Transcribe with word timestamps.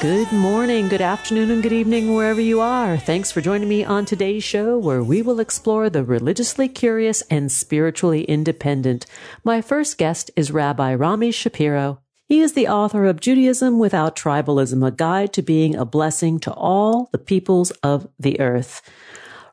Good 0.00 0.30
morning, 0.30 0.86
good 0.86 1.00
afternoon, 1.00 1.50
and 1.50 1.60
good 1.60 1.72
evening, 1.72 2.14
wherever 2.14 2.40
you 2.40 2.60
are. 2.60 2.96
Thanks 2.96 3.32
for 3.32 3.40
joining 3.40 3.68
me 3.68 3.82
on 3.82 4.04
today's 4.04 4.44
show, 4.44 4.78
where 4.78 5.02
we 5.02 5.22
will 5.22 5.40
explore 5.40 5.90
the 5.90 6.04
religiously 6.04 6.68
curious 6.68 7.22
and 7.22 7.50
spiritually 7.50 8.22
independent. 8.22 9.06
My 9.42 9.60
first 9.60 9.98
guest 9.98 10.30
is 10.36 10.52
Rabbi 10.52 10.94
Rami 10.94 11.32
Shapiro. 11.32 11.98
He 12.28 12.38
is 12.40 12.52
the 12.52 12.68
author 12.68 13.06
of 13.06 13.18
Judaism 13.18 13.80
Without 13.80 14.14
Tribalism, 14.14 14.86
a 14.86 14.92
guide 14.92 15.32
to 15.32 15.42
being 15.42 15.74
a 15.74 15.84
blessing 15.84 16.38
to 16.40 16.52
all 16.52 17.08
the 17.10 17.18
peoples 17.18 17.72
of 17.82 18.06
the 18.20 18.38
earth. 18.38 18.82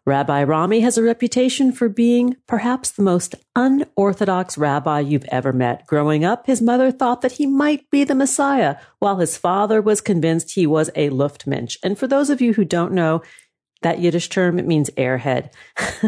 Rabbi 0.07 0.43
Rami 0.43 0.81
has 0.81 0.99
a 0.99 1.03
reputation 1.03 1.71
for 1.71 1.89
being 1.89 2.35
perhaps 2.45 2.91
the 2.91 3.01
most 3.01 3.33
unorthodox 3.55 4.55
rabbi 4.55 4.99
you've 4.99 5.25
ever 5.29 5.51
met. 5.51 5.87
Growing 5.87 6.23
up, 6.23 6.45
his 6.45 6.61
mother 6.61 6.91
thought 6.91 7.21
that 7.21 7.33
he 7.33 7.47
might 7.47 7.89
be 7.89 8.03
the 8.03 8.13
Messiah, 8.13 8.77
while 8.99 9.17
his 9.17 9.35
father 9.35 9.81
was 9.81 10.01
convinced 10.01 10.51
he 10.51 10.67
was 10.67 10.91
a 10.95 11.09
Luftmensch. 11.09 11.77
And 11.81 11.97
for 11.97 12.05
those 12.05 12.29
of 12.29 12.39
you 12.39 12.53
who 12.53 12.63
don't 12.63 12.93
know, 12.93 13.23
that 13.81 13.99
Yiddish 13.99 14.29
term, 14.29 14.59
it 14.59 14.67
means 14.67 14.91
airhead. 14.91 15.51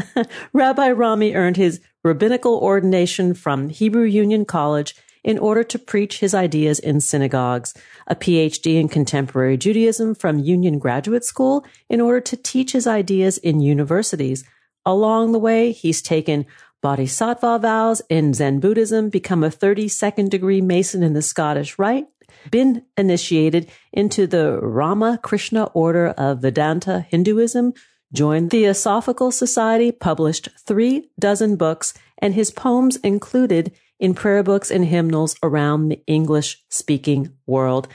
Rabbi 0.54 0.92
Rami 0.92 1.34
earned 1.34 1.58
his 1.58 1.82
rabbinical 2.04 2.58
ordination 2.58 3.34
from 3.34 3.70
Hebrew 3.70 4.06
Union 4.06 4.46
College 4.46 4.96
in 5.28 5.38
order 5.38 5.62
to 5.62 5.78
preach 5.78 6.20
his 6.20 6.34
ideas 6.34 6.80
in 6.80 7.02
synagogues, 7.02 7.74
a 8.08 8.16
PhD 8.16 8.80
in 8.80 8.88
contemporary 8.88 9.58
Judaism 9.58 10.16
from 10.16 10.40
Union 10.40 10.80
Graduate 10.80 11.26
School 11.26 11.66
in 11.90 12.00
order 12.00 12.22
to 12.22 12.38
teach 12.38 12.72
his 12.72 12.88
ideas 12.88 13.38
in 13.38 13.60
universities. 13.60 14.46
Along 14.86 15.34
the 15.34 15.40
way, 15.40 15.74
he's 15.74 16.02
taken 16.02 16.46
bodhisattva 16.82 17.60
vows 17.60 18.02
in 18.10 18.34
Zen 18.34 18.62
Buddhism, 18.62 19.10
become 19.10 19.44
a 19.44 19.50
32nd 19.50 20.30
degree 20.30 20.62
Mason 20.62 21.04
in 21.04 21.12
the 21.12 21.22
Scottish 21.22 21.78
Rite, 21.78 22.08
been 22.50 22.86
initiated 22.96 23.70
into 23.92 24.28
the 24.28 24.58
Ramakrishna 24.62 25.66
order 25.74 26.08
of 26.08 26.42
Vedanta 26.42 27.06
Hinduism, 27.10 27.74
joined 28.14 28.50
Theosophical 28.50 29.32
Society, 29.32 29.92
published 29.92 30.48
three 30.66 31.10
dozen 31.20 31.58
books, 31.58 31.94
and 32.18 32.34
his 32.34 32.50
poems 32.50 32.96
included 32.98 33.74
in 34.00 34.14
prayer 34.14 34.44
books 34.44 34.72
and 34.72 34.86
hymnals 34.86 35.36
around 35.42 35.90
the 35.90 36.02
English 36.08 36.64
speaking 36.70 37.34
world. 37.46 37.88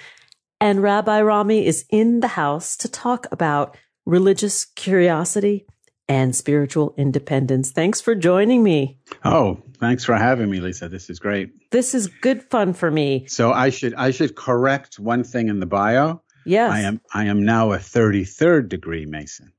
And 0.61 0.83
Rabbi 0.83 1.23
Rami 1.23 1.67
is 1.67 1.85
in 1.91 2.21
the 2.21 2.29
house 2.29 2.77
to 2.79 2.89
talk 2.89 3.27
about 3.33 3.77
religious 4.07 4.65
curiosity 4.65 5.67
and 6.09 6.35
spiritual 6.35 6.95
independence. 6.97 7.71
Thanks 7.71 8.01
for 8.01 8.15
joining 8.15 8.63
me. 8.63 8.99
Oh, 9.25 9.63
thanks 9.79 10.05
for 10.05 10.15
having 10.15 10.51
me, 10.51 10.61
Lisa. 10.61 10.89
This 10.89 11.09
is 11.09 11.19
great. 11.19 11.71
This 11.71 11.95
is 11.95 12.07
good 12.07 12.43
fun 12.45 12.75
for 12.75 12.91
me. 12.91 13.27
So 13.29 13.53
I 13.53 13.71
should 13.71 13.95
I 13.95 14.11
should 14.11 14.35
correct 14.35 14.99
one 14.99 15.25
thing 15.25 15.49
in 15.49 15.61
the 15.61 15.67
bio. 15.67 16.23
Yes. 16.45 16.73
I 16.73 16.81
am 16.81 17.01
I 17.15 17.27
am 17.27 17.45
now 17.45 17.73
a 17.73 17.79
33rd 17.79 18.69
degree 18.69 19.07
Mason. 19.07 19.53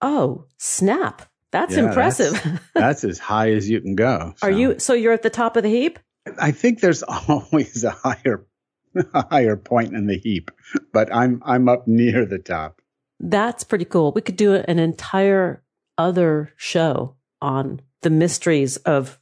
Oh, 0.00 0.44
snap. 0.58 1.22
That's 1.50 1.76
yeah, 1.76 1.88
impressive. 1.88 2.32
That's, 2.32 2.60
that's, 2.74 3.04
as 3.04 3.18
high 3.18 3.52
as 3.52 3.68
you 3.68 3.80
can 3.80 3.94
go. 3.94 4.34
So. 4.36 4.46
Are 4.46 4.50
you 4.50 4.78
so 4.78 4.92
you're 4.92 5.12
at 5.12 5.22
the 5.22 5.30
top 5.30 5.56
of 5.56 5.62
the 5.62 5.70
heap? 5.70 5.98
I 6.38 6.50
think 6.50 6.80
there's 6.80 7.02
always 7.28 7.84
a 7.84 7.90
higher 7.90 8.46
a 8.94 9.26
higher 9.28 9.56
point 9.56 9.94
in 9.94 10.06
the 10.06 10.18
heap, 10.18 10.50
but 10.92 11.14
I'm 11.14 11.42
I'm 11.44 11.68
up 11.68 11.86
near 11.86 12.24
the 12.26 12.38
top. 12.38 12.80
That's 13.20 13.64
pretty 13.64 13.84
cool. 13.84 14.12
We 14.12 14.20
could 14.20 14.36
do 14.36 14.54
an 14.54 14.78
entire 14.78 15.62
other 15.96 16.52
show 16.56 17.16
on 17.40 17.80
the 18.02 18.10
mysteries 18.10 18.76
of 18.78 19.18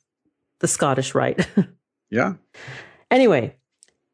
the 0.61 0.69
Scottish 0.69 1.15
Rite. 1.15 1.49
yeah. 2.11 2.35
Anyway, 3.11 3.57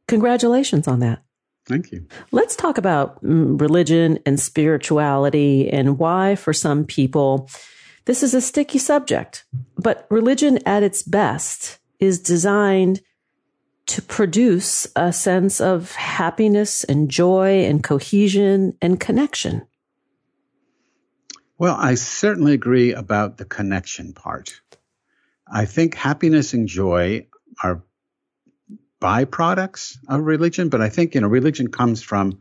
congratulations 0.07 0.87
on 0.87 1.01
that. 1.01 1.23
Thank 1.67 1.93
you. 1.93 2.07
Let's 2.33 2.57
talk 2.57 2.79
about 2.79 3.23
mm, 3.23 3.61
religion 3.61 4.19
and 4.27 4.39
spirituality 4.39 5.71
and 5.71 5.99
why, 5.99 6.35
for 6.35 6.53
some 6.53 6.85
people, 6.85 7.49
this 8.05 8.23
is 8.23 8.35
a 8.35 8.41
sticky 8.41 8.79
subject, 8.79 9.45
but 9.77 10.07
religion 10.11 10.59
at 10.67 10.83
its 10.83 11.03
best 11.03 11.79
is 12.01 12.19
designed 12.19 13.01
to 13.87 14.03
produce 14.03 14.87
a 14.97 15.13
sense 15.13 15.61
of 15.61 15.93
happiness 15.93 16.85
and 16.85 17.11
joy 17.11 17.65
and 17.65 17.83
cohesion 17.83 18.77
and 18.81 18.99
connection. 18.99 19.67
Well, 21.59 21.77
I 21.79 21.95
certainly 21.95 22.55
agree 22.55 22.93
about 22.93 23.39
the 23.39 23.45
connection 23.45 24.15
part. 24.15 24.61
I 25.47 25.65
think 25.65 25.95
happiness 25.95 26.55
and 26.55 26.67
joy 26.67 27.27
are 27.63 27.83
byproducts 29.01 29.99
of 30.09 30.23
religion, 30.23 30.69
but 30.71 30.81
I 30.81 30.89
think, 30.89 31.15
you 31.15 31.21
know, 31.21 31.29
religion 31.29 31.69
comes 31.69 32.03
from 32.03 32.39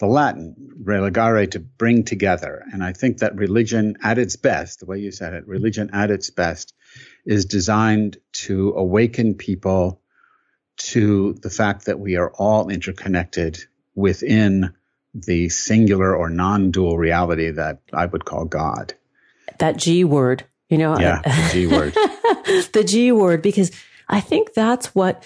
the 0.00 0.06
Latin, 0.06 0.54
religare, 0.82 1.50
to 1.52 1.60
bring 1.60 2.04
together. 2.04 2.64
And 2.72 2.82
I 2.82 2.92
think 2.92 3.18
that 3.18 3.36
religion 3.36 3.96
at 4.02 4.18
its 4.18 4.36
best, 4.36 4.80
the 4.80 4.86
way 4.86 4.98
you 4.98 5.12
said 5.12 5.34
it, 5.34 5.46
religion 5.46 5.90
at 5.92 6.10
its 6.10 6.30
best 6.30 6.74
is 7.24 7.44
designed 7.44 8.18
to 8.32 8.72
awaken 8.76 9.34
people 9.34 10.00
to 10.76 11.34
the 11.34 11.50
fact 11.50 11.86
that 11.86 12.00
we 12.00 12.16
are 12.16 12.32
all 12.32 12.68
interconnected 12.68 13.58
within 13.94 14.74
the 15.14 15.48
singular 15.48 16.14
or 16.14 16.28
non 16.28 16.72
dual 16.72 16.98
reality 16.98 17.52
that 17.52 17.80
I 17.92 18.06
would 18.06 18.24
call 18.24 18.46
God. 18.46 18.94
That 19.58 19.76
G 19.76 20.02
word, 20.02 20.44
you 20.68 20.78
know? 20.78 20.98
Yeah, 20.98 21.20
the 21.22 21.50
G 21.52 21.66
word. 21.68 21.94
the 22.72 22.84
G 22.84 23.12
word, 23.12 23.40
because 23.40 23.70
I 24.08 24.20
think 24.20 24.54
that's 24.54 24.94
what 24.94 25.22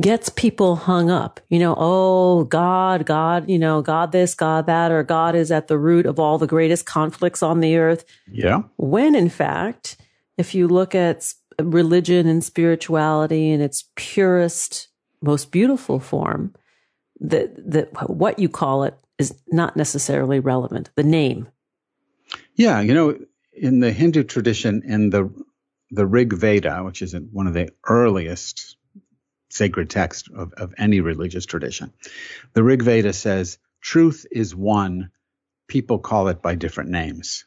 gets 0.00 0.28
people 0.30 0.76
hung 0.76 1.10
up. 1.10 1.38
You 1.48 1.60
know, 1.60 1.74
oh, 1.78 2.44
God, 2.44 3.06
God, 3.06 3.48
you 3.48 3.58
know, 3.58 3.82
God 3.82 4.12
this, 4.12 4.34
God 4.34 4.66
that, 4.66 4.90
or 4.90 5.02
God 5.02 5.34
is 5.34 5.52
at 5.52 5.68
the 5.68 5.78
root 5.78 6.06
of 6.06 6.18
all 6.18 6.38
the 6.38 6.46
greatest 6.46 6.86
conflicts 6.86 7.42
on 7.42 7.60
the 7.60 7.76
earth. 7.76 8.04
Yeah. 8.30 8.62
When 8.76 9.14
in 9.14 9.28
fact, 9.28 9.96
if 10.36 10.54
you 10.54 10.66
look 10.66 10.94
at 10.94 11.32
religion 11.60 12.26
and 12.26 12.42
spirituality 12.42 13.50
in 13.50 13.60
its 13.60 13.84
purest, 13.94 14.88
most 15.22 15.52
beautiful 15.52 16.00
form, 16.00 16.54
that, 17.20 17.54
that 17.70 18.10
what 18.10 18.38
you 18.38 18.48
call 18.48 18.82
it 18.82 18.94
is 19.18 19.34
not 19.48 19.76
necessarily 19.76 20.40
relevant. 20.40 20.90
The 20.96 21.04
name. 21.04 21.48
Yeah. 22.56 22.80
You 22.80 22.92
know, 22.92 23.18
in 23.52 23.80
the 23.80 23.92
Hindu 23.92 24.24
tradition, 24.24 24.82
in 24.84 25.10
the, 25.10 25.32
the 25.90 26.06
Rig 26.06 26.32
Veda, 26.32 26.82
which 26.82 27.02
is 27.02 27.14
one 27.30 27.46
of 27.46 27.54
the 27.54 27.70
earliest 27.88 28.75
sacred 29.56 29.90
text 29.90 30.28
of, 30.34 30.52
of 30.54 30.74
any 30.78 31.00
religious 31.00 31.46
tradition. 31.46 31.92
The 32.52 32.62
Rig 32.62 32.82
Veda 32.82 33.12
says, 33.12 33.58
truth 33.80 34.26
is 34.30 34.54
one, 34.54 35.10
people 35.66 35.98
call 35.98 36.28
it 36.28 36.42
by 36.42 36.54
different 36.54 36.90
names. 36.90 37.44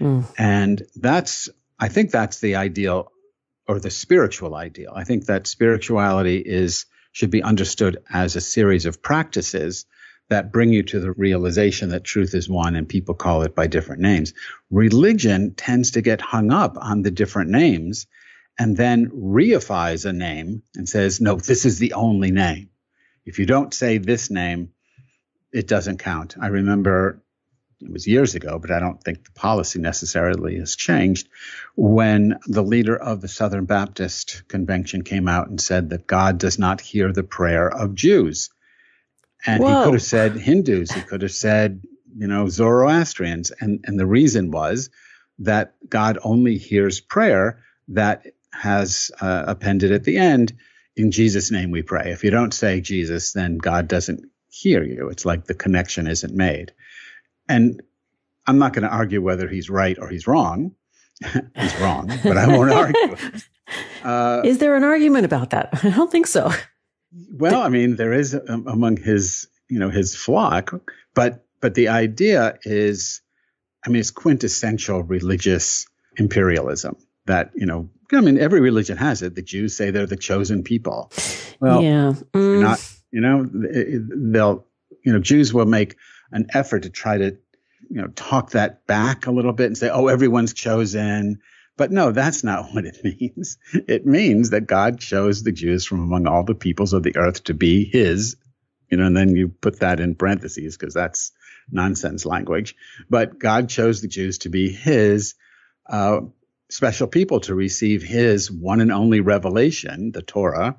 Mm. 0.00 0.26
And 0.36 0.82
that's, 0.94 1.48
I 1.78 1.88
think 1.88 2.10
that's 2.10 2.40
the 2.40 2.56
ideal 2.56 3.12
or 3.68 3.80
the 3.80 3.90
spiritual 3.90 4.54
ideal. 4.54 4.92
I 4.94 5.04
think 5.04 5.26
that 5.26 5.46
spirituality 5.46 6.38
is, 6.38 6.86
should 7.12 7.30
be 7.30 7.42
understood 7.42 7.98
as 8.12 8.36
a 8.36 8.40
series 8.40 8.86
of 8.86 9.02
practices 9.02 9.86
that 10.28 10.52
bring 10.52 10.72
you 10.72 10.82
to 10.82 11.00
the 11.00 11.12
realization 11.12 11.90
that 11.90 12.04
truth 12.04 12.34
is 12.34 12.48
one 12.48 12.74
and 12.74 12.88
people 12.88 13.14
call 13.14 13.42
it 13.42 13.54
by 13.54 13.66
different 13.68 14.02
names. 14.02 14.34
Religion 14.70 15.54
tends 15.54 15.92
to 15.92 16.02
get 16.02 16.20
hung 16.20 16.50
up 16.52 16.76
on 16.76 17.02
the 17.02 17.10
different 17.10 17.50
names 17.50 18.06
and 18.58 18.76
then 18.76 19.10
reifies 19.10 20.06
a 20.06 20.12
name 20.12 20.62
and 20.74 20.88
says, 20.88 21.20
no, 21.20 21.36
this 21.36 21.64
is 21.64 21.78
the 21.78 21.92
only 21.92 22.30
name. 22.30 22.70
If 23.24 23.38
you 23.38 23.46
don't 23.46 23.74
say 23.74 23.98
this 23.98 24.30
name, 24.30 24.70
it 25.52 25.66
doesn't 25.66 25.98
count. 25.98 26.36
I 26.40 26.48
remember 26.48 27.22
it 27.80 27.90
was 27.90 28.06
years 28.06 28.34
ago, 28.34 28.58
but 28.58 28.70
I 28.70 28.80
don't 28.80 29.02
think 29.02 29.24
the 29.24 29.32
policy 29.32 29.78
necessarily 29.78 30.58
has 30.58 30.76
changed. 30.76 31.28
When 31.74 32.38
the 32.46 32.62
leader 32.62 32.96
of 32.96 33.20
the 33.20 33.28
Southern 33.28 33.66
Baptist 33.66 34.44
Convention 34.48 35.02
came 35.02 35.28
out 35.28 35.48
and 35.48 35.60
said 35.60 35.90
that 35.90 36.06
God 36.06 36.38
does 36.38 36.58
not 36.58 36.80
hear 36.80 37.12
the 37.12 37.22
prayer 37.22 37.68
of 37.68 37.94
Jews. 37.94 38.50
And 39.44 39.62
Whoa. 39.62 39.68
he 39.68 39.84
could 39.84 39.92
have 39.94 40.02
said 40.02 40.36
Hindus, 40.36 40.92
he 40.92 41.02
could 41.02 41.22
have 41.22 41.32
said, 41.32 41.82
you 42.16 42.26
know, 42.26 42.48
Zoroastrians. 42.48 43.50
And, 43.50 43.84
and 43.84 44.00
the 44.00 44.06
reason 44.06 44.50
was 44.50 44.88
that 45.40 45.74
God 45.86 46.18
only 46.24 46.56
hears 46.56 47.00
prayer 47.00 47.62
that 47.88 48.26
has 48.56 49.10
uh, 49.20 49.44
appended 49.46 49.92
at 49.92 50.04
the 50.04 50.16
end, 50.16 50.54
in 50.96 51.10
Jesus' 51.10 51.50
name 51.50 51.70
we 51.70 51.82
pray. 51.82 52.10
If 52.10 52.24
you 52.24 52.30
don't 52.30 52.54
say 52.54 52.80
Jesus, 52.80 53.32
then 53.32 53.58
God 53.58 53.88
doesn't 53.88 54.24
hear 54.48 54.82
you. 54.82 55.08
It's 55.10 55.26
like 55.26 55.44
the 55.44 55.54
connection 55.54 56.06
isn't 56.06 56.34
made. 56.34 56.72
And 57.48 57.82
I'm 58.46 58.58
not 58.58 58.72
going 58.72 58.84
to 58.84 58.94
argue 58.94 59.20
whether 59.20 59.48
he's 59.48 59.68
right 59.68 59.98
or 59.98 60.08
he's 60.08 60.26
wrong. 60.26 60.74
he's 61.54 61.80
wrong, 61.80 62.10
but 62.22 62.36
I 62.36 62.46
won't 62.48 62.72
argue. 62.72 63.16
Uh, 64.04 64.42
is 64.44 64.58
there 64.58 64.76
an 64.76 64.84
argument 64.84 65.24
about 65.24 65.50
that? 65.50 65.68
I 65.82 65.90
don't 65.90 66.12
think 66.12 66.28
so. 66.28 66.52
Well, 67.32 67.60
I 67.60 67.68
mean, 67.68 67.96
there 67.96 68.12
is 68.12 68.38
um, 68.48 68.64
among 68.68 68.96
his, 68.96 69.48
you 69.68 69.80
know, 69.80 69.90
his 69.90 70.14
flock, 70.14 70.72
but 71.14 71.44
but 71.60 71.74
the 71.74 71.88
idea 71.88 72.58
is, 72.62 73.22
I 73.84 73.88
mean, 73.88 73.98
it's 73.98 74.12
quintessential 74.12 75.02
religious 75.02 75.88
imperialism. 76.16 76.96
That 77.26 77.50
you 77.54 77.66
know, 77.66 77.90
I 78.12 78.20
mean, 78.20 78.38
every 78.38 78.60
religion 78.60 78.96
has 78.96 79.22
it. 79.22 79.34
The 79.34 79.42
Jews 79.42 79.76
say 79.76 79.90
they're 79.90 80.06
the 80.06 80.16
chosen 80.16 80.62
people. 80.62 81.10
Well, 81.60 81.82
yeah, 81.82 82.14
mm. 82.32 82.60
not. 82.60 82.92
You 83.12 83.20
know, 83.20 83.46
they'll, 83.48 84.66
you 85.04 85.12
know, 85.12 85.20
Jews 85.20 85.54
will 85.54 85.66
make 85.66 85.96
an 86.32 86.48
effort 86.52 86.82
to 86.82 86.90
try 86.90 87.16
to, 87.16 87.36
you 87.88 88.02
know, 88.02 88.08
talk 88.08 88.50
that 88.50 88.86
back 88.86 89.26
a 89.26 89.30
little 89.30 89.52
bit 89.52 89.66
and 89.66 89.78
say, 89.78 89.88
oh, 89.88 90.08
everyone's 90.08 90.52
chosen. 90.52 91.40
But 91.76 91.92
no, 91.92 92.12
that's 92.12 92.42
not 92.44 92.66
what 92.72 92.84
it 92.84 92.98
means. 93.02 93.58
It 93.72 94.06
means 94.06 94.50
that 94.50 94.66
God 94.66 94.98
chose 94.98 95.42
the 95.42 95.52
Jews 95.52 95.86
from 95.86 96.00
among 96.00 96.26
all 96.26 96.44
the 96.44 96.54
peoples 96.54 96.92
of 96.92 97.02
the 97.02 97.16
earth 97.16 97.44
to 97.44 97.54
be 97.54 97.84
his, 97.84 98.36
you 98.90 98.98
know, 98.98 99.06
and 99.06 99.16
then 99.16 99.34
you 99.34 99.48
put 99.48 99.80
that 99.80 100.00
in 100.00 100.14
parentheses 100.14 100.76
because 100.76 100.94
that's 100.94 101.32
nonsense 101.70 102.24
language. 102.24 102.74
But 103.08 103.38
God 103.38 103.68
chose 103.68 104.00
the 104.00 104.08
Jews 104.08 104.38
to 104.38 104.48
be 104.48 104.70
his 104.70 105.34
uh, 105.88 106.20
special 106.68 107.06
people 107.06 107.40
to 107.40 107.54
receive 107.54 108.02
his 108.02 108.50
one 108.50 108.80
and 108.80 108.92
only 108.92 109.20
revelation, 109.20 110.12
the 110.12 110.22
Torah, 110.22 110.76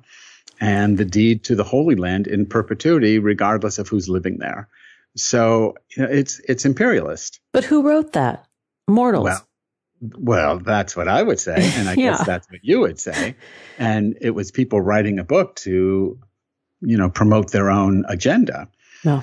and 0.60 0.98
the 0.98 1.04
deed 1.04 1.44
to 1.44 1.54
the 1.54 1.64
Holy 1.64 1.94
Land 1.94 2.26
in 2.26 2.46
perpetuity, 2.46 3.18
regardless 3.18 3.78
of 3.78 3.88
who's 3.88 4.08
living 4.08 4.38
there. 4.38 4.68
So 5.16 5.74
you 5.96 6.02
know, 6.02 6.08
it's 6.10 6.40
it's 6.40 6.64
imperialist. 6.64 7.40
But 7.52 7.64
who 7.64 7.82
wrote 7.82 8.12
that? 8.12 8.46
Mortals. 8.86 9.24
Well, 9.24 9.48
well, 10.00 10.58
that's 10.58 10.96
what 10.96 11.08
I 11.08 11.22
would 11.22 11.40
say, 11.40 11.56
and 11.74 11.88
I 11.88 11.92
yeah. 11.96 12.10
guess 12.10 12.26
that's 12.26 12.50
what 12.50 12.60
you 12.62 12.80
would 12.80 13.00
say. 13.00 13.36
And 13.78 14.16
it 14.20 14.30
was 14.30 14.50
people 14.50 14.80
writing 14.80 15.18
a 15.18 15.24
book 15.24 15.56
to, 15.56 16.18
you 16.80 16.96
know, 16.96 17.10
promote 17.10 17.50
their 17.50 17.70
own 17.70 18.04
agenda. 18.08 18.68
No, 19.04 19.22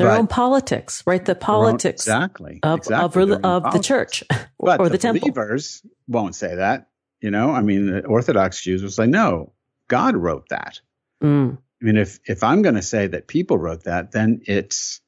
their 0.00 0.08
but 0.08 0.18
own 0.18 0.26
politics, 0.26 1.02
right? 1.06 1.24
The 1.24 1.34
politics 1.34 2.08
own, 2.08 2.22
exactly 2.22 2.60
of 2.62 2.78
exactly, 2.78 3.22
of, 3.22 3.44
of 3.44 3.72
the 3.72 3.78
church 3.78 4.24
or, 4.58 4.80
or 4.80 4.84
the, 4.84 4.90
the 4.90 4.98
temple. 4.98 5.20
Believers 5.20 5.82
won't 6.08 6.34
say 6.34 6.56
that. 6.56 6.88
You 7.20 7.30
know, 7.30 7.50
I 7.50 7.60
mean, 7.60 7.86
the 7.86 8.06
Orthodox 8.06 8.62
Jews 8.62 8.82
will 8.82 8.90
say, 8.90 9.06
"No, 9.06 9.52
God 9.88 10.16
wrote 10.16 10.48
that." 10.48 10.80
Mm. 11.22 11.58
I 11.58 11.84
mean, 11.84 11.96
if 11.96 12.18
if 12.26 12.42
I'm 12.42 12.62
going 12.62 12.76
to 12.76 12.82
say 12.82 13.06
that 13.08 13.28
people 13.28 13.58
wrote 13.58 13.84
that, 13.84 14.12
then 14.12 14.40
it's 14.46 15.00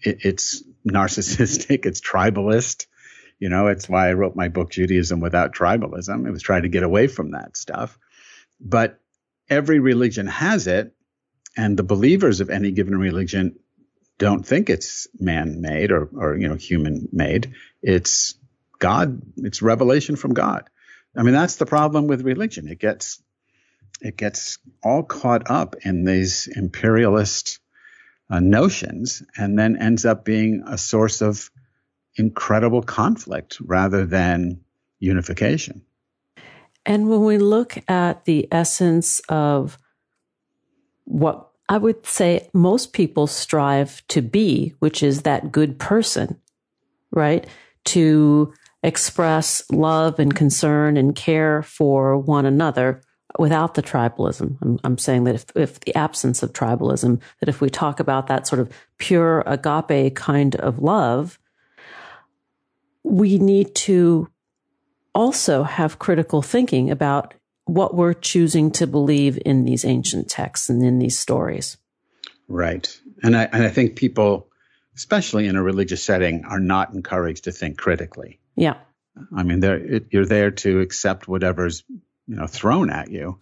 it, 0.00 0.24
it's 0.24 0.62
narcissistic, 0.86 1.86
it's 1.86 2.00
tribalist. 2.00 2.86
You 3.38 3.48
know, 3.48 3.68
it's 3.68 3.88
why 3.88 4.08
I 4.08 4.14
wrote 4.14 4.34
my 4.34 4.48
book 4.48 4.70
Judaism 4.70 5.20
Without 5.20 5.54
Tribalism. 5.54 6.26
It 6.26 6.30
was 6.32 6.42
trying 6.42 6.62
to 6.62 6.68
get 6.68 6.82
away 6.82 7.06
from 7.06 7.30
that 7.32 7.56
stuff. 7.56 7.96
But 8.60 8.98
every 9.48 9.78
religion 9.78 10.26
has 10.26 10.66
it, 10.66 10.92
and 11.56 11.76
the 11.76 11.84
believers 11.84 12.40
of 12.40 12.50
any 12.50 12.72
given 12.72 12.98
religion 12.98 13.60
don't 14.18 14.44
think 14.44 14.68
it's 14.68 15.06
man-made 15.18 15.92
or, 15.92 16.08
or 16.16 16.36
you 16.36 16.48
know 16.48 16.56
human-made. 16.56 17.54
It's 17.82 18.34
God. 18.78 19.22
It's 19.36 19.62
revelation 19.62 20.16
from 20.16 20.34
God. 20.34 20.68
I 21.16 21.22
mean, 21.22 21.34
that's 21.34 21.56
the 21.56 21.66
problem 21.66 22.06
with 22.06 22.22
religion. 22.22 22.68
It 22.68 22.78
gets 22.78 23.22
it 24.00 24.16
gets 24.16 24.58
all 24.82 25.02
caught 25.02 25.50
up 25.50 25.76
in 25.84 26.04
these 26.04 26.48
imperialist 26.48 27.58
uh, 28.30 28.40
notions 28.40 29.22
and 29.36 29.58
then 29.58 29.76
ends 29.76 30.04
up 30.04 30.24
being 30.24 30.62
a 30.66 30.78
source 30.78 31.20
of 31.20 31.50
incredible 32.16 32.82
conflict 32.82 33.58
rather 33.60 34.04
than 34.04 34.60
unification. 34.98 35.82
And 36.84 37.08
when 37.08 37.24
we 37.24 37.38
look 37.38 37.78
at 37.88 38.24
the 38.24 38.48
essence 38.52 39.20
of 39.28 39.78
what 41.04 41.47
I 41.68 41.78
would 41.78 42.06
say 42.06 42.48
most 42.54 42.92
people 42.92 43.26
strive 43.26 44.06
to 44.08 44.22
be, 44.22 44.74
which 44.78 45.02
is 45.02 45.22
that 45.22 45.52
good 45.52 45.78
person, 45.78 46.40
right? 47.10 47.46
To 47.86 48.52
express 48.82 49.62
love 49.70 50.18
and 50.18 50.34
concern 50.34 50.96
and 50.96 51.14
care 51.14 51.62
for 51.62 52.16
one 52.16 52.46
another 52.46 53.02
without 53.38 53.74
the 53.74 53.82
tribalism. 53.82 54.56
I'm, 54.62 54.78
I'm 54.84 54.98
saying 54.98 55.24
that 55.24 55.34
if, 55.34 55.44
if, 55.54 55.80
the 55.80 55.94
absence 55.94 56.42
of 56.42 56.52
tribalism, 56.52 57.20
that 57.40 57.48
if 57.48 57.60
we 57.60 57.68
talk 57.68 58.00
about 58.00 58.28
that 58.28 58.46
sort 58.46 58.60
of 58.60 58.72
pure 58.96 59.42
agape 59.46 60.14
kind 60.16 60.56
of 60.56 60.78
love, 60.78 61.38
we 63.02 63.38
need 63.38 63.74
to 63.74 64.28
also 65.14 65.64
have 65.64 65.98
critical 65.98 66.40
thinking 66.40 66.90
about 66.90 67.34
what 67.68 67.94
we're 67.94 68.14
choosing 68.14 68.70
to 68.72 68.86
believe 68.86 69.38
in 69.44 69.64
these 69.64 69.84
ancient 69.84 70.28
texts 70.28 70.70
and 70.70 70.82
in 70.82 70.98
these 70.98 71.18
stories. 71.18 71.76
Right. 72.48 72.98
And 73.22 73.36
I, 73.36 73.44
and 73.44 73.62
I 73.62 73.68
think 73.68 73.96
people, 73.96 74.48
especially 74.96 75.46
in 75.46 75.56
a 75.56 75.62
religious 75.62 76.02
setting, 76.02 76.44
are 76.46 76.60
not 76.60 76.94
encouraged 76.94 77.44
to 77.44 77.52
think 77.52 77.76
critically. 77.76 78.40
Yeah. 78.56 78.78
I 79.36 79.42
mean, 79.42 79.62
it, 79.62 80.06
you're 80.10 80.26
there 80.26 80.50
to 80.50 80.80
accept 80.80 81.28
whatever's 81.28 81.84
you 82.26 82.36
know 82.36 82.46
thrown 82.46 82.90
at 82.90 83.10
you. 83.10 83.38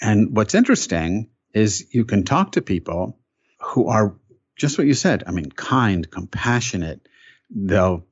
And 0.00 0.36
what's 0.36 0.54
interesting 0.54 1.30
is 1.54 1.86
you 1.92 2.04
can 2.04 2.24
talk 2.24 2.52
to 2.52 2.62
people 2.62 3.18
who 3.60 3.88
are 3.88 4.16
just 4.56 4.78
what 4.78 4.86
you 4.86 4.94
said. 4.94 5.24
I 5.26 5.30
mean, 5.30 5.50
kind, 5.50 6.08
compassionate. 6.10 7.08
They'll 7.50 8.06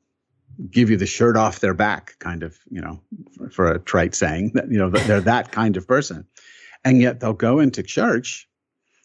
give 0.71 0.91
you 0.91 0.97
the 0.97 1.07
shirt 1.07 1.37
off 1.37 1.61
their 1.61 1.75
back, 1.75 2.19
kind 2.19 2.43
of, 2.43 2.59
you 2.71 2.81
know, 2.81 3.03
for, 3.37 3.51
for 3.51 3.73
a 3.73 3.79
trite 3.79 4.15
saying 4.15 4.53
that, 4.55 4.71
you 4.71 4.79
know, 4.79 4.91
they're 4.91 5.21
that 5.21 5.53
kind 5.53 5.77
of 5.77 5.87
person. 5.87 6.27
And 6.85 7.01
yet 7.01 7.21
they'll 7.21 7.33
go 7.33 7.59
into 7.59 7.83
church 7.83 8.49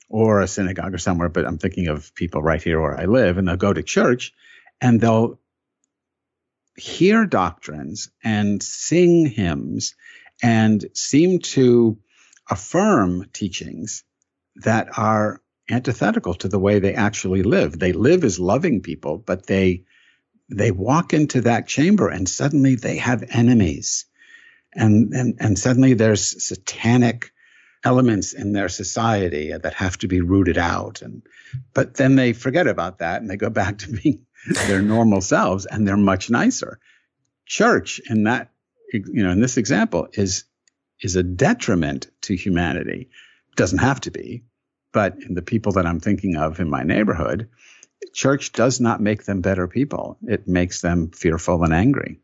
or 0.09 0.41
a 0.41 0.47
synagogue 0.47 0.93
or 0.93 0.97
somewhere, 0.97 1.29
but 1.29 1.45
I'm 1.45 1.57
thinking 1.57 1.87
of 1.87 2.13
people 2.15 2.41
right 2.41 2.61
here 2.61 2.79
where 2.79 2.99
I 2.99 3.05
live, 3.05 3.37
and 3.37 3.47
they'll 3.47 3.55
go 3.55 3.73
to 3.73 3.83
church 3.83 4.33
and 4.79 4.99
they'll 4.99 5.39
hear 6.75 7.25
doctrines 7.25 8.11
and 8.23 8.61
sing 8.61 9.25
hymns 9.25 9.95
and 10.43 10.85
seem 10.93 11.39
to 11.39 11.97
affirm 12.49 13.29
teachings 13.33 14.03
that 14.57 14.97
are 14.97 15.41
antithetical 15.69 16.33
to 16.33 16.47
the 16.47 16.59
way 16.59 16.79
they 16.79 16.93
actually 16.93 17.43
live. 17.43 17.77
They 17.77 17.93
live 17.93 18.23
as 18.23 18.39
loving 18.39 18.81
people, 18.81 19.17
but 19.17 19.45
they 19.45 19.85
they 20.51 20.71
walk 20.71 21.13
into 21.13 21.41
that 21.41 21.67
chamber 21.67 22.09
and 22.09 22.27
suddenly 22.27 22.75
they 22.75 22.97
have 22.97 23.23
enemies. 23.29 24.05
And 24.73 25.13
and, 25.13 25.37
and 25.39 25.59
suddenly 25.59 25.93
there's 25.93 26.45
satanic 26.45 27.31
elements 27.83 28.33
in 28.33 28.53
their 28.53 28.69
society 28.69 29.51
that 29.51 29.73
have 29.73 29.97
to 29.97 30.07
be 30.07 30.21
rooted 30.21 30.57
out 30.57 31.01
and 31.01 31.23
but 31.73 31.95
then 31.95 32.15
they 32.15 32.31
forget 32.31 32.67
about 32.67 32.99
that 32.99 33.21
and 33.21 33.29
they 33.29 33.37
go 33.37 33.49
back 33.49 33.79
to 33.79 33.91
being 33.91 34.25
their 34.67 34.81
normal 34.81 35.21
selves 35.21 35.65
and 35.65 35.87
they're 35.87 35.97
much 35.97 36.29
nicer. 36.29 36.79
Church 37.45 37.99
in 38.09 38.23
that 38.25 38.51
you 38.93 39.23
know, 39.23 39.31
in 39.31 39.41
this 39.41 39.57
example 39.57 40.07
is 40.13 40.45
is 41.01 41.15
a 41.15 41.23
detriment 41.23 42.07
to 42.21 42.35
humanity. 42.35 43.09
Doesn't 43.55 43.79
have 43.79 43.99
to 44.01 44.11
be, 44.11 44.43
but 44.93 45.15
in 45.27 45.33
the 45.33 45.41
people 45.41 45.73
that 45.73 45.85
I'm 45.85 45.99
thinking 45.99 46.35
of 46.35 46.59
in 46.59 46.69
my 46.69 46.83
neighborhood, 46.83 47.49
church 48.13 48.51
does 48.51 48.79
not 48.79 49.01
make 49.01 49.23
them 49.25 49.41
better 49.41 49.67
people. 49.67 50.17
It 50.23 50.47
makes 50.47 50.81
them 50.81 51.09
fearful 51.11 51.63
and 51.63 51.73
angry. 51.73 52.19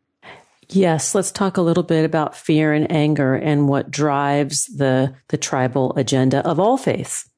Yes, 0.69 1.15
let's 1.15 1.31
talk 1.31 1.57
a 1.57 1.61
little 1.61 1.83
bit 1.83 2.03
about 2.03 2.35
fear 2.35 2.73
and 2.73 2.91
anger 2.91 3.35
and 3.35 3.69
what 3.69 3.89
drives 3.89 4.65
the 4.65 5.15
the 5.29 5.37
tribal 5.37 5.95
agenda 5.95 6.45
of 6.45 6.59
all 6.59 6.77
faiths. 6.77 7.29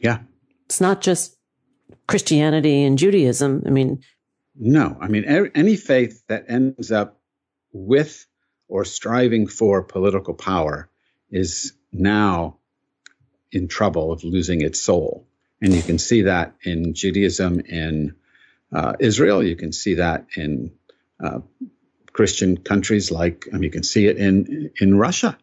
Yeah. 0.00 0.20
It's 0.66 0.80
not 0.80 1.02
just 1.02 1.36
Christianity 2.06 2.82
and 2.84 2.98
Judaism. 2.98 3.64
I 3.66 3.70
mean, 3.70 4.02
no. 4.56 4.96
I 5.00 5.08
mean 5.08 5.24
any 5.54 5.76
faith 5.76 6.22
that 6.28 6.46
ends 6.48 6.90
up 6.90 7.20
with 7.72 8.26
or 8.68 8.84
striving 8.84 9.46
for 9.46 9.82
political 9.82 10.34
power 10.34 10.88
is 11.30 11.74
now 11.92 12.58
in 13.52 13.68
trouble 13.68 14.12
of 14.12 14.24
losing 14.24 14.62
its 14.62 14.80
soul. 14.80 15.27
And 15.60 15.74
you 15.74 15.82
can 15.82 15.98
see 15.98 16.22
that 16.22 16.54
in 16.62 16.94
Judaism, 16.94 17.60
in 17.60 18.14
uh, 18.72 18.92
Israel. 19.00 19.42
You 19.42 19.56
can 19.56 19.72
see 19.72 19.94
that 19.94 20.26
in 20.36 20.72
uh, 21.22 21.40
Christian 22.12 22.56
countries 22.56 23.10
like, 23.10 23.48
I 23.52 23.54
mean, 23.54 23.64
you 23.64 23.70
can 23.70 23.82
see 23.82 24.06
it 24.06 24.18
in 24.18 24.70
in 24.80 24.96
Russia. 24.96 25.38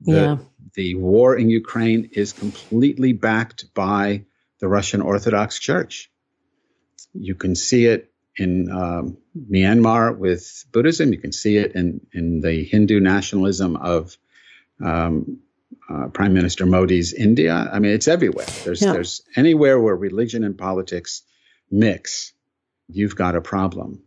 The, 0.00 0.12
yeah. 0.12 0.36
the 0.74 0.94
war 0.96 1.36
in 1.36 1.48
Ukraine 1.50 2.10
is 2.12 2.32
completely 2.32 3.12
backed 3.12 3.72
by 3.74 4.24
the 4.60 4.68
Russian 4.68 5.00
Orthodox 5.00 5.58
Church. 5.58 6.10
You 7.12 7.34
can 7.34 7.54
see 7.54 7.86
it 7.86 8.12
in 8.36 8.70
um, 8.70 9.18
Myanmar 9.50 10.16
with 10.16 10.64
Buddhism. 10.72 11.12
You 11.12 11.18
can 11.18 11.32
see 11.32 11.56
it 11.56 11.74
in, 11.74 12.00
in 12.12 12.40
the 12.40 12.64
Hindu 12.64 13.00
nationalism 13.00 13.76
of 13.76 14.16
um, 14.82 15.40
uh, 15.88 16.08
Prime 16.08 16.32
Minister 16.32 16.66
Modi's 16.66 17.12
India. 17.12 17.68
I 17.72 17.78
mean, 17.78 17.92
it's 17.92 18.08
everywhere. 18.08 18.46
There's 18.64 18.82
yeah. 18.82 18.92
there's 18.92 19.22
anywhere 19.36 19.80
where 19.80 19.96
religion 19.96 20.44
and 20.44 20.56
politics 20.56 21.22
mix, 21.70 22.32
you've 22.88 23.16
got 23.16 23.36
a 23.36 23.40
problem. 23.40 24.02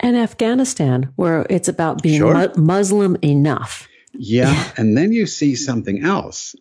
And 0.00 0.16
Afghanistan, 0.16 1.12
where 1.16 1.46
it's 1.50 1.68
about 1.68 2.02
being 2.02 2.18
sure. 2.18 2.34
mu- 2.34 2.62
Muslim 2.62 3.16
enough. 3.22 3.88
Yeah, 4.12 4.70
and 4.76 4.96
then 4.96 5.12
you 5.12 5.26
see 5.26 5.54
something 5.54 6.04
else, 6.04 6.54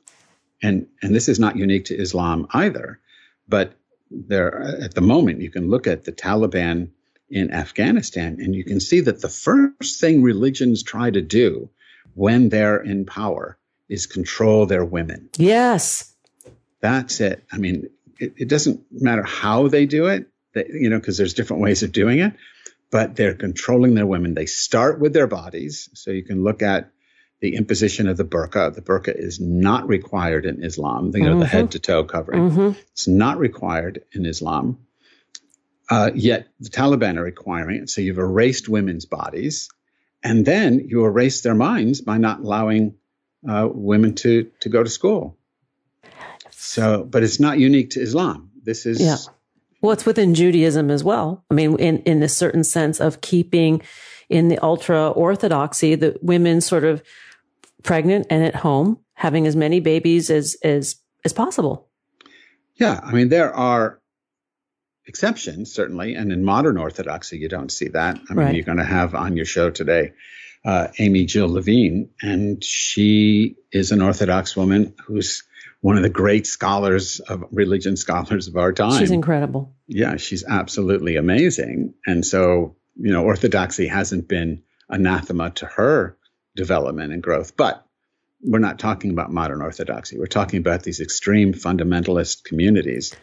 and 0.62 0.88
and 1.02 1.14
this 1.14 1.28
is 1.28 1.40
not 1.40 1.56
unique 1.56 1.86
to 1.86 1.96
Islam 1.96 2.48
either, 2.52 3.00
but 3.48 3.74
there 4.10 4.62
at 4.82 4.94
the 4.94 5.02
moment 5.02 5.42
you 5.42 5.52
can 5.52 5.70
look 5.70 5.88
at 5.88 6.06
the 6.06 6.12
Taliban 6.12 6.90
in 7.30 7.52
Afghanistan 7.52 8.38
and 8.40 8.56
you 8.56 8.64
can 8.64 8.80
see 8.80 9.02
that 9.02 9.22
the 9.22 9.30
first 9.30 10.00
thing 10.00 10.24
religions 10.24 10.82
try 10.82 11.10
to 11.12 11.22
do 11.22 11.70
when 12.14 12.50
they're 12.50 12.82
in 12.82 13.06
power 13.06 13.57
is 13.90 14.06
control 14.06 14.66
their 14.66 14.86
women. 14.86 15.30
Yes. 15.38 16.14
That's 16.80 17.20
it. 17.22 17.44
I 17.52 17.58
mean, 17.58 17.90
it, 18.20 18.34
it 18.38 18.50
doesn't 18.50 18.82
matter 18.92 19.24
how 19.24 19.68
they 19.68 19.86
do 19.86 20.08
it, 20.08 20.28
they, 20.54 20.66
you 20.72 20.90
know, 20.90 21.00
because 21.00 21.18
there's 21.18 21.34
different 21.34 21.62
ways 21.62 21.84
of 21.84 21.92
doing 21.92 22.20
it, 22.20 22.34
but 22.92 23.16
they're 23.16 23.36
controlling 23.36 23.96
their 23.96 24.06
women. 24.06 24.34
They 24.34 24.46
start 24.46 25.00
with 25.00 25.14
their 25.14 25.28
bodies. 25.28 25.90
So 25.94 26.12
you 26.12 26.24
can 26.24 26.44
look 26.44 26.62
at 26.62 26.92
the 27.40 27.56
imposition 27.56 28.08
of 28.08 28.18
the 28.18 28.26
burqa. 28.26 28.74
The 28.74 28.82
burqa 28.82 29.14
is 29.16 29.40
not 29.40 29.88
required 29.88 30.46
in 30.46 30.64
Islam, 30.64 31.12
you 31.14 31.24
know, 31.24 31.32
mm-hmm. 31.32 31.40
the 31.40 31.46
head 31.46 31.72
to 31.72 31.80
toe 31.80 32.04
covering. 32.04 32.50
Mm-hmm. 32.50 32.80
It's 32.92 33.08
not 33.08 33.38
required 33.38 34.04
in 34.12 34.26
Islam. 34.26 34.80
Uh, 35.90 36.12
yet 36.16 36.48
the 36.60 36.70
Taliban 36.70 37.18
are 37.18 37.24
requiring 37.24 37.84
it. 37.84 37.90
So 37.90 38.02
you've 38.02 38.18
erased 38.18 38.68
women's 38.68 39.06
bodies 39.06 39.70
and 40.24 40.46
then 40.46 40.88
you 40.90 41.06
erase 41.06 41.42
their 41.42 41.56
minds 41.56 42.02
by 42.02 42.18
not 42.18 42.40
allowing 42.40 42.96
uh, 43.48 43.68
women 43.72 44.16
to, 44.16 44.50
to 44.62 44.70
go 44.70 44.84
to 44.84 44.90
school. 44.90 45.38
So, 46.52 47.04
but 47.04 47.24
it's 47.24 47.40
not 47.40 47.60
unique 47.60 47.92
to 47.92 48.02
Islam. 48.02 48.52
This 48.64 48.86
is. 48.86 49.02
Yeah. 49.02 49.18
Well, 49.82 49.92
it's 49.92 50.06
within 50.06 50.34
Judaism 50.34 50.90
as 50.90 51.04
well. 51.04 51.44
I 51.52 51.54
mean, 51.54 51.78
in, 51.80 52.00
in 52.00 52.24
a 52.24 52.30
certain 52.30 52.64
sense 52.64 53.00
of 53.00 53.22
keeping 53.22 53.82
in 54.30 54.48
the 54.48 54.58
ultra 54.60 55.10
orthodoxy, 55.10 55.96
the 55.96 56.18
women 56.22 56.62
sort 56.62 56.84
of 56.84 57.04
pregnant 57.84 58.28
and 58.30 58.44
at 58.44 58.56
home, 58.56 59.00
having 59.14 59.48
as 59.48 59.56
many 59.56 59.80
babies 59.80 60.30
as 60.30 60.56
as 60.64 60.98
as 61.24 61.34
possible. 61.34 61.88
Yeah, 62.76 63.00
I 63.04 63.12
mean 63.14 63.30
there 63.30 63.54
are 63.54 64.00
exceptions 65.06 65.72
certainly, 65.74 66.16
and 66.16 66.32
in 66.32 66.44
modern 66.44 66.78
Orthodoxy 66.78 67.38
you 67.38 67.50
don't 67.50 67.72
see 67.72 67.88
that. 67.90 68.20
I 68.30 68.34
mean 68.34 68.46
right. 68.46 68.56
you're 68.56 68.66
going 68.66 68.78
to 68.78 68.84
have 68.84 69.16
on 69.16 69.38
your 69.38 69.46
show 69.46 69.70
today 69.70 70.14
uh, 70.66 70.88
Amy 71.00 71.26
Jill 71.26 71.50
Levine, 71.50 72.10
and 72.22 72.64
she 72.64 73.56
is 73.72 73.92
an 73.92 74.02
Orthodox 74.02 74.56
woman 74.56 74.94
who's 75.06 75.44
one 75.82 75.98
of 75.98 76.04
the 76.04 76.10
great 76.10 76.48
scholars 76.48 77.20
of 77.20 77.44
religion 77.52 77.96
scholars 77.96 78.48
of 78.48 78.58
our 78.58 78.74
time. 78.74 79.00
She's 79.00 79.12
incredible. 79.12 79.74
Yeah, 79.88 80.18
she's 80.18 80.44
absolutely 80.46 81.16
amazing, 81.16 81.94
and 82.06 82.26
so 82.26 82.76
you 82.96 83.12
know 83.12 83.24
Orthodoxy 83.24 83.88
hasn't 83.88 84.28
been 84.28 84.64
anathema 84.90 85.52
to 85.52 85.66
her 85.66 86.18
development 86.56 87.14
and 87.14 87.22
growth. 87.22 87.56
But 87.56 87.86
we're 88.42 88.60
not 88.60 88.80
talking 88.80 89.12
about 89.12 89.32
modern 89.32 89.62
orthodoxy. 89.62 90.18
We're 90.18 90.28
talking 90.28 90.60
about 90.60 90.84
these 90.84 91.00
extreme 91.00 91.54
fundamentalist 91.54 92.44
communities. 92.44 93.16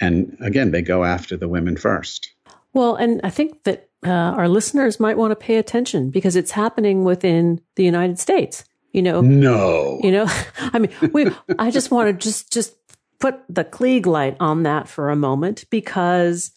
And 0.00 0.36
again, 0.40 0.70
they 0.70 0.82
go 0.82 1.04
after 1.04 1.36
the 1.36 1.48
women 1.48 1.76
first. 1.76 2.32
Well, 2.72 2.96
and 2.96 3.20
I 3.22 3.30
think 3.30 3.64
that 3.64 3.88
uh, 4.04 4.10
our 4.10 4.48
listeners 4.48 4.98
might 4.98 5.16
want 5.16 5.30
to 5.30 5.36
pay 5.36 5.56
attention 5.56 6.10
because 6.10 6.36
it's 6.36 6.50
happening 6.50 7.04
within 7.04 7.60
the 7.76 7.84
United 7.84 8.18
States. 8.18 8.64
You 8.92 9.02
know, 9.02 9.22
no, 9.22 10.00
you 10.02 10.10
know, 10.10 10.26
I 10.58 10.78
mean, 10.78 10.90
we, 11.12 11.30
I 11.58 11.70
just 11.70 11.90
want 11.90 12.08
to 12.08 12.12
just, 12.12 12.52
just 12.52 12.76
put 13.18 13.40
the 13.48 13.64
Klieg 13.64 14.04
light 14.04 14.36
on 14.38 14.64
that 14.64 14.88
for 14.88 15.10
a 15.10 15.16
moment 15.16 15.64
because 15.70 16.50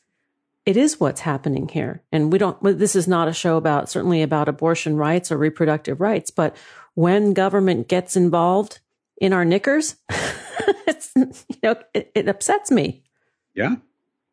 it 0.65 0.75
is 0.75 0.99
what's 0.99 1.21
happening 1.21 1.69
here. 1.69 2.01
And 2.11 2.33
we 2.33 2.39
don't, 2.39 2.61
this 2.61 2.95
is 2.95 3.07
not 3.07 3.27
a 3.27 3.33
show 3.33 3.55
about, 3.55 3.89
certainly 3.89 4.21
about 4.21 4.49
abortion 4.49 4.97
rights 4.97 5.31
or 5.31 5.37
reproductive 5.37 6.01
rights, 6.01 6.31
but 6.31 6.57
when 6.95 7.33
government 7.33 7.87
gets 7.87 8.17
involved 8.17 8.79
in 9.21 9.31
our 9.31 9.45
knickers, 9.45 9.95
it's, 10.87 11.11
you 11.15 11.57
know, 11.61 11.75
it, 11.93 12.11
it, 12.15 12.27
upsets 12.27 12.71
me. 12.71 13.03
Yeah. 13.53 13.75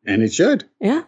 And 0.06 0.22
it 0.22 0.32
should. 0.32 0.64
Yeah. 0.80 1.02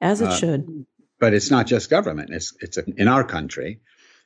As 0.00 0.20
it 0.20 0.28
uh, 0.28 0.36
should. 0.36 0.86
But 1.20 1.34
it's 1.34 1.50
not 1.50 1.66
just 1.66 1.90
government. 1.90 2.30
It's, 2.32 2.54
it's 2.60 2.78
a, 2.78 2.84
in 2.96 3.06
our 3.06 3.22
country, 3.22 3.80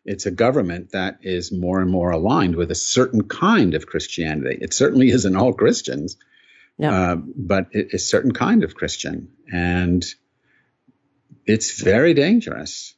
it's 0.05 0.27
a 0.27 0.31
government 0.31 0.93
that 0.93 1.19
is 1.23 1.53
more 1.53 1.81
and 1.81 1.91
more 1.91 2.11
aligned 2.11 2.57
with 2.57 2.71
a 2.71 2.75
certain 2.75 3.25
kind 3.25 3.75
of 3.75 3.87
Christianity. 3.87 4.59
It 4.61 4.73
certainly 4.73 5.11
isn't 5.11 5.37
all 5.37 5.53
Christians. 5.53 6.17
Yeah. 6.79 7.13
Uh, 7.13 7.17
but 7.17 7.69
it's 7.73 7.95
a 7.95 7.99
certain 7.99 8.33
kind 8.33 8.65
of 8.65 8.75
Christian. 8.75 9.29
And 9.53 10.05
it's 11.47 11.81
very 11.81 12.15
dangerous. 12.15 12.95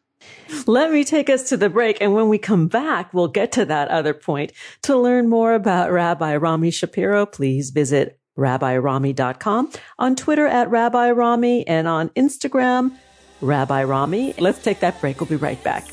Let 0.67 0.93
me 0.93 1.05
take 1.05 1.31
us 1.31 1.49
to 1.51 1.57
the 1.57 1.69
break. 1.69 2.01
And 2.01 2.15
when 2.15 2.29
we 2.29 2.39
come 2.39 2.69
back, 2.69 3.13
we'll 3.13 3.29
get 3.29 3.53
to 3.53 3.65
that 3.67 3.89
other 3.89 4.15
point. 4.15 4.53
To 4.83 4.97
learn 4.97 5.29
more 5.29 5.55
about 5.55 5.93
Rabbi 5.93 6.37
Rami 6.37 6.71
Shapiro, 6.71 7.27
please 7.27 7.71
visit 7.71 8.19
rabbirami.com, 8.37 9.73
on 9.99 10.15
Twitter 10.15 10.47
at 10.47 10.71
Rabbi 10.71 11.11
Rami, 11.11 11.67
and 11.67 11.89
on 11.89 12.11
Instagram, 12.11 12.93
Rabbi 13.41 13.85
Rami. 13.85 14.35
Let's 14.39 14.63
take 14.63 14.81
that 14.81 15.01
break. 15.01 15.21
We'll 15.21 15.29
be 15.29 15.37
right 15.37 15.63
back. 15.63 15.87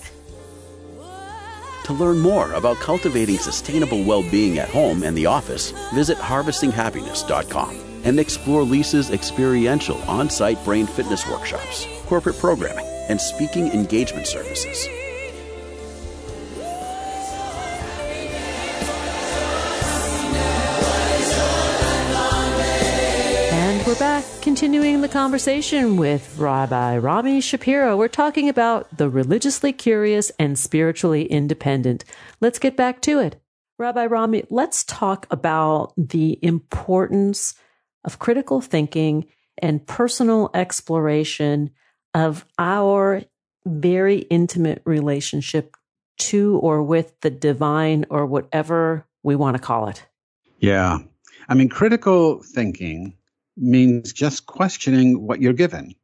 To 1.85 1.93
learn 1.93 2.19
more 2.19 2.53
about 2.53 2.77
cultivating 2.77 3.37
sustainable 3.37 4.03
well 4.03 4.23
being 4.31 4.57
at 4.57 4.69
home 4.69 5.03
and 5.03 5.17
the 5.17 5.25
office, 5.25 5.71
visit 5.93 6.17
harvestinghappiness.com 6.17 8.01
and 8.05 8.19
explore 8.19 8.63
Lisa's 8.63 9.11
experiential 9.11 9.97
on 10.03 10.29
site 10.29 10.63
brain 10.63 10.85
fitness 10.85 11.27
workshops 11.27 11.87
corporate 12.13 12.37
programming, 12.37 12.85
and 13.09 13.19
speaking 13.19 13.71
engagement 13.71 14.27
services. 14.27 14.87
We're 23.85 23.95
back, 23.95 24.23
continuing 24.41 25.01
the 25.01 25.09
conversation 25.09 25.97
with 25.97 26.37
Rabbi 26.37 26.97
Rami 26.99 27.41
Shapiro. 27.41 27.97
We're 27.97 28.07
talking 28.07 28.47
about 28.47 28.97
the 28.97 29.09
religiously 29.09 29.73
curious 29.73 30.31
and 30.39 30.57
spiritually 30.57 31.25
independent. 31.25 32.05
Let's 32.39 32.59
get 32.59 32.77
back 32.77 33.01
to 33.01 33.19
it. 33.19 33.41
Rabbi 33.77 34.05
Rami, 34.05 34.45
let's 34.49 34.85
talk 34.85 35.27
about 35.31 35.93
the 35.97 36.39
importance 36.41 37.55
of 38.05 38.19
critical 38.19 38.61
thinking 38.61 39.25
and 39.57 39.85
personal 39.85 40.49
exploration 40.53 41.71
of 42.13 42.45
our 42.57 43.23
very 43.65 44.19
intimate 44.19 44.81
relationship 44.85 45.75
to 46.19 46.57
or 46.59 46.81
with 46.83 47.19
the 47.19 47.29
divine 47.29 48.05
or 48.09 48.25
whatever 48.25 49.05
we 49.23 49.35
want 49.35 49.57
to 49.57 49.61
call 49.61 49.89
it. 49.89 50.05
Yeah. 50.59 50.99
I 51.49 51.53
mean, 51.53 51.67
critical 51.67 52.41
thinking 52.43 53.17
means 53.55 54.13
just 54.13 54.45
questioning 54.45 55.21
what 55.25 55.41
you're 55.41 55.53
given. 55.53 55.95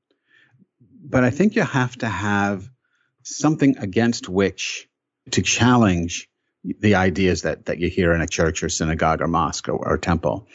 But 1.04 1.24
I 1.24 1.30
think 1.30 1.56
you 1.56 1.64
have 1.64 1.98
to 1.98 2.08
have 2.08 2.70
something 3.24 3.78
against 3.78 4.30
which 4.30 4.88
to 5.32 5.42
challenge 5.42 6.30
the 6.64 6.96
ideas 6.96 7.44
that, 7.44 7.66
that 7.66 7.80
you 7.80 7.90
hear 7.90 8.14
in 8.14 8.22
a 8.22 8.28
church 8.28 8.64
or 8.64 8.70
synagogue 8.70 9.22
or 9.22 9.28
mosque 9.28 9.70
or, 9.70 9.76
or 9.76 9.98
temple. 9.98 10.48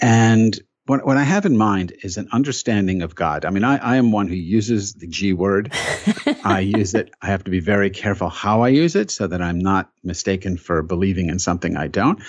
And 0.00 0.58
what, 0.86 1.06
what 1.06 1.16
I 1.16 1.22
have 1.22 1.46
in 1.46 1.56
mind 1.56 1.92
is 2.02 2.16
an 2.16 2.28
understanding 2.32 3.02
of 3.02 3.14
God. 3.14 3.44
I 3.44 3.50
mean, 3.50 3.62
I, 3.62 3.76
I 3.76 3.96
am 3.96 4.10
one 4.10 4.28
who 4.28 4.34
uses 4.34 4.94
the 4.94 5.06
G 5.06 5.32
word. 5.32 5.72
I 6.44 6.60
use 6.60 6.94
it. 6.94 7.10
I 7.20 7.26
have 7.26 7.44
to 7.44 7.50
be 7.50 7.60
very 7.60 7.90
careful 7.90 8.28
how 8.28 8.62
I 8.62 8.68
use 8.68 8.96
it 8.96 9.10
so 9.10 9.26
that 9.26 9.40
I'm 9.40 9.58
not 9.58 9.90
mistaken 10.02 10.56
for 10.56 10.82
believing 10.82 11.28
in 11.28 11.38
something 11.38 11.76
I 11.76 11.86
don't. 11.86 12.20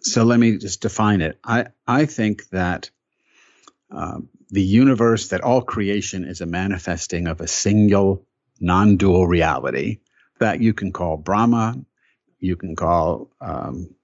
So 0.00 0.24
let 0.24 0.38
me 0.38 0.58
just 0.58 0.82
define 0.82 1.22
it. 1.22 1.38
I, 1.42 1.66
I 1.86 2.04
think 2.04 2.48
that 2.50 2.90
uh, 3.94 4.18
the 4.50 4.62
universe, 4.62 5.28
that 5.28 5.42
all 5.42 5.62
creation 5.62 6.24
is 6.24 6.40
a 6.40 6.46
manifesting 6.46 7.26
of 7.26 7.40
a 7.40 7.48
single, 7.48 8.26
non 8.60 8.96
dual 8.96 9.26
reality 9.26 9.98
that 10.40 10.60
you 10.60 10.74
can 10.74 10.92
call 10.92 11.16
Brahma, 11.16 11.76
you 12.38 12.56
can 12.56 12.76
call, 12.76 13.30
um, 13.40 13.94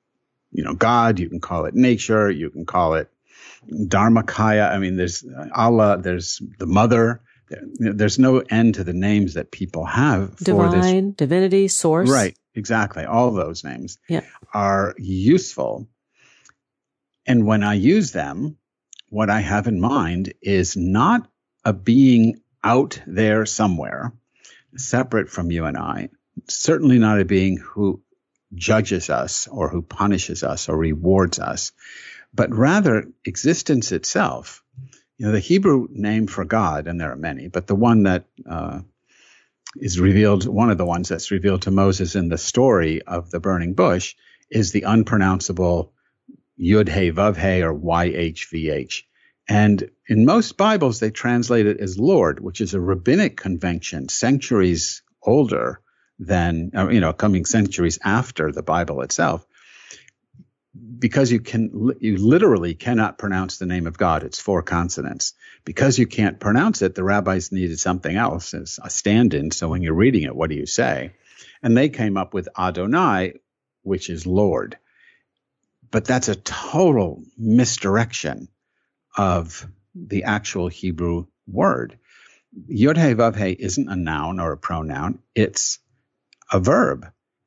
you 0.53 0.65
know, 0.65 0.75
God, 0.75 1.19
you 1.19 1.29
can 1.29 1.41
call 1.41 1.67
it 1.67 1.75
nature, 1.75 2.31
you 2.31 2.51
can 2.51 2.65
call 2.65 2.95
it 2.95 3.11
Dharmakaya. 3.71 4.71
I 4.71 4.79
mean, 4.79 4.97
there's 4.97 5.25
Allah, 5.55 5.99
there's 5.99 6.41
the 6.59 6.67
mother, 6.67 7.21
there's 7.79 8.19
no 8.19 8.39
end 8.39 8.75
to 8.75 8.85
the 8.85 8.93
names 8.93 9.35
that 9.35 9.51
people 9.51 9.85
have 9.85 10.37
Divine, 10.37 10.71
for 10.71 10.77
this. 10.77 11.15
divinity, 11.17 11.69
source. 11.69 12.09
Right, 12.09 12.37
exactly. 12.55 13.05
All 13.05 13.33
those 13.33 13.65
names 13.65 13.99
yeah. 14.09 14.23
are 14.55 14.95
useful. 14.99 15.89
And 17.27 17.47
when 17.47 17.63
I 17.63 17.75
use 17.75 18.13
them, 18.13 18.57
what 19.11 19.29
I 19.29 19.41
have 19.41 19.67
in 19.67 19.81
mind 19.81 20.33
is 20.41 20.77
not 20.77 21.29
a 21.65 21.73
being 21.73 22.41
out 22.65 23.03
there 23.07 23.45
somewhere, 23.45 24.13
separate 24.77 25.29
from 25.29 25.51
you 25.51 25.65
and 25.65 25.77
I, 25.77 26.09
certainly 26.49 26.99
not 26.99 27.21
a 27.21 27.25
being 27.25 27.59
who 27.59 28.03
judges 28.55 29.11
us 29.11 29.49
or 29.49 29.69
who 29.69 29.83
punishes 29.83 30.43
us 30.43 30.69
or 30.69 30.77
rewards 30.77 31.39
us, 31.39 31.73
but 32.33 32.55
rather 32.55 33.09
existence 33.25 33.93
itself. 33.93 34.63
You 35.19 35.27
know, 35.27 35.33
the 35.33 35.41
Hebrew 35.41 35.89
name 35.91 36.27
for 36.27 36.45
God, 36.45 36.87
and 36.87 37.01
there 37.01 37.13
are 37.13 37.17
many, 37.17 37.49
but 37.49 37.67
the 37.67 37.75
one 37.75 38.05
that 38.05 38.25
uh, 38.49 38.81
is 39.77 40.01
revealed, 40.01 40.47
one 40.47 40.71
of 40.71 40.79
the 40.79 40.87
ones 40.87 41.09
that's 41.09 41.31
revealed 41.31 41.63
to 41.63 41.71
Moses 41.71 42.15
in 42.15 42.29
the 42.29 42.39
story 42.39 43.03
of 43.03 43.31
the 43.31 43.41
burning 43.41 43.75
bush, 43.75 44.15
is 44.51 44.73
the 44.73 44.83
unpronounceable 44.83 45.93
Yud 46.61 46.89
He 46.89 47.11
Vav 47.11 47.37
He 47.37 47.63
or 47.63 47.75
YHVH. 47.75 49.03
And 49.49 49.91
in 50.07 50.25
most 50.27 50.57
Bibles, 50.57 51.01
they 51.01 51.11
translate 51.11 51.67
it 51.67 51.81
as 51.81 51.99
Lord, 51.99 52.41
which 52.41 52.61
is 52.61 52.75
a 52.75 52.81
rabbinic 52.81 53.37
convention 53.37 54.09
centuries 54.09 55.03
older 55.23 55.81
than, 56.19 56.71
uh, 56.77 56.89
you 56.89 57.01
know, 57.01 57.13
coming 57.13 57.45
centuries 57.45 57.99
after 58.05 58.53
the 58.53 58.63
Bible 58.63 59.01
itself. 59.01 59.47
Because 60.99 61.33
you 61.33 61.41
can, 61.41 61.93
you 61.99 62.17
literally 62.19 62.75
cannot 62.75 63.19
pronounce 63.19 63.59
the 63.59 63.67
name 63.67 63.89
of 63.89 63.99
God. 63.99 64.23
It's 64.23 64.39
four 64.39 64.63
consonants. 64.63 65.33
Because 65.65 65.99
you 65.99 66.07
can't 66.07 66.39
pronounce 66.39 66.83
it, 66.83 66.95
the 66.95 67.03
rabbis 67.03 67.51
needed 67.51 67.81
something 67.81 68.15
else 68.15 68.55
as 68.55 68.79
a 68.83 68.89
stand 68.89 69.35
in. 69.35 69.51
So 69.51 69.69
when 69.69 69.83
you're 69.83 69.95
reading 69.95 70.23
it, 70.23 70.37
what 70.37 70.51
do 70.51 70.57
you 70.57 70.67
say? 70.67 71.15
And 71.63 71.77
they 71.77 71.89
came 71.89 72.17
up 72.17 72.35
with 72.35 72.49
Adonai, 72.57 73.41
which 73.83 74.11
is 74.11 74.27
Lord. 74.27 74.79
But 75.91 76.05
that's 76.05 76.29
a 76.29 76.37
total 76.37 77.23
misdirection 77.37 78.49
of 79.17 79.67
the 79.95 80.25
actual 80.25 80.69
Hebrew 80.69 81.27
word. 81.47 81.99
Yod 82.67 82.97
He 82.97 83.15
Vav 83.15 83.37
He 83.37 83.53
isn't 83.53 83.89
a 83.89 83.97
noun 83.97 84.41
or 84.41 84.53
a 84.53 84.59
pronoun. 84.59 85.21
It's 85.35 85.79
a 86.53 86.61
verb 86.61 87.07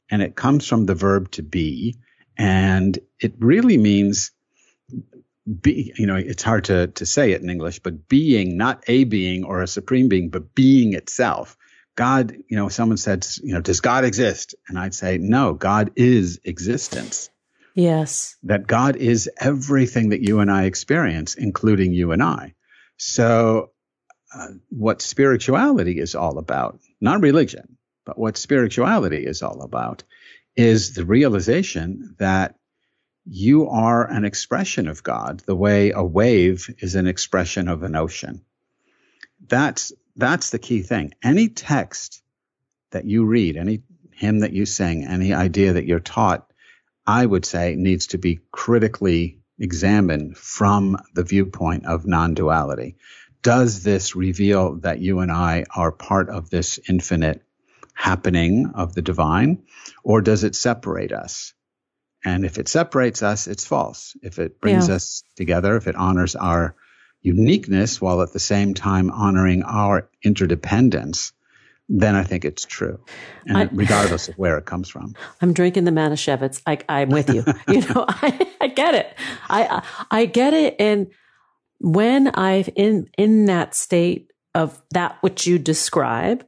and 0.09 0.21
it 0.21 0.35
comes 0.35 0.67
from 0.67 0.85
the 0.85 0.95
verb 0.95 1.31
to 1.31 1.43
be. 1.43 1.97
And 2.37 2.97
it 3.19 3.33
really 3.39 3.77
means 3.77 4.31
be, 5.61 5.93
you 5.97 6.07
know, 6.07 6.15
it's 6.15 6.43
hard 6.43 6.65
to, 6.65 6.87
to 6.87 7.05
say 7.05 7.31
it 7.31 7.41
in 7.41 7.49
English, 7.49 7.79
but 7.79 8.07
being, 8.07 8.57
not 8.57 8.83
a 8.87 9.03
being 9.03 9.43
or 9.43 9.61
a 9.61 9.67
supreme 9.67 10.09
being, 10.09 10.29
but 10.29 10.55
being 10.55 10.93
itself. 10.93 11.57
God, 11.95 12.35
you 12.47 12.57
know, 12.57 12.69
someone 12.69 12.97
said, 12.97 13.25
you 13.43 13.53
know, 13.53 13.61
does 13.61 13.81
God 13.81 14.03
exist? 14.05 14.55
And 14.67 14.79
I'd 14.79 14.95
say, 14.95 15.17
no, 15.17 15.53
God 15.53 15.91
is 15.95 16.39
existence. 16.43 17.29
Yes. 17.73 18.35
That 18.43 18.67
God 18.67 18.95
is 18.95 19.29
everything 19.37 20.09
that 20.09 20.21
you 20.21 20.39
and 20.39 20.51
I 20.51 20.65
experience, 20.65 21.35
including 21.35 21.93
you 21.93 22.11
and 22.11 22.21
I. 22.21 22.53
So, 22.97 23.71
uh, 24.35 24.47
what 24.69 25.01
spirituality 25.01 25.99
is 25.99 26.15
all 26.15 26.37
about, 26.37 26.79
not 27.01 27.21
religion, 27.21 27.77
but 28.05 28.17
what 28.17 28.37
spirituality 28.37 29.25
is 29.25 29.41
all 29.41 29.61
about, 29.61 30.03
is 30.55 30.93
the 30.93 31.05
realization 31.05 32.15
that 32.19 32.55
you 33.25 33.69
are 33.69 34.09
an 34.09 34.25
expression 34.25 34.87
of 34.87 35.03
God, 35.03 35.41
the 35.45 35.55
way 35.55 35.91
a 35.91 36.03
wave 36.03 36.73
is 36.79 36.95
an 36.95 37.07
expression 37.07 37.67
of 37.67 37.83
an 37.83 37.95
ocean. 37.95 38.43
That's 39.47 39.91
that's 40.15 40.51
the 40.51 40.59
key 40.59 40.83
thing. 40.83 41.13
Any 41.23 41.49
text 41.49 42.21
that 42.91 43.05
you 43.05 43.25
read, 43.25 43.57
any 43.57 43.81
hymn 44.11 44.39
that 44.39 44.53
you 44.53 44.65
sing, 44.65 45.05
any 45.05 45.33
idea 45.33 45.73
that 45.73 45.85
you're 45.85 45.99
taught 45.99 46.52
I 47.05 47.25
would 47.25 47.45
say 47.45 47.75
needs 47.75 48.07
to 48.07 48.17
be 48.17 48.39
critically 48.51 49.39
examined 49.59 50.37
from 50.37 50.97
the 51.13 51.23
viewpoint 51.23 51.85
of 51.85 52.05
non 52.05 52.33
duality. 52.33 52.95
Does 53.41 53.83
this 53.83 54.15
reveal 54.15 54.75
that 54.79 54.99
you 54.99 55.19
and 55.19 55.31
I 55.31 55.65
are 55.75 55.91
part 55.91 56.29
of 56.29 56.49
this 56.49 56.79
infinite 56.87 57.43
happening 57.93 58.71
of 58.73 58.95
the 58.95 59.01
divine, 59.01 59.63
or 60.03 60.21
does 60.21 60.43
it 60.43 60.55
separate 60.55 61.11
us? 61.11 61.53
And 62.25 62.45
if 62.45 62.57
it 62.57 62.69
separates 62.69 63.21
us, 63.21 63.47
it's 63.47 63.65
false. 63.65 64.15
If 64.21 64.39
it 64.39 64.61
brings 64.61 64.87
yeah. 64.87 64.95
us 64.95 65.23
together, 65.35 65.75
if 65.75 65.87
it 65.87 65.95
honors 65.95 66.35
our 66.35 66.75
uniqueness 67.21 68.01
while 68.01 68.21
at 68.21 68.31
the 68.31 68.39
same 68.39 68.73
time 68.73 69.11
honoring 69.11 69.63
our 69.63 70.09
interdependence, 70.23 71.33
then 71.89 72.15
I 72.15 72.23
think 72.23 72.45
it's 72.45 72.65
true, 72.65 72.99
and 73.45 73.57
I, 73.57 73.69
regardless 73.71 74.29
of 74.29 74.35
where 74.35 74.57
it 74.57 74.65
comes 74.65 74.89
from. 74.89 75.13
I'm 75.41 75.53
drinking 75.53 75.83
the 75.83 75.91
Manischewitz. 75.91 76.61
I, 76.65 76.79
I'm 76.87 77.09
with 77.09 77.29
you. 77.29 77.43
you 77.67 77.81
know, 77.81 78.05
I, 78.07 78.47
I 78.61 78.67
get 78.67 78.95
it. 78.95 79.13
I 79.49 79.83
I 80.09 80.25
get 80.25 80.53
it. 80.53 80.75
And 80.79 81.07
when 81.79 82.29
I've 82.29 82.69
in 82.75 83.09
in 83.17 83.45
that 83.45 83.75
state 83.75 84.31
of 84.55 84.81
that 84.91 85.17
which 85.21 85.45
you 85.45 85.59
describe, 85.59 86.45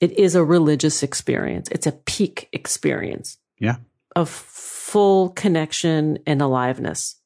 it 0.00 0.12
is 0.18 0.34
a 0.34 0.44
religious 0.44 1.02
experience. 1.02 1.68
It's 1.70 1.86
a 1.86 1.92
peak 1.92 2.48
experience. 2.52 3.38
Yeah. 3.58 3.76
Of 4.14 4.28
full 4.28 5.30
connection 5.30 6.18
and 6.26 6.42
aliveness. 6.42 7.16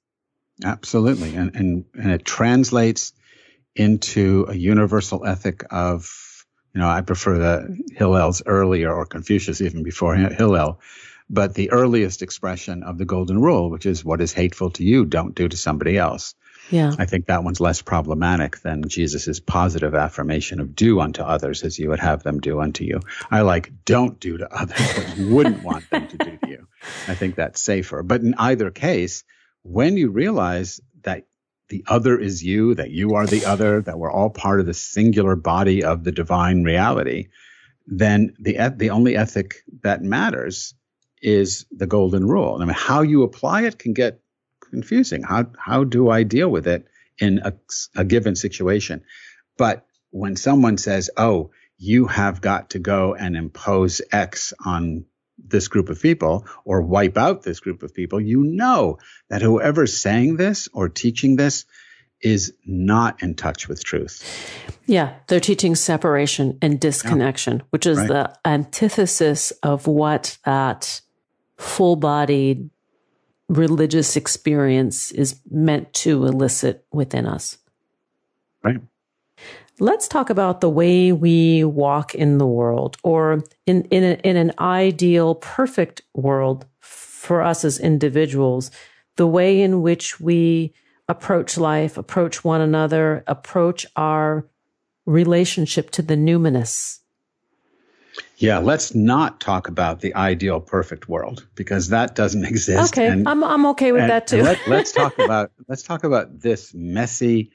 Absolutely, 0.64 1.34
and 1.34 1.54
and 1.56 1.84
and 1.94 2.12
it 2.12 2.24
translates 2.24 3.12
into 3.74 4.46
a 4.48 4.54
universal 4.54 5.24
ethic 5.26 5.64
of 5.70 6.04
you 6.74 6.80
know, 6.80 6.88
I 6.88 7.00
prefer 7.00 7.38
the 7.38 7.78
Hillel's 7.92 8.42
earlier 8.46 8.92
or 8.92 9.06
Confucius 9.06 9.60
even 9.60 9.82
before 9.82 10.14
Hillel, 10.14 10.80
but 11.28 11.54
the 11.54 11.70
earliest 11.70 12.22
expression 12.22 12.82
of 12.82 12.98
the 12.98 13.04
golden 13.04 13.40
rule, 13.40 13.70
which 13.70 13.86
is 13.86 14.04
what 14.04 14.20
is 14.20 14.32
hateful 14.32 14.70
to 14.72 14.84
you, 14.84 15.04
don't 15.04 15.34
do 15.34 15.48
to 15.48 15.56
somebody 15.56 15.96
else. 15.96 16.34
Yeah. 16.70 16.92
I 16.98 17.04
think 17.04 17.26
that 17.26 17.42
one's 17.42 17.60
less 17.60 17.82
problematic 17.82 18.60
than 18.60 18.88
Jesus' 18.88 19.40
positive 19.40 19.94
affirmation 19.94 20.60
of 20.60 20.76
do 20.76 21.00
unto 21.00 21.22
others 21.22 21.64
as 21.64 21.78
you 21.78 21.88
would 21.88 21.98
have 21.98 22.22
them 22.22 22.40
do 22.40 22.60
unto 22.60 22.84
you. 22.84 23.00
I 23.30 23.40
like 23.40 23.72
don't 23.84 24.20
do 24.20 24.38
to 24.38 24.52
others 24.52 24.78
what 24.78 25.16
you 25.18 25.34
wouldn't 25.34 25.64
want 25.64 25.90
them 25.90 26.06
to 26.06 26.16
do 26.16 26.36
to 26.36 26.48
you. 26.48 26.68
I 27.08 27.14
think 27.14 27.34
that's 27.34 27.60
safer. 27.60 28.02
But 28.04 28.20
in 28.20 28.34
either 28.38 28.70
case, 28.70 29.24
when 29.62 29.96
you 29.96 30.10
realize 30.10 30.80
that 31.02 31.26
the 31.70 31.84
other 31.88 32.18
is 32.18 32.42
you, 32.42 32.74
that 32.74 32.90
you 32.90 33.14
are 33.14 33.26
the 33.26 33.46
other, 33.46 33.80
that 33.80 33.98
we're 33.98 34.12
all 34.12 34.30
part 34.30 34.60
of 34.60 34.66
the 34.66 34.74
singular 34.74 35.36
body 35.36 35.82
of 35.82 36.04
the 36.04 36.12
divine 36.12 36.64
reality, 36.64 37.28
then 37.86 38.34
the 38.38 38.72
the 38.76 38.90
only 38.90 39.16
ethic 39.16 39.62
that 39.82 40.02
matters 40.02 40.74
is 41.22 41.66
the 41.70 41.86
golden 41.86 42.26
rule. 42.26 42.58
I 42.60 42.64
mean, 42.64 42.74
how 42.74 43.02
you 43.02 43.22
apply 43.22 43.62
it 43.62 43.78
can 43.78 43.94
get 43.94 44.20
confusing. 44.60 45.22
How 45.22 45.46
how 45.58 45.84
do 45.84 46.10
I 46.10 46.22
deal 46.22 46.48
with 46.48 46.66
it 46.66 46.86
in 47.18 47.40
a, 47.44 47.54
a 47.96 48.04
given 48.04 48.36
situation? 48.36 49.02
But 49.56 49.86
when 50.10 50.36
someone 50.36 50.76
says, 50.76 51.10
"Oh, 51.16 51.50
you 51.78 52.06
have 52.06 52.40
got 52.40 52.70
to 52.70 52.78
go 52.78 53.14
and 53.14 53.36
impose 53.36 54.02
X 54.12 54.52
on 54.64 55.06
this 55.50 55.68
group 55.68 55.88
of 55.88 56.00
people 56.00 56.46
or 56.64 56.80
wipe 56.82 57.16
out 57.16 57.42
this 57.42 57.60
group 57.60 57.82
of 57.82 57.94
people, 57.94 58.20
you 58.20 58.42
know 58.42 58.98
that 59.28 59.42
whoever's 59.42 59.96
saying 59.98 60.36
this 60.36 60.68
or 60.72 60.88
teaching 60.88 61.36
this 61.36 61.64
is 62.20 62.54
not 62.66 63.22
in 63.22 63.34
touch 63.34 63.68
with 63.68 63.82
truth. 63.82 64.22
Yeah, 64.86 65.14
they're 65.26 65.40
teaching 65.40 65.74
separation 65.74 66.58
and 66.60 66.78
disconnection, 66.78 67.58
yeah. 67.58 67.64
which 67.70 67.86
is 67.86 67.98
right. 67.98 68.08
the 68.08 68.38
antithesis 68.44 69.52
of 69.62 69.86
what 69.86 70.36
that 70.44 71.00
full 71.56 71.96
bodied 71.96 72.70
religious 73.48 74.16
experience 74.16 75.10
is 75.10 75.40
meant 75.50 75.92
to 75.92 76.24
elicit 76.24 76.84
within 76.92 77.26
us. 77.26 77.58
Right. 78.62 78.80
Let's 79.80 80.08
talk 80.08 80.28
about 80.28 80.60
the 80.60 80.68
way 80.68 81.10
we 81.10 81.64
walk 81.64 82.14
in 82.14 82.36
the 82.36 82.46
world, 82.46 82.98
or 83.02 83.42
in 83.66 83.82
in, 83.84 84.04
a, 84.04 84.12
in 84.22 84.36
an 84.36 84.52
ideal, 84.58 85.34
perfect 85.34 86.02
world 86.14 86.66
for 86.80 87.42
us 87.42 87.64
as 87.64 87.78
individuals, 87.78 88.70
the 89.16 89.26
way 89.26 89.62
in 89.62 89.82
which 89.82 90.20
we 90.20 90.74
approach 91.08 91.58
life, 91.58 91.96
approach 91.96 92.44
one 92.44 92.60
another, 92.60 93.24
approach 93.26 93.86
our 93.96 94.46
relationship 95.06 95.90
to 95.90 96.02
the 96.02 96.14
numinous. 96.14 97.00
Yeah, 98.36 98.58
let's 98.58 98.94
not 98.94 99.40
talk 99.40 99.68
about 99.68 100.00
the 100.00 100.14
ideal 100.14 100.60
perfect 100.60 101.08
world 101.08 101.46
because 101.54 101.88
that 101.88 102.14
doesn't 102.14 102.44
exist. 102.54 102.92
Okay, 102.92 103.08
and, 103.08 103.28
I'm 103.28 103.42
I'm 103.42 103.66
okay 103.66 103.92
with 103.92 104.06
that 104.06 104.26
too. 104.26 104.42
let, 104.42 104.58
let's 104.66 104.92
talk 105.00 105.18
about 105.18 105.52
let's 105.68 105.82
talk 105.82 106.04
about 106.04 106.40
this 106.40 106.72
messy, 106.74 107.50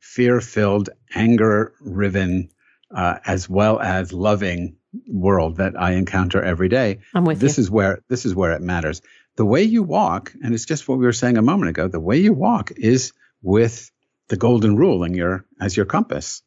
fear 0.00 0.40
filled, 0.40 0.90
anger 1.14 1.72
riven, 1.80 2.50
uh, 2.94 3.18
as 3.26 3.48
well 3.48 3.80
as 3.80 4.12
loving 4.12 4.76
world 5.08 5.56
that 5.56 5.78
I 5.78 5.92
encounter 5.92 6.42
every 6.42 6.68
day. 6.68 7.00
I'm 7.14 7.24
with 7.24 7.40
this 7.40 7.58
you. 7.58 7.62
is 7.62 7.70
where 7.70 8.02
this 8.08 8.24
is 8.24 8.34
where 8.34 8.52
it 8.52 8.62
matters. 8.62 9.02
The 9.36 9.44
way 9.44 9.64
you 9.64 9.82
walk, 9.82 10.32
and 10.42 10.54
it's 10.54 10.64
just 10.64 10.88
what 10.88 10.98
we 10.98 11.04
were 11.04 11.12
saying 11.12 11.36
a 11.36 11.42
moment 11.42 11.70
ago. 11.70 11.88
The 11.88 12.00
way 12.00 12.18
you 12.18 12.32
walk 12.32 12.72
is 12.76 13.12
with 13.42 13.90
the 14.28 14.36
golden 14.36 14.76
rule 14.76 15.04
in 15.04 15.14
your 15.14 15.44
as 15.60 15.76
your 15.76 15.86
compass. 15.86 16.42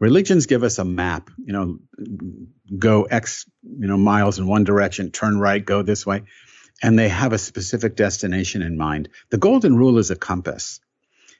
Religions 0.00 0.46
give 0.46 0.64
us 0.64 0.78
a 0.78 0.84
map, 0.84 1.30
you 1.38 1.52
know, 1.52 1.78
go 2.76 3.04
X, 3.04 3.46
you 3.62 3.86
know, 3.86 3.96
miles 3.96 4.38
in 4.38 4.46
one 4.46 4.64
direction, 4.64 5.10
turn 5.10 5.38
right, 5.38 5.64
go 5.64 5.82
this 5.82 6.04
way. 6.04 6.22
And 6.82 6.98
they 6.98 7.08
have 7.08 7.32
a 7.32 7.38
specific 7.38 7.94
destination 7.94 8.62
in 8.62 8.76
mind. 8.76 9.08
The 9.30 9.38
golden 9.38 9.76
rule 9.76 9.98
is 9.98 10.10
a 10.10 10.16
compass. 10.16 10.80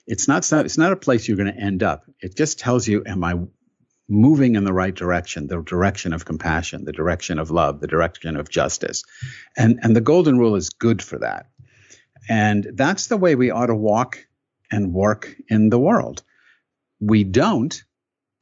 It's 0.07 0.29
not, 0.29 0.51
it's 0.53 0.79
not 0.79 0.93
a 0.93 0.97
place 0.97 1.27
you're 1.27 1.37
going 1.37 1.53
to 1.53 1.61
end 1.61 1.83
up. 1.83 2.05
It 2.21 2.37
just 2.37 2.59
tells 2.59 2.87
you, 2.87 3.05
am 3.07 3.25
I 3.25 3.35
moving 4.09 4.55
in 4.55 4.65
the 4.65 4.73
right 4.73 4.95
direction, 4.95 5.47
the 5.47 5.63
direction 5.63 6.13
of 6.13 6.25
compassion, 6.25 6.85
the 6.85 6.93
direction 6.93 7.39
of 7.39 7.51
love, 7.51 7.81
the 7.81 7.87
direction 7.87 8.37
of 8.37 8.51
justice. 8.51 9.03
And, 9.57 9.81
and 9.83 9.97
the 9.97 10.01
golden 10.01 10.39
rule 10.39 10.57
is 10.57 10.71
good 10.71 11.03
for 11.03 11.19
that. 11.21 11.47
And 12.29 12.67
that's 12.75 13.07
the 13.07 13.17
way 13.17 13.35
we 13.35 13.51
ought 13.51 13.67
to 13.67 13.75
walk 13.75 14.27
and 14.71 14.93
work 14.93 15.35
in 15.49 15.71
the 15.71 15.79
world. 15.79 16.23
We 17.01 17.25
don't 17.25 17.83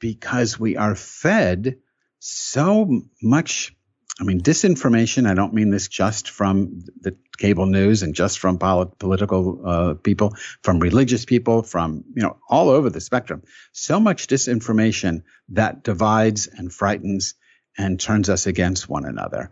because 0.00 0.58
we 0.58 0.76
are 0.76 0.94
fed 0.94 1.76
so 2.18 3.02
much 3.22 3.74
I 4.20 4.24
mean, 4.24 4.40
disinformation, 4.40 5.28
I 5.28 5.34
don't 5.34 5.54
mean 5.54 5.70
this 5.70 5.88
just 5.88 6.30
from 6.30 6.84
the 7.00 7.16
cable 7.38 7.66
news 7.66 8.02
and 8.02 8.14
just 8.14 8.38
from 8.38 8.58
polit- 8.58 8.98
political 8.98 9.60
uh, 9.64 9.94
people, 9.94 10.34
from 10.62 10.78
religious 10.78 11.24
people, 11.24 11.62
from, 11.62 12.04
you 12.14 12.22
know, 12.22 12.38
all 12.48 12.68
over 12.68 12.90
the 12.90 13.00
spectrum. 13.00 13.42
So 13.72 14.00
much 14.00 14.26
disinformation 14.26 15.22
that 15.50 15.82
divides 15.82 16.46
and 16.46 16.72
frightens 16.72 17.34
and 17.76 17.98
turns 17.98 18.28
us 18.28 18.46
against 18.46 18.88
one 18.88 19.04
another. 19.04 19.50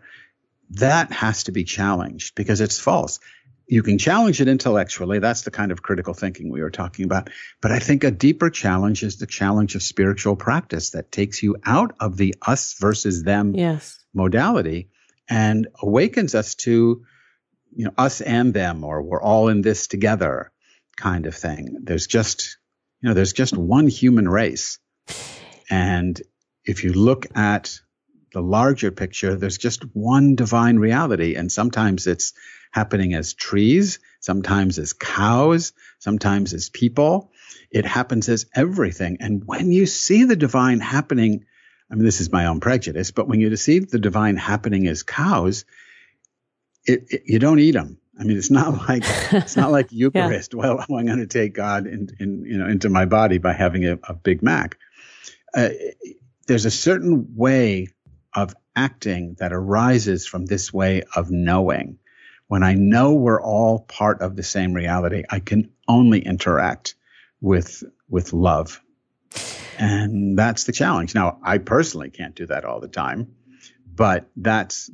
That 0.71 1.11
has 1.11 1.43
to 1.43 1.51
be 1.51 1.63
challenged 1.63 2.35
because 2.35 2.61
it's 2.61 2.79
false. 2.79 3.19
You 3.67 3.83
can 3.83 3.97
challenge 3.97 4.41
it 4.41 4.47
intellectually. 4.47 5.19
That's 5.19 5.43
the 5.43 5.51
kind 5.51 5.71
of 5.71 5.81
critical 5.81 6.13
thinking 6.13 6.51
we 6.51 6.61
were 6.61 6.71
talking 6.71 7.05
about. 7.05 7.29
But 7.61 7.71
I 7.71 7.79
think 7.79 8.03
a 8.03 8.11
deeper 8.11 8.49
challenge 8.49 9.01
is 9.01 9.17
the 9.17 9.27
challenge 9.27 9.75
of 9.75 9.83
spiritual 9.83 10.35
practice 10.35 10.91
that 10.91 11.11
takes 11.11 11.41
you 11.41 11.55
out 11.65 11.95
of 11.99 12.17
the 12.17 12.35
us 12.45 12.75
versus 12.79 13.23
them 13.23 13.55
yes 13.55 13.97
modality 14.13 14.89
and 15.29 15.67
awakens 15.81 16.35
us 16.35 16.55
to 16.55 17.05
you 17.73 17.85
know 17.85 17.93
us 17.97 18.21
and 18.21 18.53
them 18.53 18.83
or 18.83 19.01
we're 19.01 19.21
all 19.21 19.47
in 19.47 19.61
this 19.61 19.87
together 19.87 20.51
kind 20.97 21.25
of 21.25 21.35
thing. 21.35 21.77
There's 21.83 22.07
just 22.07 22.57
you 23.01 23.09
know 23.09 23.15
there's 23.15 23.33
just 23.33 23.57
one 23.57 23.87
human 23.87 24.27
race. 24.27 24.79
And 25.69 26.21
if 26.65 26.83
you 26.83 26.93
look 26.93 27.27
at 27.35 27.79
the 28.33 28.41
larger 28.41 28.91
picture 28.91 29.35
there's 29.35 29.57
just 29.57 29.83
one 29.95 30.35
divine 30.35 30.77
reality. 30.77 31.35
And 31.35 31.51
sometimes 31.51 32.07
it's 32.07 32.33
happening 32.71 33.13
as 33.13 33.33
trees 33.33 33.99
sometimes 34.21 34.77
as 34.79 34.93
cows 34.93 35.73
sometimes 35.99 36.53
as 36.53 36.69
people. 36.69 37.31
It 37.71 37.85
happens 37.85 38.29
as 38.29 38.45
everything. 38.53 39.17
And 39.19 39.43
when 39.45 39.71
you 39.71 39.85
see 39.85 40.23
the 40.25 40.35
divine 40.35 40.79
happening 40.79 41.45
I 41.91 41.95
mean, 41.95 42.05
this 42.05 42.21
is 42.21 42.31
my 42.31 42.45
own 42.45 42.61
prejudice, 42.61 43.11
but 43.11 43.27
when 43.27 43.41
you 43.41 43.53
see 43.57 43.79
the 43.79 43.99
divine 43.99 44.37
happening 44.37 44.87
as 44.87 45.03
cows, 45.03 45.65
it, 46.85 47.05
it, 47.09 47.23
you 47.25 47.39
don't 47.39 47.59
eat 47.59 47.71
them. 47.71 47.97
I 48.19 48.23
mean, 48.23 48.37
it's 48.37 48.51
not 48.51 48.73
like 48.89 49.03
it's 49.31 49.55
not 49.55 49.71
like 49.71 49.91
Eucharist. 49.91 50.53
yeah. 50.53 50.59
Well, 50.61 50.85
I'm 50.89 51.05
going 51.05 51.19
to 51.19 51.27
take 51.27 51.53
God 51.53 51.87
in, 51.87 52.09
in, 52.19 52.45
you 52.45 52.57
know 52.57 52.67
into 52.67 52.89
my 52.89 53.05
body 53.05 53.37
by 53.37 53.53
having 53.53 53.85
a, 53.85 53.99
a 54.03 54.13
Big 54.13 54.41
Mac. 54.41 54.77
Uh, 55.53 55.69
there's 56.47 56.65
a 56.65 56.71
certain 56.71 57.35
way 57.35 57.87
of 58.33 58.55
acting 58.75 59.35
that 59.39 59.51
arises 59.53 60.25
from 60.25 60.45
this 60.45 60.73
way 60.73 61.03
of 61.15 61.29
knowing. 61.29 61.99
When 62.47 62.63
I 62.63 62.73
know 62.73 63.13
we're 63.13 63.41
all 63.41 63.79
part 63.79 64.21
of 64.21 64.35
the 64.35 64.43
same 64.43 64.73
reality, 64.73 65.23
I 65.29 65.39
can 65.39 65.71
only 65.87 66.19
interact 66.19 66.95
with 67.39 67.83
with 68.09 68.33
love 68.33 68.81
and 69.81 70.37
that's 70.37 70.65
the 70.65 70.71
challenge. 70.71 71.15
Now, 71.15 71.39
I 71.43 71.57
personally 71.57 72.11
can't 72.11 72.35
do 72.35 72.45
that 72.47 72.65
all 72.65 72.79
the 72.79 72.87
time, 72.87 73.35
but 73.93 74.29
that's 74.35 74.91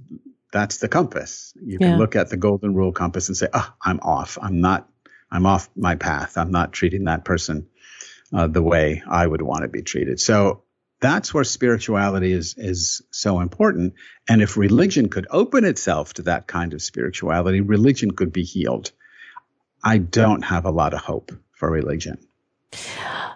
that's 0.52 0.78
the 0.78 0.88
compass. 0.88 1.54
You 1.62 1.80
can 1.80 1.98
look 1.98 2.16
at 2.16 2.30
the 2.30 2.38
golden 2.38 2.74
rule 2.74 2.92
compass 2.92 3.28
and 3.28 3.38
say, 3.38 3.48
"Oh, 3.54 3.74
I'm 3.82 4.00
off. 4.02 4.38
I'm 4.42 4.62
not. 4.62 4.90
I'm 5.30 5.46
off 5.46 5.70
my 5.76 5.96
path. 5.96 6.38
I'm 6.38 6.52
not 6.52 6.72
treating 6.72 7.06
that 7.06 7.26
person 7.26 7.68
uh, 8.34 8.48
the 8.48 8.62
way 8.62 9.04
I 9.08 9.28
would 9.28 9.42
want 9.42 9.64
to 9.64 9.68
be 9.68 9.82
treated." 9.82 10.20
So 10.20 10.64
that's 11.00 11.34
where 11.34 11.44
spirituality 11.44 12.32
is 12.32 12.56
is 12.58 13.02
so 13.12 13.40
important. 13.40 13.94
And 14.30 14.42
if 14.42 14.58
religion 14.58 15.10
could 15.10 15.28
open 15.30 15.66
itself 15.66 16.14
to 16.16 16.24
that 16.24 16.48
kind 16.48 16.74
of 16.74 16.82
spirituality, 16.82 17.62
religion 17.62 18.12
could 18.12 18.32
be 18.32 18.44
healed. 18.44 18.92
I 19.84 19.98
don't 20.00 20.44
have 20.44 20.66
a 20.66 20.72
lot 20.72 20.94
of 20.94 21.02
hope 21.02 21.32
for 21.52 21.70
religion. 21.70 22.18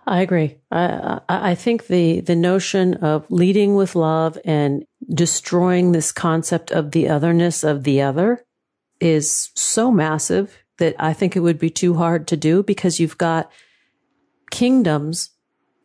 I 0.08 0.22
agree. 0.22 0.58
I, 0.72 1.22
I 1.30 1.56
think 1.56 1.88
the, 1.88 2.22
the 2.22 2.36
notion 2.36 2.96
of 2.96 3.30
leading 3.30 3.76
with 3.76 3.96
love 3.96 4.38
and 4.44 4.86
destroying 5.10 5.92
this 5.92 6.12
concept 6.12 6.72
of 6.72 6.92
the 6.92 7.10
otherness 7.10 7.64
of 7.64 7.84
the 7.84 8.02
other 8.02 8.46
is 9.00 9.50
so 9.56 9.92
massive 9.92 10.58
that 10.78 10.96
I 11.00 11.14
think 11.14 11.36
it 11.36 11.42
would 11.42 11.60
be 11.60 11.70
too 11.70 11.96
hard 11.96 12.28
to 12.28 12.38
do 12.38 12.64
because 12.64 13.00
you've 13.00 13.18
got 13.18 13.52
kingdoms, 14.50 15.30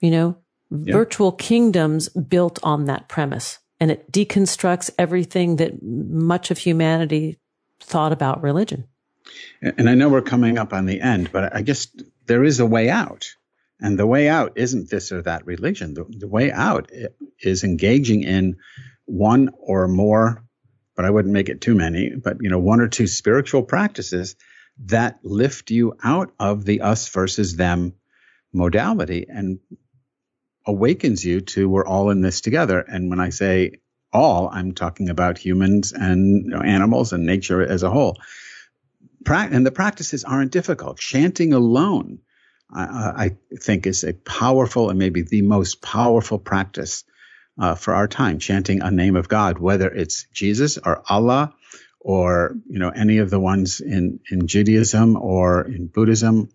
you 0.01 0.11
know, 0.11 0.39
virtual 0.71 1.33
kingdoms 1.33 2.09
built 2.09 2.59
on 2.63 2.87
that 2.87 3.09
premise. 3.09 3.59
And 3.79 3.91
it 3.91 4.11
deconstructs 4.11 4.91
everything 4.99 5.57
that 5.57 5.83
much 5.83 6.51
of 6.51 6.59
humanity 6.59 7.39
thought 7.81 8.13
about 8.13 8.43
religion. 8.43 8.87
And 9.61 9.89
I 9.89 9.95
know 9.95 10.09
we're 10.09 10.23
coming 10.23 10.59
up 10.59 10.73
on 10.73 10.87
the 10.87 11.01
end, 11.01 11.31
but 11.33 11.55
I 11.55 11.63
guess 11.63 11.89
there 12.27 12.45
is 12.45 12.61
a 12.61 12.67
way 12.67 12.89
out. 12.89 13.27
And 13.81 13.99
the 13.99 14.07
way 14.07 14.29
out 14.29 14.53
isn't 14.57 14.89
this 14.89 15.13
or 15.13 15.23
that 15.23 15.45
religion. 15.47 15.95
The, 15.95 16.07
the 16.09 16.29
way 16.29 16.51
out 16.51 16.91
is 17.41 17.65
engaging 17.65 18.23
in 18.23 18.57
one 19.07 19.51
or 19.59 19.89
more, 19.89 20.45
but 20.95 21.05
I 21.05 21.11
wouldn't 21.11 21.33
make 21.33 21.49
it 21.49 21.61
too 21.61 21.75
many, 21.75 22.15
but 22.15 22.39
you 22.41 22.51
know, 22.51 22.59
one 22.59 22.81
or 22.81 22.89
two 22.89 23.07
spiritual 23.07 23.63
practices 23.63 24.37
that 24.85 25.19
lift 25.23 25.71
you 25.71 25.95
out 26.03 26.33
of 26.39 26.65
the 26.65 26.83
us 26.83 27.09
versus 27.09 27.57
them 27.57 27.95
modality 28.53 29.27
and 29.29 29.59
awakens 30.67 31.25
you 31.25 31.41
to 31.41 31.69
we're 31.69 31.87
all 31.87 32.11
in 32.11 32.21
this 32.21 32.41
together. 32.41 32.81
And 32.81 33.09
when 33.09 33.21
I 33.21 33.31
say 33.31 33.73
all, 34.13 34.49
I'm 34.53 34.73
talking 34.73 35.09
about 35.09 35.39
humans 35.39 35.93
and 35.93 36.45
you 36.45 36.51
know, 36.51 36.61
animals 36.61 37.13
and 37.13 37.25
nature 37.25 37.63
as 37.63 37.83
a 37.83 37.91
whole. 37.91 38.17
Pra- 39.25 39.49
and 39.51 39.65
the 39.65 39.73
practices 39.73 40.25
aren't 40.25 40.53
difficult. 40.53 40.99
Chanting 40.99 41.53
alone 41.53 42.21
I, 42.73 42.85
I 43.17 43.37
think 43.59 43.87
is 43.87 44.05
a 44.05 44.13
powerful 44.13 44.91
and 44.91 44.99
maybe 44.99 45.23
the 45.23 45.43
most 45.43 45.83
powerful 45.83 46.39
practice 46.39 47.05
uh, 47.59 47.75
for 47.75 47.95
our 47.95 48.09
time, 48.09 48.39
chanting 48.39 48.83
a 48.83 48.91
name 48.91 49.17
of 49.17 49.29
God, 49.29 49.59
whether 49.59 49.89
it's 49.89 50.27
Jesus 50.33 50.79
or 50.79 51.03
Allah 51.09 51.55
or 52.01 52.57
you 52.69 52.79
know 52.79 52.91
any 52.91 53.19
of 53.19 53.31
the 53.31 53.41
ones 53.41 53.81
in 53.81 54.21
in 54.31 54.47
Judaism 54.47 55.17
or 55.17 55.63
in 55.63 55.87
Buddhism 55.87 56.49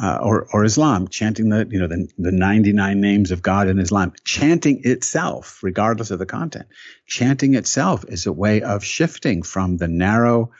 uh, 0.00 0.18
or 0.22 0.46
or 0.52 0.64
Islam, 0.64 1.08
chanting 1.08 1.48
the 1.48 1.66
you 1.70 1.80
know 1.80 1.88
the 1.88 2.08
the 2.18 2.32
99 2.32 3.00
names 3.00 3.30
of 3.30 3.42
God 3.42 3.68
in 3.68 3.78
Islam, 3.78 4.12
chanting 4.24 4.82
itself, 4.84 5.60
regardless 5.62 6.10
of 6.10 6.18
the 6.18 6.26
content, 6.26 6.66
chanting 7.06 7.54
itself 7.54 8.04
is 8.08 8.26
a 8.26 8.32
way 8.32 8.62
of 8.62 8.84
shifting 8.84 9.42
from 9.42 9.76
the 9.76 9.88
narrow 9.88 10.50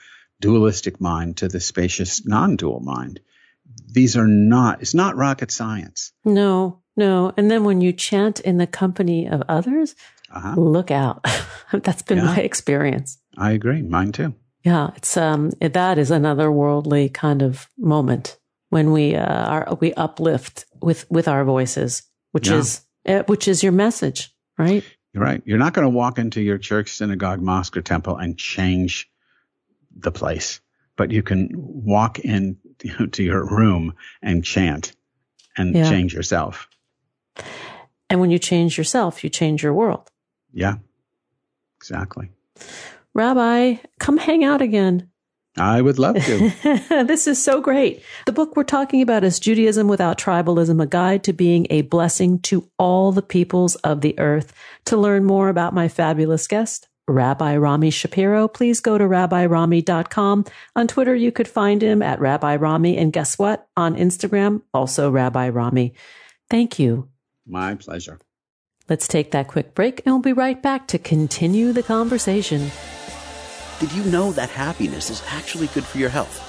dualistic 0.41 0.99
mind 0.99 1.37
to 1.37 1.47
the 1.47 1.59
spacious 1.59 2.25
non-dual 2.25 2.81
mind 2.81 3.21
these 3.95 4.17
are 4.17 4.27
not, 4.27 4.81
it's 4.81 4.93
not 4.93 5.15
rocket 5.15 5.51
science. 5.51 6.11
No, 6.23 6.81
no. 6.95 7.33
And 7.37 7.49
then 7.49 7.63
when 7.63 7.81
you 7.81 7.93
chant 7.93 8.39
in 8.39 8.57
the 8.57 8.67
company 8.67 9.27
of 9.27 9.43
others, 9.47 9.95
uh-huh. 10.31 10.55
look 10.57 10.91
out. 10.91 11.25
That's 11.71 12.01
been 12.01 12.19
yeah. 12.19 12.25
my 12.25 12.37
experience. 12.37 13.17
I 13.37 13.51
agree. 13.51 13.81
Mine 13.81 14.11
too. 14.11 14.33
Yeah. 14.63 14.91
It's, 14.95 15.15
um, 15.17 15.51
it, 15.61 15.73
that 15.73 15.97
is 15.97 16.11
another 16.11 16.51
worldly 16.51 17.09
kind 17.09 17.41
of 17.41 17.69
moment 17.77 18.37
when 18.69 18.91
we, 18.91 19.15
uh, 19.15 19.45
are, 19.45 19.77
we 19.79 19.93
uplift 19.93 20.65
with, 20.81 21.09
with 21.11 21.27
our 21.27 21.43
voices, 21.43 22.03
which 22.31 22.47
yeah. 22.47 22.57
is, 22.57 22.81
uh, 23.05 23.23
which 23.27 23.47
is 23.47 23.61
your 23.61 23.71
message, 23.71 24.33
right? 24.57 24.83
You're 25.13 25.23
right. 25.23 25.41
You're 25.45 25.59
not 25.59 25.73
going 25.73 25.85
to 25.85 25.95
walk 25.95 26.19
into 26.19 26.41
your 26.41 26.57
church, 26.57 26.89
synagogue, 26.89 27.41
mosque, 27.41 27.77
or 27.77 27.81
temple 27.81 28.17
and 28.17 28.37
change 28.37 29.09
the 29.95 30.11
place, 30.11 30.59
but 30.97 31.11
you 31.11 31.23
can 31.23 31.51
walk 31.53 32.19
in 32.19 32.57
you 32.83 32.93
know, 32.99 33.05
to 33.07 33.23
your 33.23 33.45
room 33.45 33.93
and 34.21 34.43
chant 34.43 34.93
and 35.57 35.75
yeah. 35.75 35.89
change 35.89 36.13
yourself. 36.13 36.67
And 38.09 38.19
when 38.19 38.31
you 38.31 38.39
change 38.39 38.77
yourself, 38.77 39.23
you 39.23 39.29
change 39.29 39.63
your 39.63 39.73
world. 39.73 40.09
Yeah, 40.53 40.75
exactly. 41.77 42.29
Rabbi, 43.13 43.75
come 43.99 44.17
hang 44.17 44.43
out 44.43 44.61
again. 44.61 45.09
I 45.57 45.81
would 45.81 45.99
love 45.99 46.17
to. 46.25 46.51
this 47.05 47.27
is 47.27 47.41
so 47.41 47.61
great. 47.61 48.03
The 48.25 48.33
book 48.33 48.55
we're 48.55 48.63
talking 48.63 49.01
about 49.01 49.23
is 49.23 49.39
Judaism 49.39 49.87
Without 49.87 50.17
Tribalism, 50.17 50.81
a 50.81 50.85
guide 50.85 51.23
to 51.23 51.33
being 51.33 51.65
a 51.69 51.83
blessing 51.83 52.39
to 52.39 52.69
all 52.77 53.13
the 53.13 53.21
peoples 53.21 53.75
of 53.75 54.01
the 54.01 54.19
earth. 54.19 54.53
To 54.85 54.97
learn 54.97 55.23
more 55.23 55.47
about 55.47 55.73
my 55.73 55.87
fabulous 55.87 56.45
guest, 56.47 56.89
Rabbi 57.07 57.55
Rami 57.55 57.89
Shapiro, 57.89 58.47
please 58.49 58.81
go 58.81 58.97
to 58.97 59.05
rabbirami.com. 59.05 60.45
On 60.75 60.87
Twitter, 60.87 61.15
you 61.15 61.31
could 61.31 61.47
find 61.47 61.81
him 61.81 62.01
at 62.01 62.19
Rabbi 62.19 62.57
Rami. 62.57 62.97
And 62.97 63.13
guess 63.13 63.39
what? 63.39 63.67
On 63.77 63.95
Instagram, 63.95 64.61
also 64.73 65.09
Rabbi 65.09 65.49
Rami. 65.49 65.93
Thank 66.49 66.79
you. 66.79 67.09
My 67.47 67.75
pleasure. 67.75 68.19
Let's 68.87 69.07
take 69.07 69.31
that 69.31 69.47
quick 69.47 69.73
break 69.73 70.01
and 70.05 70.13
we'll 70.13 70.21
be 70.21 70.33
right 70.33 70.61
back 70.61 70.87
to 70.89 70.99
continue 70.99 71.73
the 71.73 71.83
conversation. 71.83 72.71
Did 73.79 73.91
you 73.93 74.03
know 74.05 74.31
that 74.31 74.49
happiness 74.49 75.09
is 75.09 75.23
actually 75.27 75.67
good 75.67 75.83
for 75.83 75.97
your 75.97 76.09
health? 76.09 76.39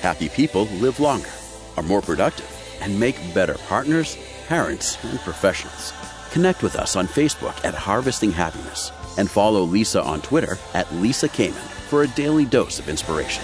Happy 0.00 0.28
people 0.28 0.64
live 0.80 1.00
longer, 1.00 1.28
are 1.76 1.82
more 1.82 2.00
productive, 2.00 2.48
and 2.80 2.98
make 2.98 3.34
better 3.34 3.54
partners, 3.66 4.16
parents, 4.46 5.02
and 5.04 5.18
professionals. 5.20 5.92
Connect 6.32 6.62
with 6.62 6.76
us 6.76 6.96
on 6.96 7.06
Facebook 7.06 7.64
at 7.64 7.74
Harvesting 7.74 8.32
Happiness 8.32 8.92
and 9.18 9.30
follow 9.30 9.62
Lisa 9.62 10.02
on 10.02 10.22
Twitter 10.22 10.56
at 10.74 10.92
Lisa 10.94 11.28
Kamen 11.28 11.52
for 11.88 12.02
a 12.02 12.08
daily 12.08 12.44
dose 12.44 12.78
of 12.78 12.88
inspiration. 12.88 13.42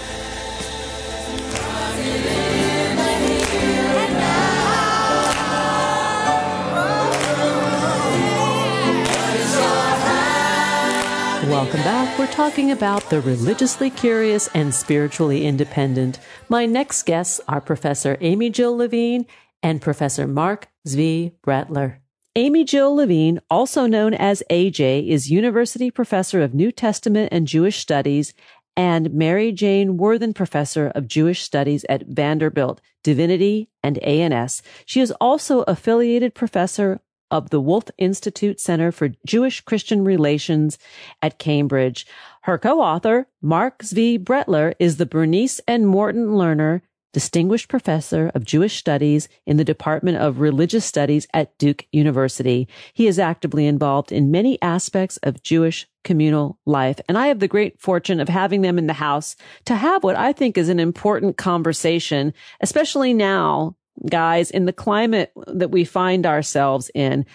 Welcome 11.57 11.81
back. 11.81 12.19
We're 12.19 12.27
talking 12.27 12.69
about 12.69 13.09
the 13.09 13.19
religiously 13.19 13.89
curious 13.89 14.47
and 14.53 14.71
spiritually 14.71 15.43
independent. 15.43 16.19
My 16.49 16.67
next 16.67 17.01
guests 17.07 17.41
are 17.47 17.59
Professor 17.59 18.15
Amy 18.21 18.51
Jill 18.51 18.77
Levine 18.77 19.25
and 19.63 19.81
Professor 19.81 20.27
Marc 20.27 20.67
Zvi 20.87 21.33
Brettler. 21.43 21.97
Amy 22.35 22.63
Jill 22.63 22.93
Levine, 22.93 23.39
also 23.49 23.87
known 23.87 24.13
as 24.13 24.43
AJ, 24.51 25.07
is 25.07 25.31
University 25.31 25.89
Professor 25.89 26.43
of 26.43 26.53
New 26.53 26.71
Testament 26.71 27.29
and 27.31 27.47
Jewish 27.47 27.79
Studies 27.79 28.35
and 28.75 29.11
Mary 29.11 29.51
Jane 29.51 29.97
Werthan 29.97 30.35
Professor 30.35 30.89
of 30.93 31.07
Jewish 31.07 31.41
Studies 31.41 31.83
at 31.89 32.05
Vanderbilt, 32.05 32.81
Divinity, 33.03 33.71
and 33.81 33.97
ANS. 34.03 34.61
She 34.85 35.01
is 35.01 35.09
also 35.19 35.63
affiliated 35.63 36.35
professor 36.35 37.01
of 37.31 37.49
the 37.49 37.61
Woolf 37.61 37.85
Institute 37.97 38.59
Center 38.59 38.91
for 38.91 39.09
Jewish 39.25 39.61
Christian 39.61 40.03
Relations 40.03 40.77
at 41.21 41.39
Cambridge. 41.39 42.05
Her 42.43 42.57
co-author, 42.57 43.27
Marc 43.41 43.83
Zvi 43.83 44.17
Brettler, 44.17 44.73
is 44.79 44.97
the 44.97 45.05
Bernice 45.05 45.59
and 45.67 45.87
Morton 45.87 46.27
Lerner 46.27 46.81
Distinguished 47.13 47.67
Professor 47.67 48.31
of 48.35 48.45
Jewish 48.45 48.75
Studies 48.75 49.27
in 49.45 49.57
the 49.57 49.63
Department 49.63 50.17
of 50.17 50.39
Religious 50.39 50.85
Studies 50.85 51.25
at 51.33 51.57
Duke 51.57 51.87
University. 51.91 52.67
He 52.93 53.07
is 53.07 53.17
actively 53.17 53.65
involved 53.65 54.11
in 54.11 54.29
many 54.29 54.61
aspects 54.61 55.17
of 55.23 55.41
Jewish 55.41 55.87
communal 56.03 56.59
life. 56.65 56.99
And 57.09 57.17
I 57.17 57.27
have 57.27 57.39
the 57.39 57.47
great 57.47 57.79
fortune 57.79 58.19
of 58.19 58.29
having 58.29 58.61
them 58.61 58.77
in 58.77 58.85
the 58.87 58.93
house 58.93 59.35
to 59.65 59.75
have 59.75 60.03
what 60.03 60.15
I 60.15 60.31
think 60.31 60.57
is 60.57 60.69
an 60.69 60.79
important 60.79 61.37
conversation, 61.37 62.35
especially 62.61 63.13
now 63.13 63.75
guys, 64.09 64.51
in 64.51 64.65
the 64.65 64.73
climate 64.73 65.31
that 65.47 65.71
we 65.71 65.83
find 65.83 66.25
ourselves 66.25 66.91
in, 66.93 67.25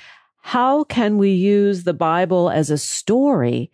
how 0.43 0.85
can 0.85 1.19
we 1.19 1.31
use 1.31 1.85
the 1.85 1.95
Bible 1.95 2.51
as 2.51 2.71
a 2.71 2.79
story 2.79 3.71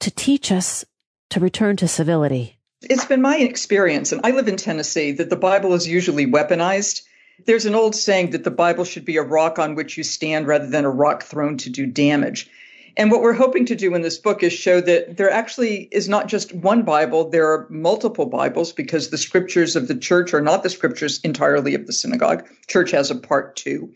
to 0.00 0.10
teach 0.10 0.52
us 0.52 0.84
to 1.30 1.40
return 1.40 1.76
to 1.76 1.88
civility? 1.88 2.58
It's 2.82 3.04
been 3.04 3.22
my 3.22 3.36
experience, 3.38 4.12
and 4.12 4.20
I 4.24 4.30
live 4.30 4.48
in 4.48 4.56
Tennessee, 4.56 5.12
that 5.12 5.30
the 5.30 5.36
Bible 5.36 5.72
is 5.74 5.86
usually 5.86 6.26
weaponized. 6.26 7.02
There's 7.46 7.66
an 7.66 7.74
old 7.74 7.94
saying 7.94 8.30
that 8.30 8.44
the 8.44 8.50
Bible 8.50 8.84
should 8.84 9.04
be 9.04 9.16
a 9.16 9.22
rock 9.22 9.58
on 9.58 9.74
which 9.74 9.96
you 9.96 10.04
stand 10.04 10.46
rather 10.46 10.66
than 10.66 10.84
a 10.84 10.90
rock 10.90 11.22
thrown 11.22 11.58
to 11.58 11.70
do 11.70 11.86
damage. 11.86 12.48
And 12.96 13.10
what 13.10 13.22
we're 13.22 13.32
hoping 13.32 13.66
to 13.66 13.74
do 13.74 13.94
in 13.94 14.02
this 14.02 14.18
book 14.18 14.42
is 14.42 14.52
show 14.52 14.80
that 14.80 15.16
there 15.16 15.30
actually 15.30 15.88
is 15.90 16.08
not 16.08 16.28
just 16.28 16.54
one 16.54 16.82
Bible, 16.82 17.30
there 17.30 17.50
are 17.52 17.66
multiple 17.70 18.26
Bibles 18.26 18.72
because 18.72 19.08
the 19.08 19.18
scriptures 19.18 19.76
of 19.76 19.88
the 19.88 19.96
church 19.96 20.34
are 20.34 20.42
not 20.42 20.62
the 20.62 20.70
scriptures 20.70 21.20
entirely 21.24 21.74
of 21.74 21.86
the 21.86 21.92
synagogue. 21.92 22.46
Church 22.66 22.90
has 22.90 23.10
a 23.10 23.14
part 23.14 23.56
too. 23.56 23.94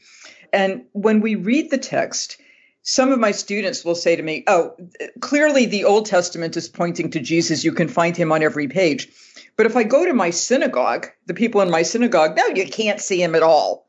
And 0.53 0.85
when 0.93 1.21
we 1.21 1.35
read 1.35 1.71
the 1.71 1.79
text, 1.79 2.41
some 2.83 3.13
of 3.13 3.19
my 3.19 3.33
students 3.33 3.85
will 3.85 3.95
say 3.95 4.17
to 4.17 4.23
me, 4.23 4.45
Oh, 4.47 4.77
clearly 5.21 5.67
the 5.67 5.85
Old 5.85 6.07
Testament 6.07 6.57
is 6.57 6.69
pointing 6.69 7.11
to 7.11 7.21
Jesus. 7.21 7.65
You 7.65 7.73
can 7.73 7.89
find 7.89 8.17
him 8.17 8.33
on 8.33 8.43
every 8.43 8.69
page. 8.69 9.09
But 9.57 9.67
if 9.67 9.77
I 9.77 9.83
go 9.83 10.05
to 10.05 10.13
my 10.13 10.31
synagogue, 10.31 11.09
the 11.27 11.35
people 11.35 11.61
in 11.63 11.71
my 11.71 11.83
synagogue, 11.83 12.37
no, 12.37 12.47
you 12.49 12.67
can't 12.67 13.01
see 13.01 13.23
him 13.23 13.35
at 13.35 13.43
all. 13.43 13.87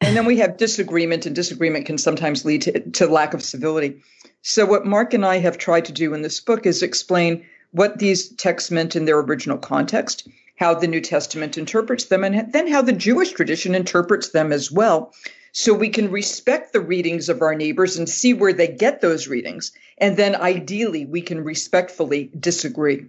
And 0.00 0.16
then 0.16 0.26
we 0.26 0.38
have 0.38 0.58
disagreement, 0.58 1.26
and 1.26 1.34
disagreement 1.34 1.86
can 1.86 1.96
sometimes 1.98 2.44
lead 2.44 2.62
to, 2.62 2.90
to 2.90 3.06
lack 3.06 3.34
of 3.34 3.42
civility. 3.42 4.02
So, 4.48 4.64
what 4.64 4.86
Marc 4.86 5.12
and 5.12 5.26
I 5.26 5.38
have 5.38 5.58
tried 5.58 5.86
to 5.86 5.92
do 5.92 6.14
in 6.14 6.22
this 6.22 6.38
book 6.38 6.66
is 6.66 6.80
explain 6.80 7.44
what 7.72 7.98
these 7.98 8.28
texts 8.28 8.70
meant 8.70 8.94
in 8.94 9.04
their 9.04 9.18
original 9.18 9.58
context, 9.58 10.28
how 10.54 10.72
the 10.72 10.86
New 10.86 11.00
Testament 11.00 11.58
interprets 11.58 12.04
them, 12.04 12.22
and 12.22 12.52
then 12.52 12.68
how 12.68 12.80
the 12.80 12.92
Jewish 12.92 13.32
tradition 13.32 13.74
interprets 13.74 14.28
them 14.28 14.52
as 14.52 14.70
well. 14.70 15.12
So 15.50 15.74
we 15.74 15.88
can 15.88 16.12
respect 16.12 16.72
the 16.72 16.80
readings 16.80 17.28
of 17.28 17.42
our 17.42 17.56
neighbors 17.56 17.96
and 17.96 18.08
see 18.08 18.34
where 18.34 18.52
they 18.52 18.68
get 18.68 19.00
those 19.00 19.26
readings. 19.26 19.72
And 19.98 20.16
then 20.16 20.36
ideally, 20.36 21.06
we 21.06 21.22
can 21.22 21.42
respectfully 21.42 22.30
disagree. 22.38 23.06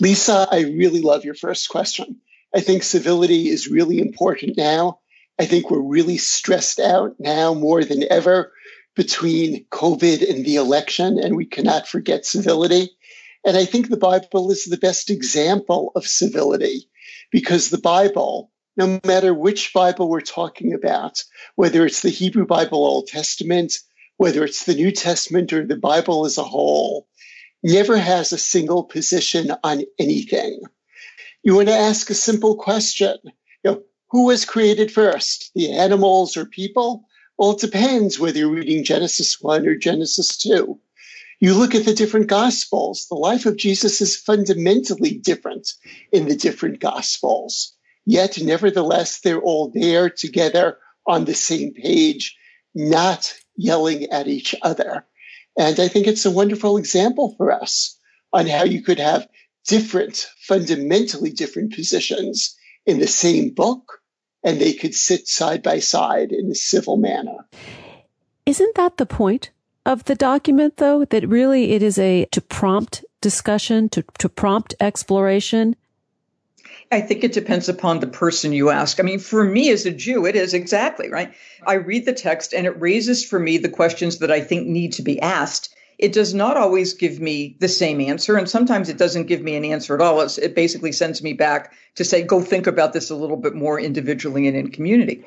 Lisa, 0.00 0.48
I 0.50 0.60
really 0.60 1.02
love 1.02 1.26
your 1.26 1.34
first 1.34 1.68
question. 1.68 2.22
I 2.54 2.60
think 2.60 2.84
civility 2.84 3.50
is 3.50 3.68
really 3.68 3.98
important 3.98 4.56
now. 4.56 5.00
I 5.38 5.44
think 5.44 5.70
we're 5.70 5.78
really 5.78 6.16
stressed 6.16 6.80
out 6.80 7.16
now 7.18 7.52
more 7.52 7.84
than 7.84 8.10
ever 8.10 8.50
between 8.94 9.64
COVID 9.66 10.28
and 10.28 10.44
the 10.44 10.56
election, 10.56 11.18
and 11.18 11.36
we 11.36 11.46
cannot 11.46 11.88
forget 11.88 12.26
civility. 12.26 12.90
And 13.44 13.56
I 13.56 13.64
think 13.64 13.88
the 13.88 13.96
Bible 13.96 14.50
is 14.50 14.64
the 14.64 14.76
best 14.76 15.10
example 15.10 15.92
of 15.96 16.06
civility 16.06 16.88
because 17.30 17.70
the 17.70 17.78
Bible, 17.78 18.50
no 18.76 19.00
matter 19.04 19.34
which 19.34 19.72
Bible 19.72 20.08
we're 20.08 20.20
talking 20.20 20.74
about, 20.74 21.24
whether 21.56 21.84
it's 21.84 22.02
the 22.02 22.10
Hebrew 22.10 22.46
Bible, 22.46 22.78
Old 22.78 23.08
Testament, 23.08 23.78
whether 24.16 24.44
it's 24.44 24.64
the 24.64 24.74
New 24.74 24.92
Testament 24.92 25.52
or 25.52 25.66
the 25.66 25.76
Bible 25.76 26.26
as 26.26 26.38
a 26.38 26.44
whole, 26.44 27.08
never 27.62 27.96
has 27.96 28.32
a 28.32 28.38
single 28.38 28.84
position 28.84 29.52
on 29.64 29.82
anything. 29.98 30.60
You 31.42 31.56
want 31.56 31.68
to 31.68 31.74
ask 31.74 32.10
a 32.10 32.14
simple 32.14 32.56
question. 32.56 33.16
You 33.64 33.70
know, 33.70 33.82
who 34.10 34.26
was 34.26 34.44
created 34.44 34.92
first, 34.92 35.50
the 35.54 35.72
animals 35.72 36.36
or 36.36 36.44
people? 36.44 37.06
Well, 37.42 37.50
it 37.50 37.58
depends 37.58 38.20
whether 38.20 38.38
you're 38.38 38.54
reading 38.54 38.84
Genesis 38.84 39.40
1 39.40 39.66
or 39.66 39.74
Genesis 39.74 40.38
2. 40.38 40.78
You 41.40 41.54
look 41.54 41.74
at 41.74 41.84
the 41.84 41.92
different 41.92 42.28
gospels, 42.28 43.08
the 43.08 43.16
life 43.16 43.46
of 43.46 43.56
Jesus 43.56 44.00
is 44.00 44.16
fundamentally 44.16 45.18
different 45.18 45.74
in 46.12 46.28
the 46.28 46.36
different 46.36 46.78
gospels. 46.78 47.74
Yet, 48.06 48.40
nevertheless, 48.40 49.18
they're 49.18 49.40
all 49.40 49.72
there 49.74 50.08
together 50.08 50.78
on 51.04 51.24
the 51.24 51.34
same 51.34 51.74
page, 51.74 52.36
not 52.76 53.34
yelling 53.56 54.04
at 54.10 54.28
each 54.28 54.54
other. 54.62 55.04
And 55.58 55.80
I 55.80 55.88
think 55.88 56.06
it's 56.06 56.24
a 56.24 56.30
wonderful 56.30 56.76
example 56.76 57.34
for 57.36 57.50
us 57.50 57.98
on 58.32 58.46
how 58.46 58.62
you 58.62 58.84
could 58.84 59.00
have 59.00 59.26
different, 59.66 60.28
fundamentally 60.46 61.32
different 61.32 61.74
positions 61.74 62.56
in 62.86 63.00
the 63.00 63.08
same 63.08 63.50
book 63.50 64.01
and 64.44 64.60
they 64.60 64.72
could 64.72 64.94
sit 64.94 65.28
side 65.28 65.62
by 65.62 65.78
side 65.78 66.32
in 66.32 66.50
a 66.50 66.54
civil 66.54 66.96
manner. 66.96 67.46
Isn't 68.46 68.74
that 68.74 68.96
the 68.96 69.06
point 69.06 69.50
of 69.86 70.04
the 70.04 70.14
document, 70.14 70.76
though? 70.76 71.04
That 71.04 71.28
really 71.28 71.72
it 71.72 71.82
is 71.82 71.98
a 71.98 72.26
to 72.32 72.40
prompt 72.40 73.04
discussion, 73.20 73.88
to, 73.90 74.04
to 74.18 74.28
prompt 74.28 74.74
exploration? 74.80 75.76
I 76.90 77.00
think 77.00 77.24
it 77.24 77.32
depends 77.32 77.70
upon 77.70 78.00
the 78.00 78.06
person 78.06 78.52
you 78.52 78.68
ask. 78.68 79.00
I 79.00 79.02
mean, 79.02 79.18
for 79.18 79.44
me 79.44 79.70
as 79.70 79.86
a 79.86 79.90
Jew, 79.90 80.26
it 80.26 80.36
is 80.36 80.52
exactly 80.52 81.08
right. 81.08 81.32
I 81.66 81.74
read 81.74 82.04
the 82.04 82.12
text 82.12 82.52
and 82.52 82.66
it 82.66 82.78
raises 82.80 83.24
for 83.24 83.38
me 83.38 83.56
the 83.56 83.70
questions 83.70 84.18
that 84.18 84.30
I 84.30 84.40
think 84.40 84.66
need 84.66 84.92
to 84.94 85.02
be 85.02 85.18
asked 85.20 85.74
it 86.02 86.12
does 86.12 86.34
not 86.34 86.56
always 86.56 86.94
give 86.94 87.20
me 87.20 87.56
the 87.60 87.68
same 87.68 88.00
answer. 88.00 88.36
And 88.36 88.50
sometimes 88.50 88.88
it 88.88 88.98
doesn't 88.98 89.28
give 89.28 89.40
me 89.40 89.54
an 89.54 89.64
answer 89.64 89.94
at 89.94 90.00
all. 90.00 90.20
It's, 90.20 90.36
it 90.36 90.56
basically 90.56 90.90
sends 90.90 91.22
me 91.22 91.32
back 91.32 91.74
to 91.94 92.04
say, 92.04 92.22
go 92.22 92.40
think 92.40 92.66
about 92.66 92.92
this 92.92 93.10
a 93.10 93.14
little 93.14 93.36
bit 93.36 93.54
more 93.54 93.78
individually 93.78 94.48
and 94.48 94.56
in 94.56 94.72
community. 94.72 95.24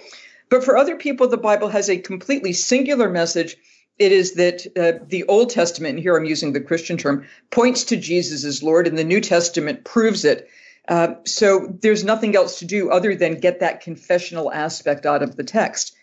But 0.49 0.65
for 0.65 0.75
other 0.75 0.97
people, 0.97 1.29
the 1.29 1.37
Bible 1.37 1.69
has 1.69 1.89
a 1.89 1.97
completely 1.97 2.51
singular 2.51 3.09
message. 3.09 3.55
It 3.97 4.11
is 4.11 4.33
that 4.33 4.67
uh, 4.75 5.05
the 5.07 5.23
Old 5.23 5.49
Testament, 5.49 5.95
and 5.95 6.03
here 6.03 6.17
I'm 6.17 6.25
using 6.25 6.51
the 6.51 6.59
Christian 6.59 6.97
term, 6.97 7.25
points 7.51 7.85
to 7.85 7.95
Jesus 7.95 8.43
as 8.43 8.61
Lord, 8.61 8.85
and 8.85 8.97
the 8.97 9.05
New 9.05 9.21
Testament 9.21 9.85
proves 9.85 10.25
it. 10.25 10.49
Uh, 10.89 11.15
so 11.23 11.73
there's 11.81 12.03
nothing 12.03 12.35
else 12.35 12.59
to 12.59 12.65
do 12.65 12.89
other 12.91 13.15
than 13.15 13.39
get 13.39 13.61
that 13.61 13.79
confessional 13.79 14.51
aspect 14.51 15.05
out 15.05 15.23
of 15.23 15.37
the 15.37 15.45
text. 15.45 15.95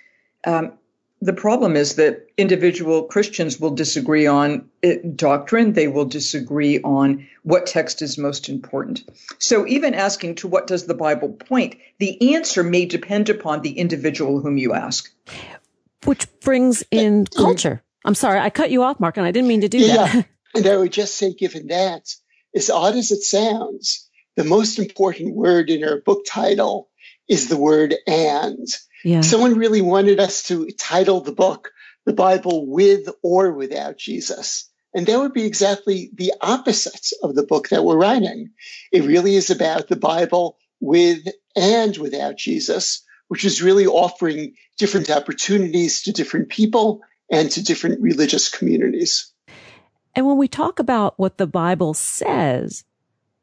Um, 0.47 0.79
the 1.23 1.33
problem 1.33 1.77
is 1.77 1.95
that 1.95 2.27
individual 2.37 3.05
Christians 3.05 3.61
will 3.61 3.71
disagree 3.71 4.27
on 4.27 4.69
it, 4.83 5.17
doctrine. 5.17 5.73
They 5.73 5.87
will 5.87 6.05
disagree 6.05 6.81
on 6.83 7.29
what 7.45 7.67
text 7.67 8.03
is 8.03 8.19
most 8.19 8.49
important. 8.49 9.05
So 9.39 9.65
even 9.69 9.95
asking 9.95 10.35
to 10.37 10.49
what 10.49 10.67
does 10.67 10.87
the 10.87 10.95
Bible 10.95 11.29
point, 11.29 11.77
the 12.01 12.35
answer 12.35 12.65
may 12.65 12.87
depend 12.87 13.29
upon 13.29 13.63
the 13.63 13.79
individual 13.79 14.41
whom 14.41 14.59
you 14.59 14.75
ask. 14.75 15.15
Which 16.05 16.27
brings 16.41 16.83
in 16.91 17.27
culture. 17.27 17.85
I'm 18.05 18.17
sorry, 18.17 18.41
I 18.41 18.51
cut 18.51 18.73
you 18.73 18.83
off, 18.83 18.99
Marc, 18.99 19.17
and 19.17 19.25
I 19.25 19.31
didn't 19.31 19.49
mean 19.49 19.61
to 19.61 19.69
do 19.69 19.79
yeah, 19.79 19.95
that. 19.95 20.27
and 20.57 20.67
I 20.67 20.77
would 20.77 20.93
just 20.93 21.17
say, 21.17 21.33
given 21.33 21.69
that, 21.69 22.13
as 22.53 22.69
odd 22.69 22.97
as 22.97 23.13
it 23.13 23.23
sounds, 23.23 24.11
the 24.35 24.43
most 24.43 24.81
important 24.81 25.37
word 25.37 25.71
in 25.71 25.85
our 25.85 26.01
book 26.01 26.25
title 26.27 26.89
is 27.29 27.49
the 27.49 27.57
word 27.57 27.95
and. 28.09 28.67
Yeah. 29.05 29.21
Someone 29.23 29.59
really 29.59 29.83
wanted 29.83 30.21
us 30.21 30.45
to 30.45 30.69
title 30.71 31.21
the 31.21 31.33
book 31.33 31.71
the 32.05 32.13
Bible 32.13 32.67
with 32.67 33.09
or 33.23 33.53
without 33.53 33.97
Jesus. 33.97 34.69
And 34.95 35.07
that 35.07 35.19
would 35.19 35.33
be 35.33 35.45
exactly 35.45 36.11
the 36.15 36.33
opposite 36.41 37.11
of 37.23 37.35
the 37.35 37.45
book 37.45 37.69
that 37.71 37.85
we're 37.85 37.97
writing. 37.97 38.51
It 38.91 39.05
really 39.05 39.37
is 39.37 39.51
about 39.51 39.89
the 39.89 39.97
Bible 39.97 40.59
with 40.81 41.27
and 41.57 41.97
without 41.97 42.37
Jesus, 42.37 43.03
which 43.29 43.45
is 43.45 43.63
really 43.63 43.87
offering 43.87 44.55
different 44.79 45.11
opportunities 45.11 46.03
to 46.03 46.13
different 46.13 46.51
people 46.51 47.01
and 47.31 47.51
to 47.53 47.63
different 47.63 48.01
religious 48.01 48.51
communities. 48.51 49.33
And 50.15 50.27
when 50.27 50.37
we 50.37 50.49
talk 50.49 50.79
about 50.79 51.19
what 51.19 51.39
the 51.39 51.47
Bible 51.47 51.95
says 51.95 52.85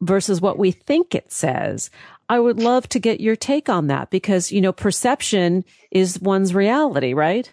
versus 0.02 0.40
what 0.40 0.60
we 0.60 0.72
think 0.72 1.16
it 1.16 1.32
says, 1.32 1.90
I 2.30 2.40
would 2.40 2.60
love 2.60 2.88
to 2.90 3.00
get 3.00 3.20
your 3.20 3.36
take 3.36 3.70
on 3.70 3.88
that 3.88 4.12
because, 4.12 4.52
you 4.52 4.62
know, 4.62 4.72
perception 4.72 5.66
is 5.90 6.22
one's 6.22 6.54
reality, 6.54 7.14
right? 7.14 7.52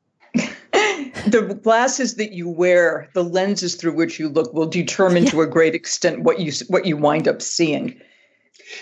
the 0.34 1.58
glasses 1.62 2.16
that 2.16 2.32
you 2.32 2.48
wear, 2.48 3.08
the 3.14 3.24
lenses 3.24 3.76
through 3.76 3.94
which 3.94 4.20
you 4.20 4.28
look 4.28 4.52
will 4.52 4.68
determine 4.68 5.24
yeah. 5.24 5.30
to 5.30 5.40
a 5.40 5.46
great 5.46 5.74
extent 5.74 6.20
what 6.20 6.38
you 6.38 6.52
what 6.68 6.84
you 6.84 6.98
wind 6.98 7.28
up 7.28 7.40
seeing. 7.40 7.98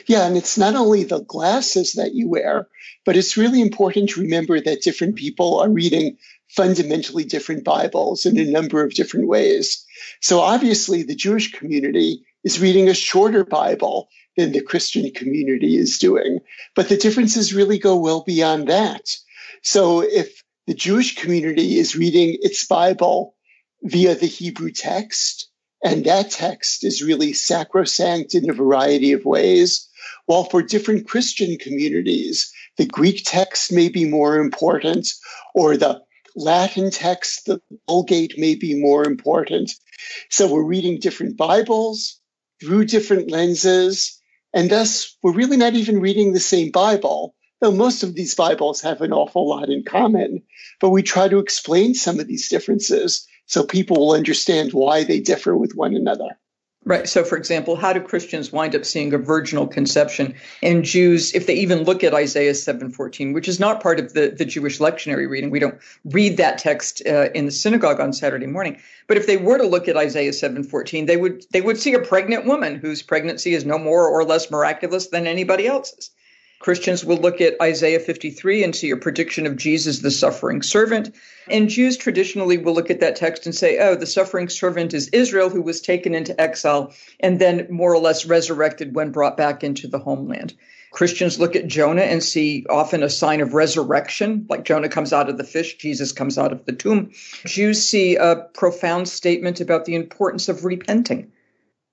Yeah, 0.06 0.26
and 0.26 0.36
it's 0.36 0.58
not 0.58 0.74
only 0.74 1.04
the 1.04 1.20
glasses 1.20 1.92
that 1.94 2.14
you 2.14 2.28
wear, 2.28 2.68
but 3.06 3.16
it's 3.16 3.36
really 3.36 3.62
important 3.62 4.10
to 4.10 4.20
remember 4.20 4.60
that 4.60 4.82
different 4.82 5.16
people 5.16 5.60
are 5.60 5.70
reading 5.70 6.18
fundamentally 6.48 7.24
different 7.24 7.64
Bibles 7.64 8.26
in 8.26 8.38
a 8.38 8.44
number 8.44 8.84
of 8.84 8.92
different 8.92 9.28
ways. 9.28 9.86
So 10.20 10.40
obviously, 10.40 11.04
the 11.04 11.14
Jewish 11.14 11.52
community 11.52 12.24
is 12.44 12.60
reading 12.60 12.88
a 12.88 12.94
shorter 12.94 13.44
Bible 13.44 14.08
than 14.38 14.52
the 14.52 14.62
Christian 14.62 15.10
community 15.10 15.76
is 15.76 15.98
doing, 15.98 16.38
but 16.76 16.88
the 16.88 16.96
differences 16.96 17.52
really 17.52 17.76
go 17.76 17.96
well 17.98 18.22
beyond 18.24 18.68
that. 18.68 19.16
So 19.62 20.00
if 20.00 20.44
the 20.68 20.74
Jewish 20.74 21.16
community 21.16 21.76
is 21.76 21.96
reading 21.96 22.38
its 22.40 22.64
Bible 22.64 23.34
via 23.82 24.14
the 24.14 24.26
Hebrew 24.26 24.70
text, 24.70 25.50
and 25.82 26.04
that 26.04 26.30
text 26.30 26.84
is 26.84 27.02
really 27.02 27.32
sacrosanct 27.32 28.34
in 28.34 28.48
a 28.48 28.54
variety 28.54 29.12
of 29.12 29.24
ways. 29.24 29.88
While 30.26 30.44
for 30.44 30.62
different 30.62 31.08
Christian 31.08 31.58
communities, 31.58 32.52
the 32.76 32.86
Greek 32.86 33.22
text 33.24 33.72
may 33.72 33.88
be 33.88 34.04
more 34.04 34.38
important, 34.38 35.08
or 35.54 35.76
the 35.76 36.00
Latin 36.36 36.92
text, 36.92 37.46
the 37.46 37.60
Vulgate 37.88 38.38
may 38.38 38.54
be 38.54 38.80
more 38.80 39.04
important. 39.04 39.72
So 40.30 40.52
we're 40.52 40.62
reading 40.62 41.00
different 41.00 41.36
Bibles 41.36 42.20
through 42.60 42.84
different 42.84 43.30
lenses, 43.30 44.17
and 44.52 44.70
thus 44.70 45.16
we're 45.22 45.32
really 45.32 45.56
not 45.56 45.74
even 45.74 46.00
reading 46.00 46.32
the 46.32 46.40
same 46.40 46.70
Bible 46.70 47.34
though 47.60 47.72
most 47.72 48.02
of 48.02 48.14
these 48.14 48.34
Bibles 48.34 48.80
have 48.82 49.00
an 49.00 49.12
awful 49.12 49.48
lot 49.48 49.68
in 49.68 49.82
common. 49.82 50.42
But 50.80 50.90
we 50.90 51.02
try 51.02 51.28
to 51.28 51.38
explain 51.38 51.94
some 51.94 52.20
of 52.20 52.26
these 52.26 52.48
differences 52.48 53.26
so 53.46 53.64
people 53.64 53.96
will 53.96 54.14
understand 54.14 54.72
why 54.72 55.04
they 55.04 55.20
differ 55.20 55.56
with 55.56 55.72
one 55.74 55.94
another. 55.94 56.38
Right. 56.88 57.06
So, 57.06 57.22
for 57.22 57.36
example, 57.36 57.76
how 57.76 57.92
do 57.92 58.00
Christians 58.00 58.50
wind 58.50 58.74
up 58.74 58.82
seeing 58.82 59.12
a 59.12 59.18
virginal 59.18 59.66
conception? 59.66 60.34
And 60.62 60.82
Jews, 60.82 61.34
if 61.34 61.46
they 61.46 61.52
even 61.52 61.84
look 61.84 62.02
at 62.02 62.14
Isaiah 62.14 62.54
7:14, 62.54 63.34
which 63.34 63.46
is 63.46 63.60
not 63.60 63.82
part 63.82 64.00
of 64.00 64.14
the, 64.14 64.30
the 64.30 64.46
Jewish 64.46 64.78
lectionary 64.78 65.28
reading, 65.28 65.50
we 65.50 65.58
don't 65.58 65.78
read 66.06 66.38
that 66.38 66.56
text 66.56 67.02
uh, 67.06 67.28
in 67.34 67.44
the 67.44 67.50
synagogue 67.50 68.00
on 68.00 68.14
Saturday 68.14 68.46
morning. 68.46 68.80
But 69.06 69.18
if 69.18 69.26
they 69.26 69.36
were 69.36 69.58
to 69.58 69.66
look 69.66 69.86
at 69.86 69.98
Isaiah 69.98 70.32
7:14, 70.32 71.06
they 71.06 71.18
would 71.18 71.44
they 71.50 71.60
would 71.60 71.78
see 71.78 71.92
a 71.92 71.98
pregnant 71.98 72.46
woman 72.46 72.76
whose 72.76 73.02
pregnancy 73.02 73.52
is 73.52 73.66
no 73.66 73.76
more 73.76 74.08
or 74.08 74.24
less 74.24 74.50
miraculous 74.50 75.08
than 75.08 75.26
anybody 75.26 75.66
else's. 75.66 76.08
Christians 76.60 77.04
will 77.04 77.18
look 77.18 77.40
at 77.40 77.60
Isaiah 77.62 78.00
53 78.00 78.64
and 78.64 78.74
see 78.74 78.90
a 78.90 78.96
prediction 78.96 79.46
of 79.46 79.56
Jesus, 79.56 80.00
the 80.00 80.10
suffering 80.10 80.62
servant. 80.62 81.14
And 81.48 81.68
Jews 81.68 81.96
traditionally 81.96 82.58
will 82.58 82.74
look 82.74 82.90
at 82.90 83.00
that 83.00 83.16
text 83.16 83.46
and 83.46 83.54
say, 83.54 83.78
oh, 83.78 83.94
the 83.94 84.06
suffering 84.06 84.48
servant 84.48 84.92
is 84.92 85.08
Israel 85.08 85.50
who 85.50 85.62
was 85.62 85.80
taken 85.80 86.14
into 86.14 86.38
exile 86.40 86.92
and 87.20 87.40
then 87.40 87.66
more 87.70 87.92
or 87.92 87.98
less 87.98 88.26
resurrected 88.26 88.94
when 88.94 89.12
brought 89.12 89.36
back 89.36 89.62
into 89.62 89.86
the 89.86 89.98
homeland. 89.98 90.54
Christians 90.90 91.38
look 91.38 91.54
at 91.54 91.68
Jonah 91.68 92.02
and 92.02 92.22
see 92.22 92.66
often 92.68 93.02
a 93.02 93.10
sign 93.10 93.40
of 93.40 93.54
resurrection, 93.54 94.46
like 94.48 94.64
Jonah 94.64 94.88
comes 94.88 95.12
out 95.12 95.28
of 95.28 95.36
the 95.36 95.44
fish, 95.44 95.76
Jesus 95.76 96.12
comes 96.12 96.38
out 96.38 96.50
of 96.50 96.64
the 96.64 96.72
tomb. 96.72 97.12
Jews 97.44 97.86
see 97.86 98.16
a 98.16 98.46
profound 98.54 99.08
statement 99.08 99.60
about 99.60 99.84
the 99.84 99.94
importance 99.94 100.48
of 100.48 100.64
repenting. 100.64 101.30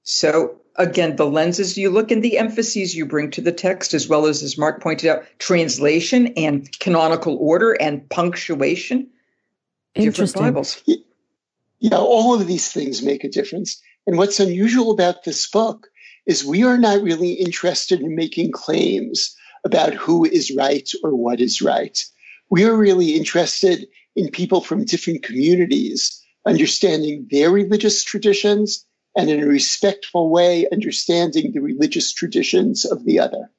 So 0.04 0.62
again, 0.78 1.16
the 1.16 1.26
lenses 1.26 1.78
you 1.78 1.90
look 1.90 2.12
and 2.12 2.24
the 2.24 2.38
emphases 2.38 2.96
you 2.96 3.06
bring 3.06 3.32
to 3.32 3.42
the 3.42 3.52
text, 3.52 3.94
as 3.94 4.08
well 4.08 4.26
as, 4.26 4.44
as 4.44 4.58
Marc 4.58 4.82
pointed 4.82 5.10
out, 5.10 5.24
translation 5.40 6.28
and 6.38 6.78
canonical 6.80 7.38
order 7.38 7.74
and 7.74 8.08
punctuation. 8.10 9.08
Interesting. 9.96 10.42
Different 10.42 10.56
Bibles. 10.56 10.84
Yeah, 11.80 11.98
all 11.98 12.34
of 12.34 12.48
these 12.48 12.72
things 12.72 13.02
make 13.02 13.24
a 13.24 13.30
difference. 13.30 13.82
And 14.08 14.18
what's 14.18 14.40
unusual 14.40 14.92
about 14.92 15.24
this 15.24 15.50
book 15.50 15.88
is 16.26 16.44
we 16.44 16.64
are 16.64 16.78
not 16.78 17.02
really 17.02 17.34
interested 17.34 18.02
in 18.02 18.16
making 18.16 18.52
claims 18.52 19.36
about 19.64 19.94
who 19.94 20.26
is 20.26 20.54
right 20.56 20.90
or 21.04 21.16
what 21.16 21.40
is 21.40 21.62
right. 21.62 22.04
We 22.50 22.66
are 22.66 22.76
really 22.76 23.16
interested 23.16 23.88
in 24.16 24.30
people 24.30 24.62
from 24.62 24.86
different 24.86 25.24
communities 25.24 26.22
understanding 26.46 27.28
their 27.32 27.50
religious 27.50 28.04
traditions 28.04 28.85
and 29.16 29.30
in 29.30 29.42
a 29.42 29.48
respectful 29.48 30.30
way, 30.30 30.68
understanding 30.72 31.52
the 31.52 31.62
religious 31.62 32.12
traditions 32.12 32.86
of 32.86 33.06
the 33.06 33.20
other. 33.20 33.50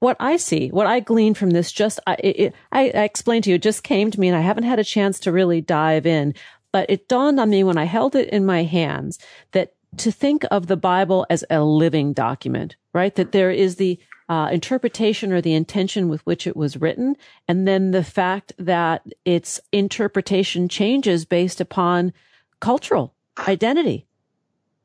What 0.00 0.16
I 0.20 0.36
see, 0.36 0.68
what 0.68 0.86
I 0.86 1.00
glean 1.00 1.34
from 1.34 1.50
this, 1.50 1.72
just 1.72 1.98
I, 2.06 2.14
it, 2.14 2.54
I, 2.70 2.92
I 2.94 3.02
explained 3.02 3.44
to 3.44 3.50
you, 3.50 3.56
it 3.56 3.62
just 3.62 3.82
came 3.82 4.10
to 4.10 4.20
me, 4.20 4.28
and 4.28 4.36
I 4.36 4.42
haven't 4.42 4.64
had 4.64 4.78
a 4.78 4.84
chance 4.84 5.18
to 5.20 5.32
really 5.32 5.60
dive 5.60 6.06
in. 6.06 6.34
But 6.70 6.90
it 6.90 7.08
dawned 7.08 7.40
on 7.40 7.50
me 7.50 7.64
when 7.64 7.78
I 7.78 7.84
held 7.84 8.14
it 8.14 8.28
in 8.28 8.44
my 8.44 8.62
hands 8.62 9.18
that 9.52 9.72
to 9.96 10.12
think 10.12 10.44
of 10.50 10.66
the 10.66 10.76
Bible 10.76 11.26
as 11.30 11.44
a 11.50 11.64
living 11.64 12.12
document, 12.12 12.76
right? 12.92 13.14
That 13.14 13.32
there 13.32 13.50
is 13.50 13.76
the 13.76 13.98
uh, 14.28 14.50
interpretation 14.52 15.32
or 15.32 15.40
the 15.40 15.54
intention 15.54 16.08
with 16.08 16.24
which 16.26 16.46
it 16.46 16.56
was 16.56 16.76
written, 16.76 17.16
and 17.48 17.66
then 17.66 17.90
the 17.90 18.04
fact 18.04 18.52
that 18.58 19.02
its 19.24 19.60
interpretation 19.72 20.68
changes 20.68 21.24
based 21.24 21.60
upon 21.60 22.12
cultural 22.60 23.14
identity 23.48 24.07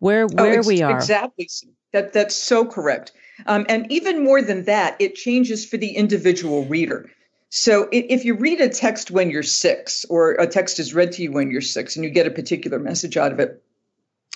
where 0.04 0.28
where 0.28 0.56
oh, 0.56 0.58
ex- 0.60 0.68
we 0.68 0.82
are. 0.82 0.96
Exactly. 0.96 1.50
That 1.94 2.13
that's 2.13 2.36
so 2.36 2.66
correct. 2.66 3.12
Um, 3.46 3.66
and 3.70 3.92
even 3.92 4.24
more 4.24 4.42
than 4.42 4.66
that, 4.66 4.98
it 5.00 5.16
changes 5.16 5.66
for 5.66 5.78
the 5.78 5.92
individual 5.96 6.66
reader. 6.66 7.10
So 7.50 7.88
if 7.92 8.26
you 8.26 8.36
read 8.36 8.62
a 8.62 8.70
text 8.70 9.12
when 9.12 9.30
you're 9.30 9.44
six, 9.44 10.06
or 10.06 10.32
a 10.32 10.48
text 10.48 10.80
is 10.80 10.94
read 10.94 11.13
to 11.13 11.24
you 11.24 11.32
when 11.32 11.52
you're 11.52 11.62
six, 11.62 11.96
and 11.96 12.04
you 12.04 12.10
get 12.10 12.28
a 12.28 12.32
particular 12.32 12.80
message 12.80 13.16
out 13.16 13.32
of 13.32 13.39
it, 13.39 13.63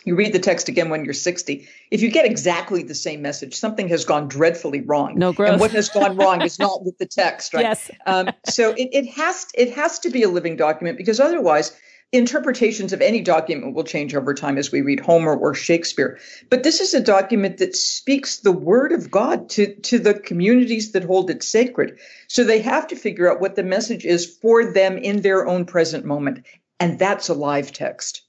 you 0.05 0.15
read 0.15 0.33
the 0.33 0.39
text 0.39 0.69
again 0.69 0.89
when 0.89 1.03
you're 1.03 1.13
60. 1.13 1.67
If 1.91 2.01
you 2.01 2.09
get 2.09 2.25
exactly 2.25 2.83
the 2.83 2.95
same 2.95 3.21
message, 3.21 3.55
something 3.55 3.89
has 3.89 4.05
gone 4.05 4.29
dreadfully 4.29 4.81
wrong. 4.81 5.17
No 5.17 5.33
growth. 5.33 5.51
And 5.51 5.59
what 5.59 5.71
has 5.71 5.89
gone 5.89 6.15
wrong 6.15 6.41
is 6.43 6.59
not 6.59 6.81
with 6.85 6.97
the 6.97 7.07
text, 7.07 7.53
right? 7.53 7.63
Yes. 7.63 7.91
um, 8.05 8.29
so 8.45 8.71
it, 8.71 8.89
it 8.93 9.07
has 9.15 9.47
it 9.53 9.73
has 9.73 9.99
to 9.99 10.09
be 10.09 10.23
a 10.23 10.29
living 10.29 10.55
document 10.55 10.97
because 10.97 11.19
otherwise 11.19 11.77
interpretations 12.13 12.93
of 12.93 13.01
any 13.01 13.21
document 13.21 13.75
will 13.75 13.83
change 13.83 14.15
over 14.15 14.33
time 14.33 14.57
as 14.57 14.71
we 14.71 14.81
read 14.81 14.99
Homer 14.99 15.35
or 15.35 15.53
Shakespeare. 15.53 16.19
But 16.49 16.63
this 16.63 16.79
is 16.79 16.93
a 16.93 17.01
document 17.01 17.57
that 17.57 17.75
speaks 17.75 18.37
the 18.37 18.51
word 18.51 18.93
of 18.93 19.11
God 19.11 19.49
to, 19.51 19.75
to 19.75 19.99
the 19.99 20.13
communities 20.13 20.93
that 20.93 21.03
hold 21.03 21.29
it 21.29 21.43
sacred. 21.43 21.99
So 22.27 22.43
they 22.43 22.59
have 22.61 22.87
to 22.87 22.95
figure 22.95 23.29
out 23.31 23.41
what 23.41 23.55
the 23.55 23.63
message 23.63 24.05
is 24.05 24.25
for 24.25 24.71
them 24.71 24.97
in 24.97 25.21
their 25.21 25.47
own 25.47 25.65
present 25.65 26.05
moment. 26.05 26.45
And 26.79 26.97
that's 26.97 27.29
a 27.29 27.33
live 27.33 27.73
text. 27.73 28.21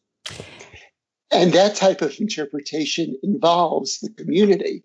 And 1.30 1.52
that 1.52 1.76
type 1.76 2.00
of 2.00 2.18
interpretation 2.20 3.18
involves 3.22 4.00
the 4.00 4.08
community. 4.08 4.82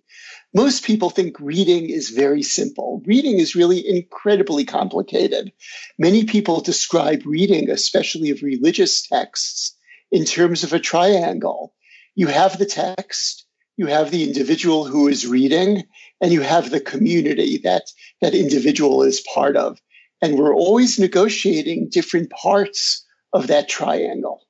Most 0.54 0.84
people 0.84 1.10
think 1.10 1.40
reading 1.40 1.90
is 1.90 2.10
very 2.10 2.44
simple. 2.44 3.02
Reading 3.06 3.40
is 3.40 3.56
really 3.56 3.88
incredibly 3.88 4.66
complicated. 4.66 5.54
Many 5.98 6.26
people 6.26 6.60
describe 6.60 7.26
reading, 7.26 7.70
especially 7.70 8.30
of 8.30 8.44
religious 8.44 9.08
texts, 9.08 9.78
in 10.12 10.26
terms 10.26 10.64
of 10.64 10.74
a 10.74 10.80
triangle. 10.80 11.74
You 12.14 12.28
have 12.28 12.58
the 12.60 12.66
text, 12.66 13.46
you 13.78 13.88
have 13.88 14.12
the 14.12 14.24
individual 14.24 14.86
who 14.86 15.08
is 15.08 15.26
reading, 15.26 15.84
and 16.20 16.34
you 16.34 16.41
have 16.41 16.70
the 16.70 16.82
community 16.82 17.60
that 17.64 17.84
that 18.22 18.36
individual 18.36 19.04
is 19.04 19.26
part 19.34 19.56
of. 19.56 19.80
And 20.22 20.38
we're 20.38 20.56
always 20.56 21.00
negotiating 21.00 21.89
different 21.89 22.30
parts 22.30 23.06
of 23.32 23.48
that 23.48 23.70
triangle 23.70 24.43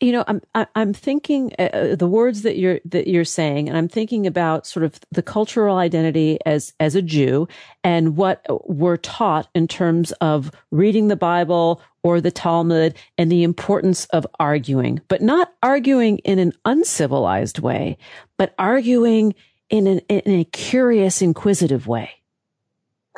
you 0.00 0.12
know 0.12 0.24
i'm 0.26 0.40
i'm 0.74 0.92
thinking 0.92 1.52
uh, 1.58 1.62
uh, 1.62 1.96
the 1.96 2.06
words 2.06 2.42
that 2.42 2.56
you're 2.58 2.80
that 2.84 3.06
you're 3.06 3.24
saying 3.24 3.68
and 3.68 3.76
i'm 3.76 3.88
thinking 3.88 4.26
about 4.26 4.66
sort 4.66 4.84
of 4.84 4.98
the 5.10 5.22
cultural 5.22 5.76
identity 5.76 6.38
as 6.46 6.72
as 6.80 6.94
a 6.94 7.02
jew 7.02 7.46
and 7.84 8.16
what 8.16 8.44
we're 8.68 8.96
taught 8.96 9.48
in 9.54 9.66
terms 9.66 10.12
of 10.20 10.50
reading 10.70 11.08
the 11.08 11.16
bible 11.16 11.80
or 12.02 12.20
the 12.20 12.30
talmud 12.30 12.94
and 13.18 13.30
the 13.30 13.42
importance 13.42 14.06
of 14.06 14.26
arguing 14.38 15.00
but 15.08 15.22
not 15.22 15.52
arguing 15.62 16.18
in 16.18 16.38
an 16.38 16.52
uncivilized 16.64 17.58
way 17.58 17.96
but 18.36 18.54
arguing 18.58 19.34
in 19.70 19.86
an 19.86 19.98
in 20.08 20.40
a 20.40 20.44
curious 20.44 21.22
inquisitive 21.22 21.86
way 21.86 22.10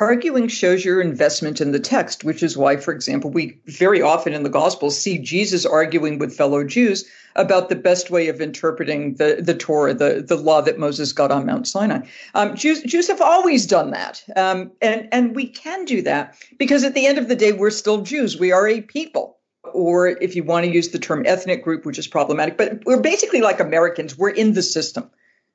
Arguing 0.03 0.49
shows 0.49 0.83
your 0.83 0.99
investment 0.99 1.61
in 1.61 1.71
the 1.71 1.79
text, 1.79 2.25
which 2.25 2.43
is 2.43 2.57
why, 2.57 2.75
for 2.75 2.93
example, 2.93 3.31
we 3.31 3.57
very 3.67 4.01
often 4.01 4.33
in 4.33 4.43
the 4.43 4.49
Gospels 4.49 4.99
see 4.99 5.17
Jesus 5.17 5.65
arguing 5.65 6.19
with 6.19 6.35
fellow 6.35 6.65
Jews 6.65 7.05
about 7.37 7.69
the 7.69 7.77
best 7.77 8.11
way 8.11 8.27
of 8.27 8.41
interpreting 8.41 9.15
the, 9.15 9.37
the 9.39 9.53
Torah, 9.53 9.93
the, 9.93 10.21
the 10.27 10.35
law 10.35 10.59
that 10.61 10.77
Moses 10.77 11.13
got 11.13 11.31
on 11.31 11.45
Mount 11.45 11.69
Sinai. 11.69 12.05
Um, 12.35 12.53
Jews, 12.53 12.83
Jews 12.83 13.07
have 13.07 13.21
always 13.21 13.65
done 13.65 13.91
that. 13.91 14.21
Um, 14.35 14.73
and, 14.81 15.07
and 15.13 15.33
we 15.33 15.47
can 15.47 15.85
do 15.85 16.01
that 16.01 16.35
because 16.59 16.83
at 16.83 16.95
the 16.95 17.05
end 17.05 17.17
of 17.17 17.29
the 17.29 17.35
day, 17.37 17.53
we're 17.53 17.69
still 17.69 18.01
Jews. 18.01 18.37
We 18.37 18.51
are 18.51 18.67
a 18.67 18.81
people. 18.81 19.37
Or 19.73 20.09
if 20.09 20.35
you 20.35 20.43
want 20.43 20.65
to 20.65 20.71
use 20.71 20.89
the 20.89 20.99
term 20.99 21.23
ethnic 21.25 21.63
group, 21.63 21.85
which 21.85 21.97
is 21.97 22.07
problematic, 22.07 22.57
but 22.57 22.83
we're 22.85 22.99
basically 22.99 23.39
like 23.39 23.61
Americans. 23.61 24.17
We're 24.17 24.31
in 24.31 24.51
the 24.51 24.63
system. 24.63 25.09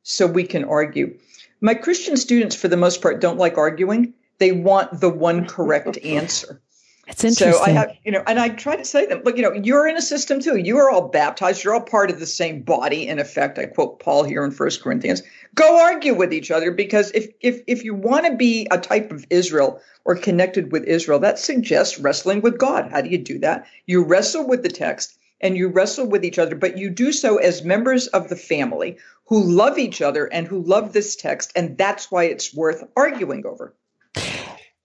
So 0.05 0.27
we 0.27 0.45
can 0.45 0.65
argue. 0.65 1.19
My 1.61 1.75
Christian 1.75 2.17
students, 2.17 2.57
for 2.57 2.69
the 2.69 2.79
most 2.79 3.03
part, 3.03 3.21
don't 3.21 3.37
like 3.37 3.59
arguing. 3.59 4.15
They 4.39 4.53
want 4.53 5.01
the 5.01 5.09
one 5.09 5.47
correct 5.47 5.99
answer. 6.05 6.61
It's 7.09 7.25
interesting. 7.25 7.53
So 7.53 7.63
I 7.63 7.71
have, 7.71 7.97
you 8.05 8.13
know, 8.13 8.23
and 8.27 8.39
I 8.39 8.51
try 8.51 8.77
to 8.77 8.85
say 8.85 9.07
them, 9.07 9.23
look, 9.25 9.37
you 9.37 9.43
know, 9.43 9.53
you're 9.53 9.89
in 9.89 9.97
a 9.97 10.03
system 10.03 10.41
too. 10.41 10.57
You 10.57 10.77
are 10.77 10.91
all 10.91 11.09
baptized. 11.09 11.65
You're 11.65 11.73
all 11.73 11.81
part 11.81 12.11
of 12.11 12.21
the 12.21 12.27
same 12.27 12.61
body. 12.61 13.09
In 13.09 13.19
effect, 13.19 13.59
I 13.59 13.65
quote 13.65 13.99
Paul 13.99 14.25
here 14.25 14.45
in 14.45 14.51
First 14.51 14.83
Corinthians. 14.83 15.23
Go 15.55 15.81
argue 15.81 16.15
with 16.15 16.35
each 16.35 16.51
other 16.51 16.71
because 16.71 17.11
if 17.13 17.29
if 17.41 17.63
if 17.67 17.83
you 17.83 17.95
want 17.95 18.27
to 18.27 18.37
be 18.37 18.69
a 18.71 18.79
type 18.79 19.11
of 19.11 19.27
Israel 19.31 19.81
or 20.05 20.17
connected 20.17 20.71
with 20.71 20.85
Israel, 20.85 21.19
that 21.21 21.39
suggests 21.39 21.99
wrestling 21.99 22.43
with 22.43 22.59
God. 22.59 22.91
How 22.91 23.01
do 23.01 23.09
you 23.09 23.19
do 23.19 23.39
that? 23.39 23.67
You 23.87 24.05
wrestle 24.05 24.47
with 24.47 24.63
the 24.63 24.69
text 24.69 25.19
and 25.41 25.57
you 25.57 25.69
wrestle 25.69 26.07
with 26.07 26.25
each 26.25 26.39
other, 26.39 26.57
but 26.57 26.77
you 26.77 26.91
do 26.91 27.11
so 27.13 27.39
as 27.39 27.65
members 27.65 28.07
of 28.09 28.29
the 28.29 28.37
family 28.37 28.99
who 29.27 29.43
love 29.43 29.79
each 29.79 30.03
other 30.03 30.27
and 30.27 30.47
who 30.47 30.61
love 30.63 30.93
this 30.93 31.17
text, 31.17 31.53
and 31.57 31.79
that's 31.79 32.11
why 32.11 32.25
it's 32.25 32.55
worth 32.55 32.85
arguing 32.97 33.47
over. 33.47 33.75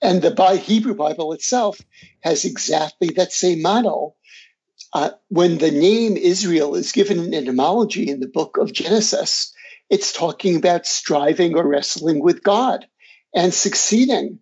And 0.04 0.22
the 0.22 0.58
Hebrew 0.58 0.96
Bible 0.96 1.32
itself 1.32 1.80
has 2.22 2.44
exactly 2.44 3.08
that 3.16 3.32
same 3.32 3.62
model. 3.62 4.18
Uh, 4.92 5.12
when 5.30 5.58
the 5.58 5.72
name 5.72 6.18
Israel 6.18 6.76
is 6.76 6.92
given 6.92 7.20
in 7.20 7.34
etymology 7.34 8.10
in 8.10 8.20
the 8.20 8.28
book 8.28 8.58
of 8.58 8.74
Genesis, 8.74 9.54
it's 9.90 10.12
talking 10.12 10.58
about 10.58 10.86
striving 10.86 11.56
or 11.56 11.66
wrestling 11.66 12.22
with 12.22 12.44
God 12.44 12.86
and 13.34 13.54
succeeding. 13.54 14.40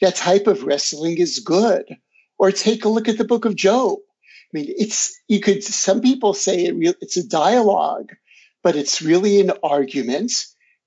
That 0.00 0.16
type 0.16 0.48
of 0.48 0.64
wrestling 0.64 1.18
is 1.18 1.38
good. 1.38 1.84
Or 2.36 2.50
take 2.50 2.84
a 2.84 2.88
look 2.88 3.08
at 3.08 3.16
the 3.16 3.24
book 3.24 3.44
of 3.44 3.54
Job. 3.54 3.98
I 4.52 4.58
mean, 4.58 4.66
it's, 4.68 5.18
you 5.28 5.38
could, 5.38 5.62
some 5.62 6.00
people 6.00 6.34
say 6.34 6.64
it 6.64 6.74
re- 6.74 6.94
it's 7.00 7.16
a 7.16 7.26
dialogue, 7.26 8.10
but 8.64 8.74
it's 8.74 9.00
really 9.00 9.40
an 9.40 9.52
argument. 9.62 10.32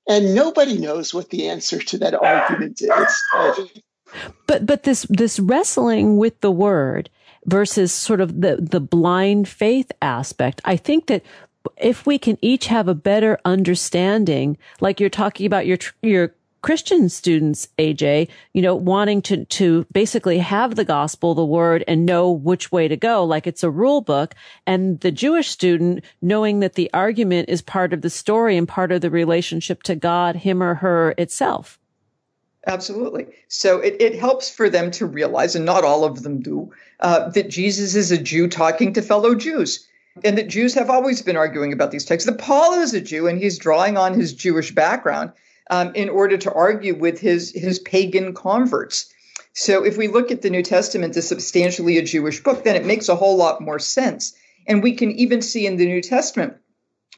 And 0.09 0.35
nobody 0.35 0.77
knows 0.77 1.13
what 1.13 1.29
the 1.29 1.47
answer 1.47 1.79
to 1.79 1.99
that 1.99 2.13
argument 2.13 2.81
is. 2.81 3.71
But 4.45 4.65
but 4.65 4.83
this 4.83 5.05
this 5.09 5.39
wrestling 5.39 6.17
with 6.17 6.39
the 6.41 6.51
word 6.51 7.09
versus 7.45 7.93
sort 7.93 8.21
of 8.21 8.41
the 8.41 8.57
the 8.57 8.79
blind 8.79 9.47
faith 9.47 9.91
aspect, 10.01 10.61
I 10.65 10.77
think 10.77 11.07
that 11.07 11.23
if 11.77 12.05
we 12.05 12.17
can 12.17 12.37
each 12.41 12.67
have 12.67 12.87
a 12.87 12.95
better 12.95 13.39
understanding, 13.43 14.57
like 14.79 14.99
you're 14.99 15.09
talking 15.09 15.45
about 15.45 15.65
your 15.65 15.77
your 16.01 16.33
Christian 16.61 17.07
students, 17.07 17.67
AJ, 17.77 18.29
you 18.53 18.61
know, 18.61 18.75
wanting 18.75 19.21
to, 19.23 19.45
to 19.45 19.85
basically 19.91 20.39
have 20.39 20.75
the 20.75 20.83
gospel, 20.83 21.35
the 21.35 21.45
word 21.45 21.83
and 21.87 22.05
know 22.05 22.31
which 22.31 22.71
way 22.71 22.87
to 22.87 22.97
go, 22.97 23.23
like 23.23 23.47
it's 23.47 23.63
a 23.63 23.69
rule 23.69 24.01
book. 24.01 24.35
And 24.65 24.99
the 24.99 25.11
Jewish 25.11 25.49
student 25.49 26.03
knowing 26.21 26.59
that 26.59 26.73
the 26.73 26.89
argument 26.93 27.49
is 27.49 27.61
part 27.61 27.93
of 27.93 28.01
the 28.01 28.09
story 28.09 28.57
and 28.57 28.67
part 28.67 28.91
of 28.91 29.01
the 29.01 29.09
relationship 29.09 29.83
to 29.83 29.95
God, 29.95 30.37
him 30.37 30.61
or 30.61 30.75
her 30.75 31.13
itself. 31.17 31.79
Absolutely. 32.67 33.27
So 33.47 33.79
it, 33.79 33.95
it 34.01 34.19
helps 34.19 34.49
for 34.49 34.69
them 34.69 34.91
to 34.91 35.05
realize, 35.05 35.55
and 35.55 35.65
not 35.65 35.85
all 35.85 36.03
of 36.03 36.21
them 36.21 36.41
do, 36.41 36.73
uh, 36.99 37.29
that 37.29 37.49
Jesus 37.49 37.95
is 37.95 38.11
a 38.11 38.17
Jew 38.17 38.49
talking 38.49 38.93
to 38.93 39.01
fellow 39.01 39.35
Jews. 39.35 39.87
And 40.23 40.37
that 40.37 40.49
Jews 40.49 40.73
have 40.73 40.89
always 40.89 41.21
been 41.21 41.37
arguing 41.37 41.71
about 41.71 41.91
these 41.91 42.03
texts. 42.03 42.29
That 42.29 42.39
Paul 42.39 42.73
is 42.73 42.93
a 42.93 42.99
Jew 42.99 43.27
and 43.27 43.39
he's 43.39 43.57
drawing 43.57 43.97
on 43.97 44.15
his 44.15 44.33
Jewish 44.33 44.73
background 44.73 45.31
um, 45.69 45.93
in 45.95 46.09
order 46.09 46.37
to 46.37 46.51
argue 46.51 46.95
with 46.95 47.19
his, 47.19 47.51
his 47.51 47.79
pagan 47.79 48.33
converts. 48.33 49.13
So 49.53 49.85
if 49.85 49.95
we 49.95 50.07
look 50.07 50.31
at 50.31 50.41
the 50.41 50.49
New 50.49 50.63
Testament 50.63 51.15
as 51.15 51.27
substantially 51.27 51.97
a 51.97 52.03
Jewish 52.03 52.43
book, 52.43 52.63
then 52.63 52.75
it 52.75 52.85
makes 52.85 53.09
a 53.09 53.15
whole 53.15 53.37
lot 53.37 53.61
more 53.61 53.79
sense. 53.79 54.33
And 54.67 54.83
we 54.83 54.93
can 54.93 55.11
even 55.11 55.41
see 55.41 55.65
in 55.65 55.77
the 55.77 55.85
New 55.85 56.01
Testament 56.01 56.57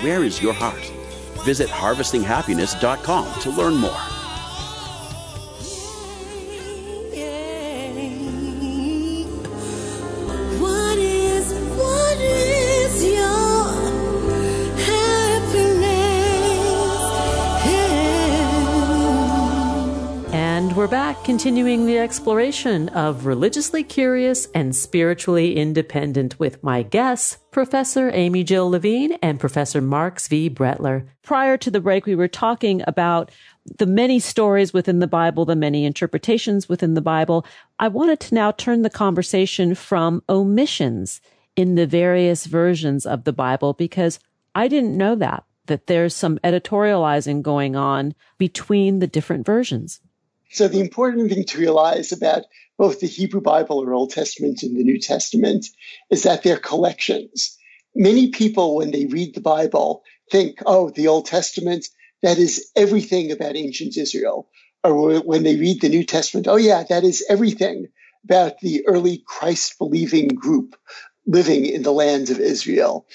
Where 0.00 0.24
is 0.24 0.40
your 0.40 0.54
heart? 0.54 0.90
Visit 1.44 1.68
harvestinghappiness.com 1.68 3.40
to 3.40 3.50
learn 3.50 3.74
more. 3.74 4.11
Continuing 21.32 21.86
the 21.86 21.98
exploration 21.98 22.90
of 22.90 23.24
religiously 23.24 23.82
curious 23.82 24.48
and 24.54 24.76
spiritually 24.76 25.56
independent 25.56 26.38
with 26.38 26.62
my 26.62 26.82
guests, 26.82 27.38
Professor 27.50 28.10
Amy 28.12 28.44
Jill 28.44 28.68
Levine 28.68 29.12
and 29.22 29.40
Professor 29.40 29.80
Marc 29.80 30.18
Zvi 30.18 30.52
Brettler. 30.52 31.06
Prior 31.22 31.56
to 31.56 31.70
the 31.70 31.80
break, 31.80 32.04
we 32.04 32.14
were 32.14 32.28
talking 32.28 32.82
about 32.86 33.30
the 33.78 33.86
many 33.86 34.20
stories 34.20 34.74
within 34.74 34.98
the 34.98 35.06
Bible, 35.06 35.46
the 35.46 35.56
many 35.56 35.86
interpretations 35.86 36.68
within 36.68 36.92
the 36.92 37.00
Bible. 37.00 37.46
I 37.78 37.88
wanted 37.88 38.20
to 38.20 38.34
now 38.34 38.50
turn 38.52 38.82
the 38.82 38.90
conversation 38.90 39.74
from 39.74 40.22
omissions 40.28 41.22
in 41.56 41.76
the 41.76 41.86
various 41.86 42.44
versions 42.44 43.06
of 43.06 43.24
the 43.24 43.32
Bible 43.32 43.72
because 43.72 44.20
I 44.54 44.68
didn't 44.68 44.98
know 44.98 45.14
that, 45.14 45.44
that 45.64 45.86
there's 45.86 46.14
some 46.14 46.38
editorializing 46.40 47.40
going 47.40 47.74
on 47.74 48.14
between 48.36 48.98
the 48.98 49.06
different 49.06 49.46
versions. 49.46 50.02
So 50.52 50.68
the 50.68 50.80
important 50.80 51.30
thing 51.30 51.44
to 51.44 51.58
realize 51.58 52.12
about 52.12 52.42
both 52.78 53.00
the 53.00 53.06
Hebrew 53.06 53.40
Bible 53.40 53.82
or 53.82 53.94
Old 53.94 54.10
Testament 54.10 54.62
and 54.62 54.76
the 54.76 54.84
New 54.84 54.98
Testament 54.98 55.66
is 56.10 56.24
that 56.24 56.42
they're 56.42 56.58
collections. 56.58 57.56
Many 57.94 58.28
people, 58.28 58.76
when 58.76 58.90
they 58.90 59.06
read 59.06 59.34
the 59.34 59.40
Bible, 59.40 60.02
think, 60.30 60.58
oh, 60.66 60.90
the 60.90 61.08
Old 61.08 61.26
Testament, 61.26 61.88
that 62.22 62.38
is 62.38 62.70
everything 62.76 63.32
about 63.32 63.56
ancient 63.56 63.96
Israel. 63.96 64.48
Or 64.84 65.20
when 65.20 65.42
they 65.42 65.56
read 65.56 65.80
the 65.80 65.88
New 65.88 66.04
Testament, 66.04 66.46
oh, 66.48 66.56
yeah, 66.56 66.84
that 66.88 67.04
is 67.04 67.24
everything 67.28 67.86
about 68.24 68.58
the 68.60 68.86
early 68.86 69.22
Christ 69.26 69.78
believing 69.78 70.28
group 70.28 70.76
living 71.26 71.66
in 71.66 71.82
the 71.82 71.92
land 71.92 72.30
of 72.30 72.40
Israel. 72.40 73.06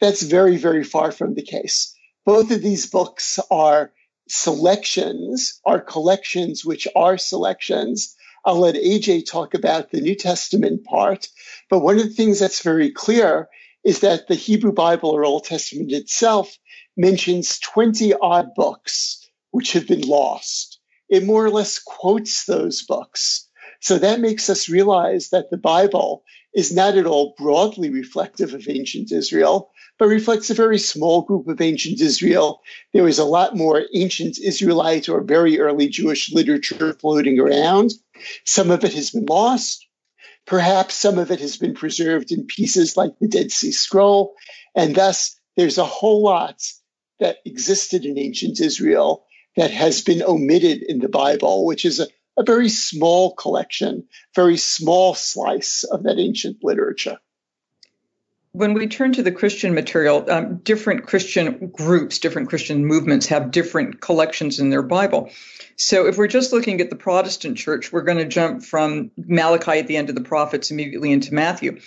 That's 0.00 0.22
very, 0.22 0.56
very 0.58 0.84
far 0.84 1.12
from 1.12 1.34
the 1.34 1.42
case. 1.42 1.94
Both 2.26 2.50
of 2.50 2.60
these 2.60 2.86
books 2.86 3.38
are 3.50 3.92
selections 4.28 5.60
are 5.64 5.80
collections 5.80 6.64
which 6.64 6.88
are 6.94 7.18
selections. 7.18 8.16
I'll 8.44 8.60
let 8.60 8.74
AJ 8.74 9.26
talk 9.26 9.54
about 9.54 9.90
the 9.90 10.00
New 10.00 10.14
Testament 10.14 10.84
part. 10.84 11.28
But 11.70 11.80
one 11.80 11.98
of 11.98 12.04
the 12.04 12.14
things 12.14 12.40
that's 12.40 12.62
very 12.62 12.90
clear 12.90 13.48
is 13.84 14.00
that 14.00 14.28
the 14.28 14.34
Hebrew 14.34 14.72
Bible 14.72 15.10
or 15.10 15.24
Old 15.24 15.44
Testament 15.44 15.92
itself 15.92 16.56
mentions 16.96 17.58
20 17.58 18.14
odd 18.14 18.54
books 18.54 19.28
which 19.50 19.72
have 19.72 19.86
been 19.86 20.02
lost. 20.02 20.80
It 21.08 21.24
more 21.24 21.44
or 21.44 21.50
less 21.50 21.78
quotes 21.78 22.44
those 22.44 22.82
books. 22.82 23.48
So 23.80 23.98
that 23.98 24.20
makes 24.20 24.48
us 24.48 24.68
realize 24.68 25.30
that 25.30 25.50
the 25.50 25.58
Bible 25.58 26.22
is 26.54 26.72
not 26.72 26.96
at 26.96 27.06
all 27.06 27.34
broadly 27.36 27.90
reflective 27.90 28.54
of 28.54 28.68
ancient 28.68 29.10
Israel, 29.10 29.70
but 29.98 30.06
reflects 30.06 30.50
a 30.50 30.54
very 30.54 30.78
small 30.78 31.22
group 31.22 31.46
of 31.48 31.60
ancient 31.60 32.00
Israel. 32.00 32.60
There 32.92 33.04
was 33.04 33.18
a 33.18 33.24
lot 33.24 33.56
more 33.56 33.82
ancient 33.94 34.38
Israelite 34.38 35.08
or 35.08 35.22
very 35.22 35.60
early 35.60 35.88
Jewish 35.88 36.32
literature 36.32 36.94
floating 36.94 37.38
around. 37.38 37.92
Some 38.44 38.70
of 38.70 38.84
it 38.84 38.94
has 38.94 39.10
been 39.10 39.26
lost. 39.26 39.86
Perhaps 40.46 40.94
some 40.94 41.18
of 41.18 41.30
it 41.30 41.40
has 41.40 41.56
been 41.56 41.74
preserved 41.74 42.32
in 42.32 42.46
pieces 42.46 42.96
like 42.96 43.12
the 43.20 43.28
Dead 43.28 43.52
Sea 43.52 43.70
Scroll. 43.70 44.34
And 44.74 44.94
thus, 44.94 45.38
there's 45.56 45.78
a 45.78 45.84
whole 45.84 46.22
lot 46.22 46.60
that 47.20 47.38
existed 47.44 48.04
in 48.04 48.18
ancient 48.18 48.60
Israel 48.60 49.24
that 49.56 49.70
has 49.70 50.00
been 50.00 50.22
omitted 50.22 50.82
in 50.82 50.98
the 50.98 51.08
Bible, 51.08 51.64
which 51.64 51.84
is 51.84 52.00
a, 52.00 52.08
a 52.36 52.42
very 52.42 52.68
small 52.68 53.34
collection, 53.34 54.08
very 54.34 54.56
small 54.56 55.14
slice 55.14 55.84
of 55.84 56.02
that 56.04 56.18
ancient 56.18 56.56
literature 56.62 57.18
when 58.52 58.74
we 58.74 58.86
turn 58.86 59.12
to 59.14 59.22
the 59.22 59.32
Christian 59.32 59.74
material, 59.74 60.30
um, 60.30 60.56
different 60.58 61.06
Christian 61.06 61.68
groups, 61.68 62.18
different 62.18 62.50
Christian 62.50 62.84
movements 62.84 63.26
have 63.26 63.50
different 63.50 64.02
collections 64.02 64.58
in 64.58 64.68
their 64.68 64.82
Bible. 64.82 65.30
So 65.76 66.06
if 66.06 66.18
we're 66.18 66.26
just 66.26 66.52
looking 66.52 66.80
at 66.82 66.90
the 66.90 66.96
Protestant 66.96 67.56
church, 67.56 67.92
we're 67.92 68.02
going 68.02 68.18
to 68.18 68.26
jump 68.26 68.62
from 68.62 69.10
Malachi 69.16 69.78
at 69.78 69.86
the 69.86 69.96
end 69.96 70.10
of 70.10 70.14
the 70.14 70.20
prophets 70.20 70.70
immediately 70.70 71.12
into 71.12 71.32
Matthew. 71.32 71.80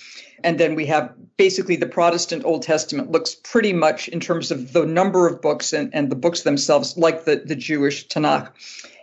And 0.43 0.59
then 0.59 0.73
we 0.73 0.87
have 0.87 1.13
basically 1.37 1.75
the 1.75 1.85
Protestant 1.85 2.43
Old 2.45 2.63
Testament 2.63 3.11
looks 3.11 3.35
pretty 3.35 3.71
much 3.71 4.07
in 4.07 4.19
terms 4.19 4.49
of 4.49 4.73
the 4.73 4.85
number 4.85 5.27
of 5.27 5.41
books 5.41 5.71
and, 5.71 5.93
and 5.93 6.11
the 6.11 6.15
books 6.15 6.41
themselves 6.41 6.97
like 6.97 7.25
the, 7.25 7.43
the 7.45 7.55
Jewish 7.55 8.07
Tanakh. 8.07 8.49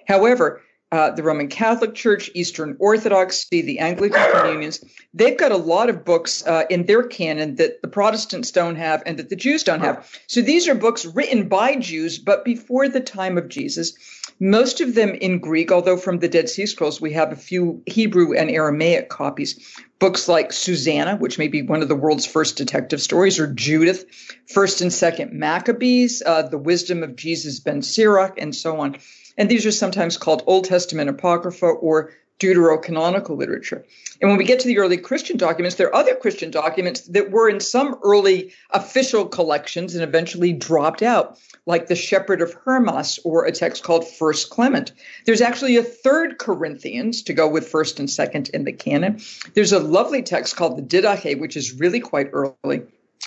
However, 0.08 0.62
uh, 0.92 1.10
the 1.10 1.22
Roman 1.22 1.48
Catholic 1.48 1.94
Church, 1.94 2.30
Eastern 2.34 2.76
Orthodoxy, 2.78 3.62
the 3.62 3.78
Anglican 3.78 4.22
communions, 4.30 4.84
they've 5.14 5.38
got 5.38 5.50
a 5.50 5.56
lot 5.56 5.88
of 5.88 6.04
books 6.04 6.46
uh, 6.46 6.64
in 6.68 6.84
their 6.84 7.02
canon 7.02 7.56
that 7.56 7.80
the 7.80 7.88
Protestants 7.88 8.50
don't 8.50 8.76
have 8.76 9.02
and 9.06 9.18
that 9.18 9.30
the 9.30 9.36
Jews 9.36 9.64
don't 9.64 9.80
have. 9.80 10.06
So 10.26 10.42
these 10.42 10.68
are 10.68 10.74
books 10.74 11.06
written 11.06 11.48
by 11.48 11.76
Jews, 11.76 12.18
but 12.18 12.44
before 12.44 12.88
the 12.88 13.00
time 13.00 13.38
of 13.38 13.48
Jesus. 13.48 13.94
Most 14.38 14.80
of 14.80 14.94
them 14.94 15.10
in 15.10 15.38
Greek, 15.38 15.72
although 15.72 15.96
from 15.96 16.18
the 16.18 16.28
Dead 16.28 16.48
Sea 16.48 16.66
Scrolls 16.66 17.00
we 17.00 17.12
have 17.12 17.32
a 17.32 17.36
few 17.36 17.82
Hebrew 17.86 18.34
and 18.34 18.50
Aramaic 18.50 19.08
copies. 19.08 19.76
Books 19.98 20.26
like 20.28 20.52
Susanna, 20.52 21.16
which 21.16 21.38
may 21.38 21.48
be 21.48 21.62
one 21.62 21.80
of 21.80 21.88
the 21.88 21.94
world's 21.94 22.26
first 22.26 22.56
detective 22.56 23.00
stories, 23.00 23.38
or 23.38 23.46
Judith, 23.46 24.04
First 24.48 24.80
and 24.80 24.92
Second 24.92 25.32
Maccabees, 25.32 26.22
uh, 26.26 26.42
The 26.42 26.58
Wisdom 26.58 27.04
of 27.04 27.14
Jesus 27.14 27.60
ben 27.60 27.82
Sirach, 27.82 28.34
and 28.36 28.54
so 28.54 28.80
on. 28.80 28.96
And 29.36 29.48
these 29.48 29.66
are 29.66 29.72
sometimes 29.72 30.16
called 30.16 30.42
Old 30.46 30.64
Testament 30.64 31.10
Apocrypha 31.10 31.66
or 31.66 32.12
deuterocanonical 32.42 33.36
literature. 33.36 33.84
And 34.20 34.28
when 34.28 34.38
we 34.38 34.44
get 34.44 34.58
to 34.60 34.66
the 34.66 34.78
early 34.78 34.96
Christian 34.96 35.36
documents, 35.36 35.76
there 35.76 35.86
are 35.88 35.94
other 35.94 36.16
Christian 36.16 36.50
documents 36.50 37.02
that 37.02 37.30
were 37.30 37.48
in 37.48 37.60
some 37.60 37.98
early 38.02 38.52
official 38.70 39.26
collections 39.26 39.94
and 39.94 40.02
eventually 40.02 40.52
dropped 40.52 41.02
out, 41.02 41.38
like 41.66 41.86
the 41.86 41.94
Shepherd 41.94 42.42
of 42.42 42.52
Hermas 42.52 43.20
or 43.24 43.44
a 43.44 43.52
text 43.52 43.84
called 43.84 44.08
First 44.08 44.50
Clement. 44.50 44.92
There's 45.24 45.40
actually 45.40 45.76
a 45.76 45.84
third 45.84 46.38
Corinthians 46.38 47.22
to 47.24 47.32
go 47.32 47.48
with 47.48 47.68
first 47.68 48.00
and 48.00 48.10
second 48.10 48.50
in 48.52 48.64
the 48.64 48.72
canon. 48.72 49.20
There's 49.54 49.72
a 49.72 49.78
lovely 49.78 50.22
text 50.22 50.56
called 50.56 50.76
the 50.76 50.82
Didache, 50.82 51.38
which 51.38 51.56
is 51.56 51.78
really 51.78 52.00
quite 52.00 52.30
early. 52.32 52.82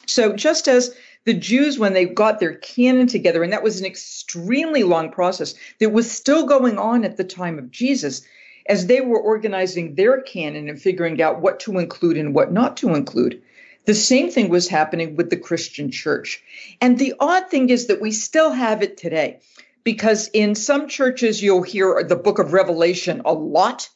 So 0.08 0.34
just 0.34 0.68
as 0.68 0.94
the 1.26 1.34
Jews, 1.34 1.78
when 1.80 1.94
they 1.94 2.06
got 2.06 2.40
their 2.40 2.56
canon 2.56 3.08
together, 3.08 3.44
and 3.44 3.52
that 3.52 3.64
was 3.64 3.80
an 3.80 3.86
extremely 3.86 4.84
long 4.84 5.12
process 5.12 5.56
that 5.80 5.92
was 5.92 6.10
still 6.10 6.46
going 6.46 6.78
on 6.78 7.04
at 7.04 7.18
the 7.18 7.24
time 7.24 7.58
of 7.58 7.72
Jesus, 7.72 8.22
as 8.68 8.86
they 8.86 9.02
were 9.02 9.20
organizing 9.20 9.96
their 9.96 10.22
canon 10.22 10.70
and 10.70 10.82
figuring 10.82 11.22
out 11.22 11.42
what 11.42 11.60
to 11.62 11.80
include 11.80 12.18
and 12.18 12.34
what 12.34 12.52
not 12.52 12.78
to 12.78 12.94
include. 12.94 13.42
The 13.86 13.94
same 13.94 14.32
thing 14.32 14.50
was 14.50 14.68
happening 14.68 15.16
with 15.16 15.30
the 15.30 15.38
Christian 15.38 15.92
church. 15.92 16.42
And 16.82 16.98
the 16.98 17.14
odd 17.20 17.50
thing 17.50 17.70
is 17.70 17.88
that 17.88 18.02
we 18.02 18.12
still 18.12 18.52
have 18.52 18.82
it 18.82 18.98
today 18.98 19.40
because 19.84 20.28
in 20.34 20.56
some 20.56 20.88
churches 20.88 21.42
you'll 21.42 21.62
hear 21.62 22.04
the 22.04 22.16
book 22.16 22.40
of 22.40 22.54
Revelation 22.54 23.22
a 23.26 23.34
lot 23.34 23.90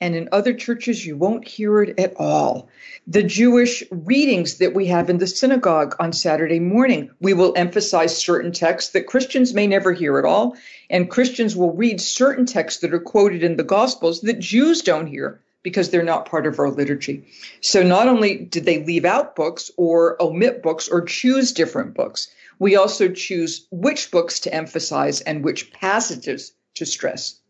and 0.00 0.14
in 0.14 0.28
other 0.30 0.52
churches 0.52 1.06
you 1.06 1.16
won't 1.16 1.48
hear 1.48 1.82
it 1.82 1.98
at 1.98 2.14
all. 2.16 2.68
The 3.06 3.22
Jewish 3.22 3.82
readings 3.90 4.58
that 4.58 4.74
we 4.74 4.86
have 4.86 5.08
in 5.08 5.18
the 5.18 5.26
synagogue 5.26 5.96
on 5.98 6.12
Saturday 6.12 6.60
morning, 6.60 7.10
we 7.20 7.32
will 7.32 7.54
emphasize 7.56 8.16
certain 8.16 8.52
texts 8.52 8.92
that 8.92 9.06
Christians 9.06 9.54
may 9.54 9.66
never 9.66 9.92
hear 9.92 10.18
at 10.18 10.24
all, 10.24 10.56
and 10.90 11.10
Christians 11.10 11.56
will 11.56 11.72
read 11.72 12.00
certain 12.00 12.46
texts 12.46 12.80
that 12.80 12.92
are 12.92 13.00
quoted 13.00 13.42
in 13.42 13.56
the 13.56 13.64
Gospels 13.64 14.20
that 14.22 14.38
Jews 14.38 14.82
don't 14.82 15.06
hear 15.06 15.40
because 15.62 15.90
they're 15.90 16.02
not 16.04 16.28
part 16.28 16.46
of 16.46 16.60
our 16.60 16.70
liturgy. 16.70 17.24
So 17.60 17.82
not 17.82 18.06
only 18.06 18.36
did 18.36 18.64
they 18.64 18.84
leave 18.84 19.04
out 19.04 19.34
books 19.34 19.70
or 19.76 20.20
omit 20.22 20.62
books 20.62 20.88
or 20.88 21.00
choose 21.00 21.52
different 21.52 21.94
books, 21.94 22.28
we 22.58 22.76
also 22.76 23.08
choose 23.08 23.66
which 23.70 24.10
books 24.10 24.40
to 24.40 24.54
emphasize 24.54 25.22
and 25.22 25.42
which 25.42 25.72
passages 25.72 26.52
to 26.74 26.86
stress. 26.86 27.40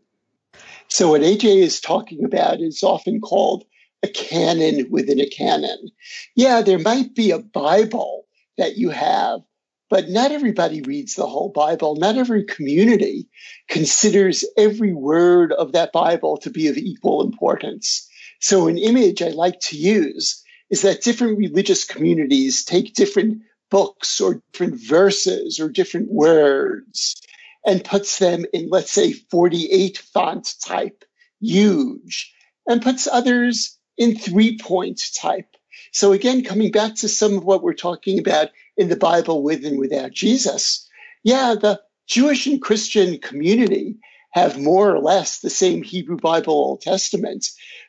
So 0.89 1.11
what 1.11 1.23
AJ 1.23 1.63
is 1.63 1.81
talking 1.81 2.25
about 2.25 2.61
is 2.61 2.83
often 2.83 3.21
called 3.21 3.65
a 4.03 4.09
canon 4.09 4.87
within 4.91 5.21
a 5.21 5.29
canon. 5.29 5.89
Yeah, 6.35 6.63
there 6.63 6.79
might 6.79 7.15
be 7.15 7.31
a 7.31 7.39
Bible 7.39 8.27
that 8.57 8.77
you 8.77 8.91
have, 8.91 9.41
but 9.91 10.09
not 10.09 10.33
everybody 10.33 10.83
reads 10.83 11.15
the 11.15 11.27
whole 11.27 11.51
Bible. 11.51 11.97
Not 11.97 12.17
every 12.17 12.45
community 12.45 13.29
considers 13.69 14.45
every 14.57 14.93
word 14.93 15.53
of 15.53 15.73
that 15.73 15.93
Bible 15.93 16.37
to 16.39 16.51
be 16.51 16.69
of 16.69 16.77
equal 16.77 17.23
importance. 17.23 18.09
So 18.41 18.69
an 18.69 18.79
image 18.79 19.23
I 19.23 19.29
like 19.29 19.61
to 19.61 19.77
use 19.77 20.43
is 20.71 20.83
that 20.83 21.03
different 21.03 21.39
religious 21.39 21.85
communities 21.85 22.65
take 22.65 22.95
different 22.95 23.43
books 23.71 24.21
or 24.21 24.43
different 24.53 24.81
verses 24.81 25.59
or 25.59 25.69
different 25.69 26.11
words 26.11 27.21
and 27.67 27.85
puts 27.85 28.19
them 28.19 28.47
in, 28.53 28.69
let's 28.71 28.93
say, 28.93 29.13
48 29.13 29.99
font 29.99 30.55
type, 30.65 31.05
huge, 31.41 32.33
and 32.67 32.81
puts 32.81 33.09
others 33.09 33.77
in 33.99 34.17
three 34.17 34.57
point 34.57 35.03
type. 35.21 35.49
So 35.93 36.13
again, 36.13 36.45
coming 36.45 36.71
back 36.71 36.95
to 36.97 37.09
some 37.09 37.37
of 37.37 37.45
what 37.45 37.63
we're 37.63 37.75
talking 37.75 38.19
about 38.19 38.51
in 38.77 38.89
the 38.89 38.97
Bible 38.97 39.43
with 39.43 39.65
and 39.65 39.79
without 39.79 40.13
Jesus, 40.13 40.89
yeah, 41.25 41.55
the 41.61 41.81
Jewish 42.07 42.47
and 42.47 42.63
Christian 42.63 43.19
community 43.19 43.97
have 44.31 44.61
more 44.61 44.95
or 44.95 45.01
less 45.01 45.41
the 45.41 45.51
same 45.51 45.83
Hebrew 45.83 46.19
Bible 46.19 46.55
Old 46.55 46.83
Testament, 46.83 47.47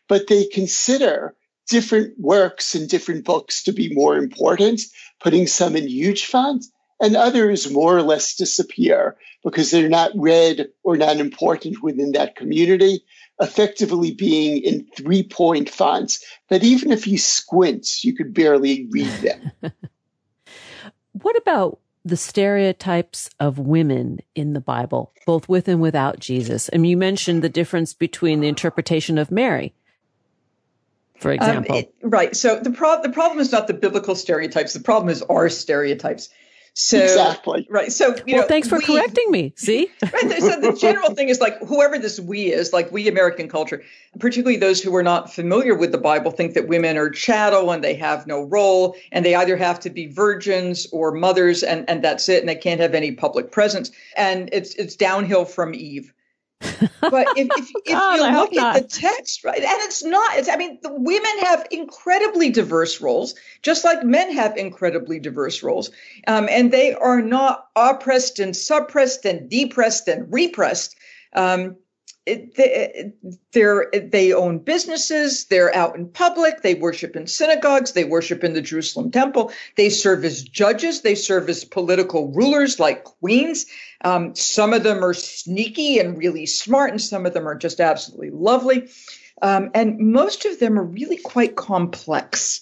but 0.07 0.27
they 0.27 0.45
consider 0.45 1.35
different 1.69 2.17
works 2.17 2.73
and 2.73 2.89
different 2.89 3.25
books 3.25 3.63
to 3.63 3.73
be 3.73 3.93
more 3.93 4.17
important, 4.17 4.81
putting 5.19 5.45
some 5.45 5.75
in 5.75 5.87
huge 5.87 6.25
font 6.25 6.65
and 6.99 7.15
others 7.15 7.69
more 7.69 7.95
or 7.95 8.01
less 8.01 8.35
disappear 8.35 9.15
because 9.43 9.71
they're 9.71 9.89
not 9.89 10.11
read 10.15 10.67
or 10.83 10.97
not 10.97 11.17
important 11.17 11.81
within 11.81 12.13
that 12.13 12.35
community, 12.35 13.03
effectively 13.39 14.11
being 14.11 14.63
in 14.63 14.87
three 14.95 15.23
point 15.23 15.69
fonts 15.69 16.23
that 16.49 16.63
even 16.63 16.91
if 16.91 17.07
you 17.07 17.17
squint, 17.17 18.03
you 18.03 18.15
could 18.15 18.33
barely 18.33 18.87
read 18.91 19.11
them. 19.21 19.51
what 21.11 21.37
about 21.37 21.79
the 22.03 22.17
stereotypes 22.17 23.29
of 23.39 23.59
women 23.59 24.19
in 24.33 24.53
the 24.53 24.61
Bible, 24.61 25.13
both 25.25 25.47
with 25.47 25.67
and 25.67 25.81
without 25.81 26.19
Jesus? 26.19 26.69
I 26.73 26.77
mean, 26.77 26.91
you 26.91 26.97
mentioned 26.97 27.43
the 27.43 27.49
difference 27.49 27.93
between 27.93 28.39
the 28.39 28.47
interpretation 28.47 29.17
of 29.17 29.29
Mary 29.29 29.73
for 31.19 31.31
um, 31.31 31.35
example. 31.35 31.75
Um, 31.75 31.83
it, 31.83 31.93
right. 32.01 32.35
So 32.35 32.59
the 32.59 32.71
problem 32.71 33.09
the 33.09 33.13
problem 33.13 33.39
is 33.39 33.51
not 33.51 33.67
the 33.67 33.73
biblical 33.73 34.15
stereotypes. 34.15 34.73
The 34.73 34.79
problem 34.79 35.09
is 35.09 35.21
our 35.23 35.49
stereotypes. 35.49 36.29
So 36.79 36.99
exactly 36.99 37.65
right. 37.71 37.91
So 37.91 38.15
you 38.27 38.35
well, 38.35 38.41
know, 38.43 38.47
thanks 38.47 38.67
for 38.67 38.77
we, 38.77 38.85
correcting 38.85 39.31
me. 39.31 39.51
See, 39.55 39.89
right. 40.13 40.39
So 40.39 40.61
the 40.61 40.77
general 40.79 41.15
thing 41.15 41.29
is 41.29 41.39
like 41.39 41.57
whoever 41.63 41.97
this 41.97 42.19
we 42.19 42.53
is, 42.53 42.71
like 42.71 42.91
we 42.91 43.07
American 43.07 43.49
culture, 43.49 43.81
particularly 44.19 44.57
those 44.57 44.79
who 44.79 44.95
are 44.95 45.01
not 45.01 45.33
familiar 45.33 45.73
with 45.73 45.91
the 45.91 45.97
Bible, 45.97 46.29
think 46.29 46.53
that 46.53 46.67
women 46.67 46.95
are 46.95 47.09
chattel 47.09 47.71
and 47.71 47.83
they 47.83 47.95
have 47.95 48.27
no 48.27 48.43
role, 48.43 48.95
and 49.11 49.25
they 49.25 49.33
either 49.33 49.57
have 49.57 49.79
to 49.79 49.89
be 49.89 50.05
virgins 50.05 50.85
or 50.91 51.11
mothers, 51.11 51.63
and 51.63 51.83
and 51.89 52.03
that's 52.03 52.29
it, 52.29 52.41
and 52.41 52.47
they 52.47 52.53
can't 52.53 52.79
have 52.79 52.93
any 52.93 53.11
public 53.11 53.51
presence, 53.51 53.89
and 54.15 54.47
it's 54.53 54.75
it's 54.75 54.95
downhill 54.95 55.45
from 55.45 55.73
Eve 55.73 56.13
but 56.59 57.27
if, 57.37 57.47
if, 57.51 57.71
if 57.85 57.91
God, 57.91 58.15
you 58.15 58.37
look 58.39 58.55
at 58.55 58.81
the 58.81 58.87
text, 58.87 59.43
right, 59.43 59.57
and 59.57 59.65
it's 59.65 60.03
not, 60.03 60.37
it's, 60.37 60.49
I 60.49 60.57
mean, 60.57 60.79
the 60.81 60.93
women 60.93 61.39
have 61.41 61.67
incredibly 61.71 62.49
diverse 62.49 63.01
roles, 63.01 63.35
just 63.61 63.83
like 63.83 64.03
men 64.03 64.33
have 64.33 64.57
incredibly 64.57 65.19
diverse 65.19 65.63
roles. 65.63 65.91
Um, 66.27 66.47
and 66.49 66.71
they 66.71 66.93
are 66.93 67.21
not 67.21 67.67
oppressed 67.75 68.39
and 68.39 68.55
suppressed 68.55 69.25
and 69.25 69.49
depressed 69.49 70.07
and 70.07 70.31
repressed. 70.31 70.95
Um, 71.33 71.77
they're, 73.51 73.89
they 73.91 74.33
own 74.33 74.59
businesses. 74.59 75.45
They're 75.45 75.73
out 75.73 75.95
in 75.95 76.09
public. 76.09 76.61
They 76.61 76.75
worship 76.75 77.15
in 77.15 77.27
synagogues. 77.27 77.93
They 77.93 78.03
worship 78.03 78.43
in 78.43 78.53
the 78.53 78.61
Jerusalem 78.61 79.11
temple. 79.11 79.51
They 79.75 79.89
serve 79.89 80.25
as 80.25 80.43
judges. 80.43 81.01
They 81.01 81.15
serve 81.15 81.49
as 81.49 81.63
political 81.63 82.31
rulers 82.31 82.79
like 82.79 83.03
queens. 83.03 83.65
Um, 84.03 84.35
some 84.35 84.73
of 84.73 84.83
them 84.83 85.03
are 85.03 85.13
sneaky 85.13 85.99
and 85.99 86.17
really 86.17 86.45
smart, 86.45 86.91
and 86.91 87.01
some 87.01 87.25
of 87.25 87.33
them 87.33 87.47
are 87.47 87.55
just 87.55 87.79
absolutely 87.79 88.31
lovely. 88.31 88.89
Um, 89.41 89.69
and 89.73 89.97
most 89.99 90.45
of 90.45 90.59
them 90.59 90.77
are 90.77 90.83
really 90.83 91.17
quite 91.17 91.55
complex. 91.55 92.61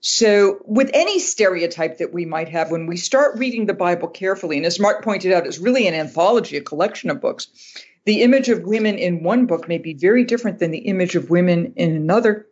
So, 0.00 0.58
with 0.64 0.90
any 0.94 1.18
stereotype 1.18 1.98
that 1.98 2.12
we 2.12 2.26
might 2.26 2.48
have, 2.50 2.70
when 2.70 2.86
we 2.86 2.96
start 2.96 3.38
reading 3.38 3.66
the 3.66 3.74
Bible 3.74 4.06
carefully, 4.06 4.56
and 4.56 4.66
as 4.66 4.78
Marc 4.78 5.02
pointed 5.02 5.32
out, 5.32 5.46
it's 5.46 5.58
really 5.58 5.88
an 5.88 5.94
anthology, 5.94 6.56
a 6.56 6.60
collection 6.60 7.10
of 7.10 7.20
books 7.20 7.48
the 8.06 8.22
image 8.22 8.48
of 8.48 8.62
women 8.62 8.96
in 8.96 9.22
one 9.22 9.46
book 9.46 9.68
may 9.68 9.78
be 9.78 9.92
very 9.92 10.24
different 10.24 10.60
than 10.60 10.70
the 10.70 10.78
image 10.78 11.16
of 11.16 11.28
women 11.28 11.74
in 11.76 11.94
another. 11.94 12.46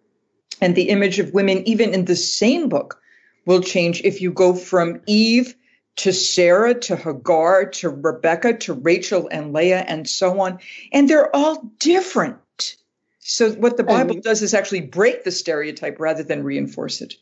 And 0.60 0.74
the 0.74 0.90
image 0.90 1.18
of 1.18 1.32
women, 1.32 1.66
even 1.66 1.94
in 1.94 2.04
the 2.04 2.16
same 2.16 2.68
book, 2.68 3.00
will 3.46 3.62
change 3.62 4.02
if 4.02 4.20
you 4.20 4.32
go 4.32 4.54
from 4.54 5.00
Eve 5.06 5.54
to 5.96 6.12
Sarah 6.12 6.74
to 6.74 6.96
Hagar 6.96 7.66
to 7.66 7.88
Rebecca 7.88 8.58
to 8.58 8.74
Rachel 8.74 9.28
and 9.30 9.52
Leah 9.52 9.84
and 9.86 10.08
so 10.08 10.40
on. 10.40 10.58
And 10.92 11.08
they're 11.08 11.34
all 11.34 11.70
different. 11.78 12.76
So, 13.20 13.52
what 13.52 13.76
the 13.76 13.84
Bible 13.84 14.20
does 14.20 14.42
is 14.42 14.54
actually 14.54 14.82
break 14.82 15.24
the 15.24 15.30
stereotype 15.30 15.98
rather 15.98 16.22
than 16.22 16.42
reinforce 16.42 17.00
it. 17.00 17.14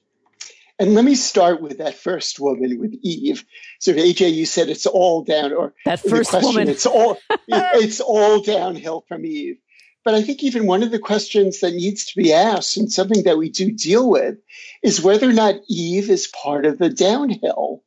And 0.82 0.94
let 0.94 1.04
me 1.04 1.14
start 1.14 1.62
with 1.62 1.78
that 1.78 1.94
first 1.94 2.40
woman 2.40 2.80
with 2.80 2.92
Eve. 3.02 3.44
So 3.78 3.92
AJ, 3.92 4.34
you 4.34 4.44
said 4.44 4.68
it's 4.68 4.84
all 4.84 5.22
down, 5.22 5.52
or 5.52 5.74
that 5.84 6.00
first 6.00 6.30
question, 6.30 6.48
woman. 6.48 6.68
It's 6.68 6.86
all 6.86 7.18
it's 7.46 8.00
all 8.00 8.42
downhill 8.42 9.04
from 9.06 9.24
Eve. 9.24 9.58
But 10.04 10.14
I 10.14 10.22
think 10.22 10.42
even 10.42 10.66
one 10.66 10.82
of 10.82 10.90
the 10.90 10.98
questions 10.98 11.60
that 11.60 11.74
needs 11.74 12.06
to 12.06 12.20
be 12.20 12.32
asked, 12.32 12.76
and 12.76 12.90
something 12.90 13.22
that 13.22 13.38
we 13.38 13.48
do 13.48 13.70
deal 13.70 14.10
with, 14.10 14.38
is 14.82 15.00
whether 15.00 15.28
or 15.28 15.32
not 15.32 15.60
Eve 15.68 16.10
is 16.10 16.26
part 16.26 16.66
of 16.66 16.78
the 16.78 16.88
downhill. 16.88 17.84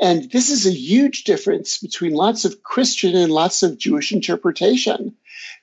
And 0.00 0.28
this 0.28 0.50
is 0.50 0.66
a 0.66 0.72
huge 0.72 1.22
difference 1.22 1.78
between 1.78 2.12
lots 2.12 2.44
of 2.44 2.64
Christian 2.64 3.14
and 3.14 3.30
lots 3.30 3.62
of 3.62 3.78
Jewish 3.78 4.10
interpretation, 4.10 5.14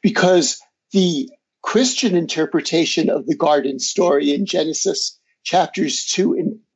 because 0.01 0.61
the 0.93 1.29
Christian 1.61 2.15
interpretation 2.15 3.09
of 3.09 3.25
the 3.25 3.35
garden 3.35 3.79
story 3.79 4.33
in 4.33 4.45
Genesis 4.45 5.19
chapters 5.43 6.05
two 6.05 6.35
and 6.35 6.53
three 6.53 6.68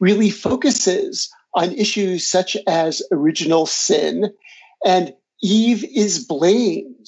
really 0.00 0.30
focuses 0.30 1.30
on 1.54 1.72
issues 1.72 2.26
such 2.26 2.56
as 2.66 3.02
original 3.12 3.66
sin, 3.66 4.32
and 4.84 5.14
Eve 5.42 5.84
is 5.84 6.26
blamed. 6.26 7.06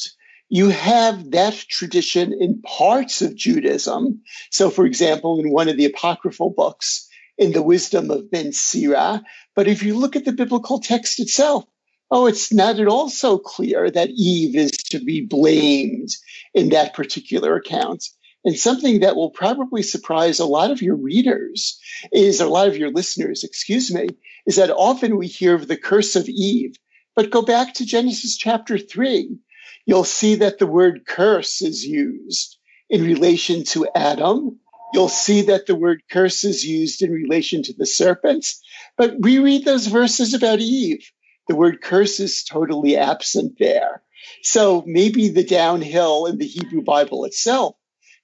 You 0.49 0.69
have 0.69 1.33
that 1.33 1.55
tradition 1.55 2.33
in 2.33 2.63
parts 2.63 3.23
of 3.23 3.35
Judaism. 3.35 4.23
So, 4.51 4.71
for 4.71 4.87
example, 4.87 5.41
in 5.41 5.51
one 5.51 5.69
of 5.69 5.77
the 5.77 5.87
apocryphal 5.87 6.51
books, 6.51 7.09
in 7.39 7.53
the 7.53 7.63
wisdom 7.63 8.11
of 8.11 8.31
Ben 8.31 8.53
Sira. 8.53 9.23
But 9.55 9.69
if 9.69 9.83
you 9.83 9.97
look 9.97 10.17
at 10.17 10.25
the 10.25 10.33
biblical 10.33 10.81
text 10.81 11.21
itself, 11.21 11.65
oh, 12.11 12.27
it's 12.27 12.53
not 12.53 12.79
at 12.79 12.89
all 12.89 13.09
so 13.09 13.39
clear 13.39 13.91
that 13.91 14.11
Eve 14.11 14.57
is 14.57 14.71
to 14.91 15.01
be 15.01 15.23
blamed 15.23 16.11
in 16.55 16.71
that 16.71 16.95
particular 16.95 17.57
account. 17.57 18.05
And 18.47 18.57
something 18.57 19.01
that 19.01 19.17
will 19.17 19.31
probably 19.31 19.83
surprise 19.83 20.39
a 20.39 20.47
lot 20.47 20.71
of 20.71 20.81
your 20.81 20.95
readers 20.95 21.81
is, 22.13 22.41
a 22.41 22.47
lot 22.47 22.69
of 22.69 22.77
your 22.77 22.93
listeners, 22.93 23.43
excuse 23.43 23.93
me, 23.93 24.07
is 24.47 24.55
that 24.55 24.71
often 24.71 25.17
we 25.17 25.27
hear 25.27 25.57
of 25.57 25.67
the 25.67 25.77
curse 25.77 26.15
of 26.15 26.29
Eve. 26.29 26.77
But 27.17 27.31
go 27.31 27.43
back 27.43 27.75
to 27.75 27.85
Genesis 27.85 28.37
chapter 28.37 28.79
three. 28.79 29.37
You'll 29.85 30.05
see 30.05 30.37
that 30.37 30.61
the 30.61 30.67
word 30.67 31.07
curse 31.09 31.61
is 31.61 31.85
used 31.85 32.57
in 32.89 33.03
relation 33.03 33.65
to 33.65 33.89
Adam. 33.97 34.61
You'll 34.95 35.09
see 35.09 35.43
that 35.43 35.67
the 35.67 35.75
word 35.75 36.03
curse 36.09 36.45
is 36.45 36.65
used 36.65 37.03
in 37.03 37.11
relation 37.11 37.65
to 37.65 37.73
the 37.73 37.85
serpents. 37.85 38.63
But 38.97 39.17
reread 39.19 39.65
those 39.65 39.89
verses 39.89 40.35
about 40.35 40.61
Eve. 40.61 41.11
The 41.49 41.57
word 41.57 41.81
curse 41.83 42.21
is 42.21 42.45
totally 42.45 42.97
absent 42.97 43.59
there. 43.59 44.03
So 44.45 44.85
maybe 44.87 45.31
the 45.31 45.43
downhill 45.43 46.27
in 46.27 46.39
the 46.39 46.47
Hebrew 46.47 46.83
Bible 46.83 47.25
itself 47.25 47.75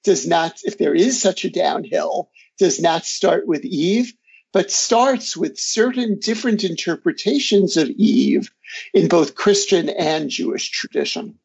does 0.05 0.27
not, 0.27 0.59
if 0.65 0.79
there 0.79 0.95
is 0.95 1.21
such 1.21 1.45
a 1.45 1.51
downhill, 1.51 2.31
does 2.59 2.81
not 2.81 3.05
start 3.05 3.47
with 3.47 3.65
Eve, 3.65 4.13
but 4.53 4.71
starts 4.71 5.37
with 5.37 5.59
certain 5.59 6.19
different 6.19 6.65
interpretations 6.65 7.77
of 7.77 7.89
Eve 7.91 8.51
in 8.93 9.09
both 9.09 9.35
Christian 9.35 9.89
and 9.89 10.29
Jewish 10.29 10.71
tradition. 10.71 11.39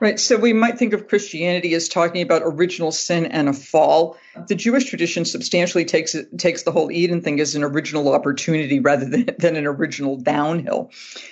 Right. 0.00 0.18
So 0.18 0.36
we 0.36 0.52
might 0.52 0.78
think 0.78 0.92
of 0.92 1.08
Christianity 1.08 1.72
as 1.74 1.88
talking 1.88 2.20
about 2.20 2.42
original 2.44 2.90
sin 2.90 3.26
and 3.26 3.48
a 3.48 3.52
fall. 3.52 4.16
The 4.48 4.54
Jewish 4.54 4.86
tradition 4.86 5.24
substantially 5.24 5.84
takes 5.84 6.16
takes 6.36 6.64
the 6.64 6.72
whole 6.72 6.90
Eden 6.90 7.22
thing 7.22 7.38
as 7.40 7.54
an 7.54 7.62
original 7.62 8.12
opportunity 8.12 8.80
rather 8.80 9.08
than, 9.08 9.30
than 9.38 9.56
an 9.56 9.66
original 9.66 10.16
downhill. 10.16 10.90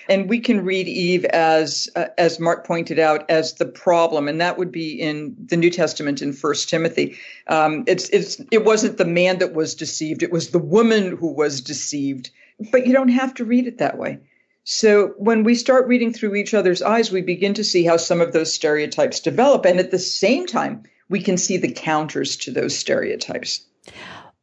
And 0.08 0.28
we 0.28 0.38
can 0.38 0.64
read 0.64 0.86
Eve 0.86 1.24
as 1.24 1.88
uh, 1.96 2.06
as 2.16 2.38
Marc 2.38 2.66
pointed 2.66 2.98
out 2.98 3.28
as 3.28 3.54
the 3.54 3.66
problem, 3.66 4.28
and 4.28 4.40
that 4.40 4.58
would 4.58 4.70
be 4.70 5.00
in 5.00 5.34
the 5.38 5.56
New 5.56 5.70
Testament 5.70 6.22
in 6.22 6.32
First 6.32 6.68
Timothy. 6.68 7.18
Um, 7.48 7.84
it's 7.86 8.08
it's 8.10 8.40
it 8.52 8.64
wasn't 8.64 8.96
the 8.96 9.04
man 9.04 9.38
that 9.38 9.54
was 9.54 9.74
deceived; 9.74 10.22
it 10.22 10.30
was 10.30 10.50
the 10.50 10.58
woman 10.58 11.16
who 11.16 11.32
was 11.32 11.60
deceived. 11.60 12.30
But 12.70 12.86
you 12.86 12.92
don't 12.92 13.08
have 13.08 13.34
to 13.34 13.44
read 13.44 13.66
it 13.66 13.78
that 13.78 13.98
way. 13.98 14.20
So 14.64 15.08
when 15.16 15.42
we 15.42 15.54
start 15.54 15.88
reading 15.88 16.12
through 16.12 16.36
each 16.36 16.54
other's 16.54 16.82
eyes, 16.82 17.10
we 17.10 17.20
begin 17.20 17.54
to 17.54 17.64
see 17.64 17.84
how 17.84 17.96
some 17.96 18.20
of 18.20 18.32
those 18.32 18.52
stereotypes 18.52 19.20
develop. 19.20 19.64
And 19.64 19.80
at 19.80 19.90
the 19.90 19.98
same 19.98 20.46
time, 20.46 20.84
we 21.08 21.20
can 21.20 21.36
see 21.36 21.56
the 21.56 21.72
counters 21.72 22.36
to 22.38 22.52
those 22.52 22.76
stereotypes. 22.76 23.64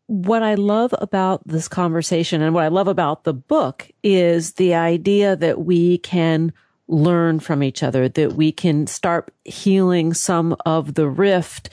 What 0.07 0.43
I 0.43 0.55
love 0.55 0.93
about 0.99 1.47
this 1.47 1.67
conversation 1.67 2.41
and 2.41 2.53
what 2.53 2.63
I 2.63 2.69
love 2.69 2.87
about 2.87 3.23
the 3.23 3.33
book 3.33 3.89
is 4.03 4.53
the 4.53 4.73
idea 4.73 5.35
that 5.35 5.61
we 5.61 5.99
can 5.99 6.51
learn 6.87 7.39
from 7.39 7.63
each 7.63 7.83
other, 7.83 8.09
that 8.09 8.33
we 8.33 8.51
can 8.51 8.87
start 8.87 9.33
healing 9.45 10.13
some 10.13 10.55
of 10.65 10.95
the 10.95 11.07
rift 11.07 11.69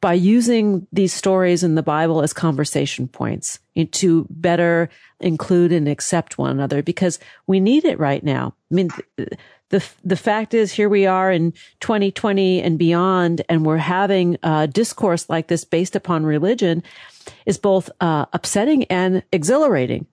by 0.00 0.12
using 0.12 0.86
these 0.92 1.12
stories 1.12 1.62
in 1.62 1.74
the 1.74 1.82
Bible 1.82 2.22
as 2.22 2.32
conversation 2.32 3.08
points 3.08 3.58
to 3.92 4.26
better 4.28 4.88
include 5.20 5.72
and 5.72 5.88
accept 5.88 6.38
one 6.38 6.50
another 6.50 6.82
because 6.82 7.18
we 7.46 7.60
need 7.60 7.84
it 7.84 7.98
right 7.98 8.22
now. 8.22 8.54
I 8.70 8.74
mean, 8.74 8.90
the, 9.70 9.84
the 10.04 10.16
fact 10.16 10.54
is 10.54 10.72
here 10.72 10.88
we 10.88 11.06
are 11.06 11.32
in 11.32 11.52
2020 11.80 12.62
and 12.62 12.78
beyond, 12.78 13.42
and 13.48 13.64
we're 13.64 13.78
having 13.78 14.36
a 14.42 14.66
discourse 14.66 15.28
like 15.28 15.48
this 15.48 15.64
based 15.64 15.96
upon 15.96 16.24
religion 16.24 16.82
is 17.46 17.58
both 17.58 17.90
uh, 18.00 18.26
upsetting 18.32 18.84
and 18.84 19.22
exhilarating. 19.32 20.06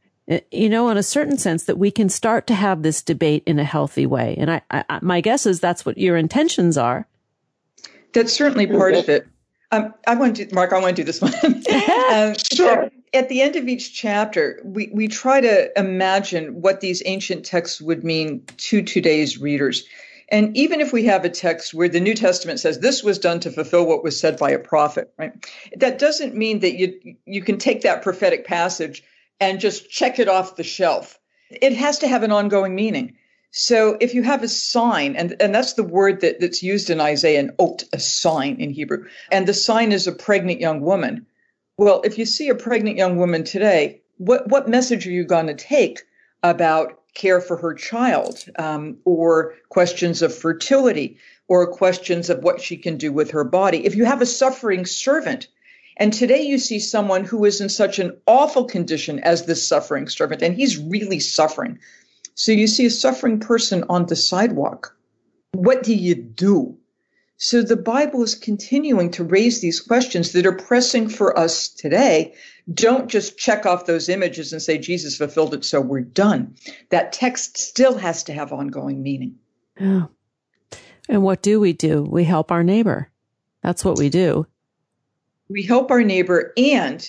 You 0.52 0.70
know, 0.70 0.90
in 0.90 0.96
a 0.96 1.04
certain 1.04 1.38
sense, 1.38 1.66
that 1.66 1.78
we 1.78 1.92
can 1.92 2.08
start 2.08 2.48
to 2.48 2.56
have 2.56 2.82
this 2.82 3.02
debate 3.02 3.44
in 3.46 3.60
a 3.60 3.66
healthy 3.66 4.06
way. 4.06 4.36
And 4.38 4.50
I, 4.50 4.62
I 4.72 5.00
my 5.02 5.20
guess 5.20 5.46
is 5.46 5.60
that's 5.60 5.86
what 5.86 5.98
your 5.98 6.16
intentions 6.16 6.78
are. 6.78 7.06
That's 8.14 8.32
certainly 8.32 8.66
part 8.66 8.94
of 8.94 9.10
it. 9.10 9.28
Um, 9.74 9.94
I 10.06 10.16
want 10.16 10.36
to, 10.38 10.54
Marc. 10.54 10.72
I 10.72 10.80
want 10.80 10.96
to 10.96 11.02
do 11.02 11.06
this 11.06 11.22
one. 11.22 11.34
um, 12.12 12.36
sure. 12.54 12.92
at 13.14 13.30
the 13.30 13.42
end 13.42 13.56
of 13.56 13.68
each 13.68 13.94
chapter, 13.94 14.62
we, 14.64 14.92
we 14.94 15.08
try 15.08 15.42
to 15.42 15.80
imagine 15.80 16.62
what 16.62 16.80
these 16.80 17.02
ancient 17.06 17.46
texts 17.46 17.82
would 17.82 18.04
mean 18.04 18.46
to 18.58 18.84
today's 18.84 19.40
readers. 19.40 19.84
And 20.30 20.56
even 20.56 20.80
if 20.80 20.94
we 20.94 21.06
have 21.06 21.26
a 21.26 21.30
text 21.30 21.74
where 21.74 21.90
the 21.90 22.00
New 22.00 22.14
Testament 22.14 22.60
says 22.60 22.80
this 22.80 23.04
was 23.04 23.20
done 23.20 23.40
to 23.42 23.52
fulfill 23.52 23.86
what 23.86 24.04
was 24.04 24.20
said 24.20 24.38
by 24.38 24.52
a 24.52 24.60
prophet, 24.60 25.14
right? 25.18 25.34
That 25.76 26.00
doesn't 26.00 26.36
mean 26.36 26.60
that 26.60 26.76
you 26.76 27.16
you 27.26 27.42
can 27.42 27.58
take 27.58 27.82
that 27.82 28.02
prophetic 28.02 28.46
passage 28.46 29.04
and 29.40 29.60
just 29.60 29.90
check 29.90 30.20
it 30.20 30.30
off 30.30 30.56
the 30.56 30.64
shelf. 30.64 31.20
It 31.50 31.74
has 31.74 32.00
to 32.00 32.08
have 32.08 32.24
an 32.24 32.32
ongoing 32.32 32.74
meaning. 32.74 33.18
So 33.56 33.98
if 34.02 34.16
you 34.16 34.24
have 34.24 34.42
a 34.42 34.48
sign, 34.48 35.16
and, 35.16 35.36
and 35.40 35.54
that's 35.54 35.74
the 35.74 35.84
word 35.84 36.22
that, 36.22 36.40
that's 36.40 36.64
used 36.64 36.90
in 36.90 37.00
Isaiah, 37.00 37.40
an 37.40 37.52
ot, 37.60 37.84
a 37.94 38.00
sign 38.00 38.56
in 38.60 38.72
Hebrew, 38.72 39.06
and 39.32 39.48
the 39.48 39.54
sign 39.54 39.92
is 39.92 40.08
a 40.08 40.12
pregnant 40.12 40.60
young 40.60 40.82
woman. 40.82 41.28
Well, 41.78 42.02
if 42.04 42.18
you 42.18 42.26
see 42.26 42.50
a 42.50 42.56
pregnant 42.56 42.98
young 42.98 43.18
woman 43.18 43.44
today, 43.44 44.02
what, 44.18 44.48
what 44.48 44.68
message 44.68 45.06
are 45.06 45.12
you 45.12 45.24
going 45.24 45.48
to 45.48 45.54
take 45.54 46.02
about 46.42 47.00
care 47.14 47.40
for 47.40 47.56
her 47.58 47.76
child 47.76 48.44
um, 48.58 48.98
or 49.06 49.54
questions 49.70 50.24
of 50.24 50.36
fertility 50.36 51.18
or 51.48 51.72
questions 51.72 52.32
of 52.32 52.44
what 52.44 52.60
she 52.60 52.76
can 52.76 52.98
do 52.98 53.14
with 53.14 53.30
her 53.32 53.44
body. 53.44 53.86
If 53.86 53.96
you 53.96 54.06
have 54.06 54.24
a 54.24 54.26
suffering 54.26 54.88
servant, 54.88 55.48
and 55.98 56.12
today 56.12 56.42
you 56.42 56.58
see 56.58 56.80
someone 56.80 57.24
who 57.24 57.46
is 57.46 57.62
in 57.62 57.70
such 57.70 58.00
an 58.00 58.18
awful 58.26 58.66
condition 58.66 59.20
as 59.20 59.46
this 59.46 59.68
suffering 59.68 60.08
servant, 60.08 60.42
and 60.42 60.56
he's 60.56 60.80
really 60.80 61.20
suffering. 61.20 61.78
So 62.36 62.52
you 62.52 62.68
see 62.68 62.86
a 62.86 62.90
suffering 62.90 63.40
person 63.40 63.84
on 63.90 64.06
the 64.06 64.16
sidewalk. 64.16 64.96
What 65.52 65.84
do 65.84 65.94
you 65.94 66.16
do? 66.16 66.78
So 67.38 67.62
the 67.62 67.76
Bible 67.76 68.24
is 68.24 68.36
continuing 68.36 69.12
to 69.12 69.24
raise 69.24 69.60
these 69.60 69.82
questions 69.82 70.32
that 70.32 70.46
are 70.46 70.56
pressing 70.56 71.10
for 71.10 71.38
us 71.38 71.68
today. 71.68 72.36
Don't 72.74 73.10
just 73.10 73.38
check 73.38 73.66
off 73.66 73.86
those 73.86 74.08
images 74.08 74.54
and 74.54 74.62
say 74.62 74.78
Jesus 74.78 75.18
fulfilled 75.18 75.54
it, 75.54 75.66
so 75.66 75.82
we're 75.82 76.02
done. 76.02 76.56
That 76.90 77.12
text 77.12 77.58
still 77.58 77.98
has 77.98 78.24
to 78.24 78.34
have 78.34 78.54
ongoing 78.54 79.04
meaning. 79.04 79.36
Yeah. 79.80 80.06
And 81.10 81.24
what 81.24 81.42
do 81.42 81.60
we 81.60 81.74
do? 81.74 82.04
We 82.04 82.24
help 82.24 82.52
our 82.52 82.64
neighbor. 82.64 83.10
That's 83.62 83.84
what 83.84 83.98
we 83.98 84.10
do. 84.10 84.48
We 85.50 85.64
help 85.64 85.92
our 85.92 86.04
neighbor, 86.04 86.54
and 86.56 87.06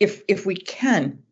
if 0.00 0.22
if 0.26 0.44
we 0.44 0.56
can, 0.56 1.22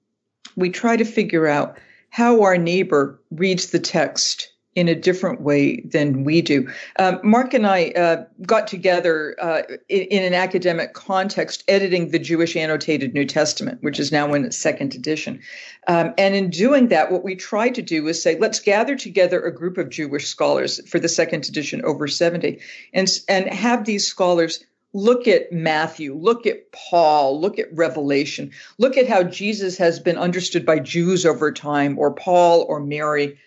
we 0.54 0.70
try 0.70 0.96
to 0.96 1.04
figure 1.04 1.46
out 1.46 1.78
how 2.16 2.40
our 2.40 2.56
neighbor 2.56 3.20
reads 3.30 3.72
the 3.72 3.78
text 3.78 4.50
in 4.74 4.88
a 4.88 4.94
different 4.94 5.42
way 5.42 5.82
than 5.82 6.24
we 6.24 6.40
do. 6.40 6.66
Um, 6.98 7.20
Marc 7.22 7.52
and 7.52 7.66
I 7.66 7.90
uh, 7.90 8.24
got 8.46 8.66
together 8.66 9.36
uh, 9.38 9.60
in, 9.90 10.02
in, 10.04 10.22
an 10.24 10.32
academic 10.32 10.94
context, 10.94 11.62
editing 11.68 12.12
the 12.12 12.18
Jewish 12.18 12.56
Annotated 12.56 13.12
New 13.12 13.26
Testament, 13.26 13.82
which 13.82 14.00
is 14.00 14.12
now 14.12 14.32
in 14.32 14.46
its 14.46 14.56
second 14.56 14.94
edition. 14.94 15.42
Um, 15.88 16.14
and 16.16 16.34
in 16.34 16.48
doing 16.48 16.88
that, 16.88 17.12
what 17.12 17.22
we 17.22 17.36
tried 17.36 17.74
to 17.74 17.82
do 17.82 18.04
was 18.04 18.22
say, 18.22 18.38
let's 18.38 18.60
gather 18.60 18.96
together 18.96 19.42
a 19.42 19.54
group 19.54 19.76
of 19.76 19.90
Jewish 19.90 20.26
scholars 20.26 20.80
for 20.88 20.98
the 20.98 21.10
second 21.10 21.44
edition, 21.44 21.84
over 21.84 22.08
70, 22.08 22.60
and, 22.94 23.10
and 23.28 23.46
have 23.46 23.84
these 23.84 24.06
scholars 24.06 24.64
look 24.92 25.28
at 25.28 25.52
Matthew, 25.52 26.14
look 26.14 26.46
at 26.46 26.72
Paul, 26.72 27.40
look 27.40 27.58
at 27.58 27.74
Revelation, 27.74 28.52
look 28.78 28.96
at 28.96 29.08
how 29.08 29.22
Jesus 29.22 29.78
has 29.78 30.00
been 30.00 30.16
understood 30.16 30.64
by 30.64 30.78
Jews 30.78 31.26
over 31.26 31.52
time, 31.52 31.98
or 31.98 32.12
Paul 32.12 32.64
or 32.68 32.80
Mary 32.80 33.38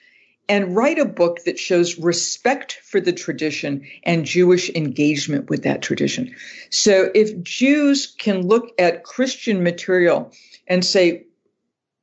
and 0.49 0.75
write 0.75 0.97
a 0.97 1.05
book 1.05 1.43
that 1.45 1.59
shows 1.59 1.99
respect 1.99 2.79
for 2.83 2.99
the 2.99 3.13
tradition 3.13 3.87
and 4.03 4.25
Jewish 4.25 4.69
engagement 4.71 5.49
with 5.49 5.63
that 5.63 5.83
tradition. 5.83 6.35
So 6.71 7.11
if 7.13 7.41
Jews 7.43 8.07
can 8.17 8.47
look 8.47 8.71
at 8.79 9.03
Christian 9.03 9.63
material 9.63 10.31
and 10.67 10.83
say, 10.83 11.27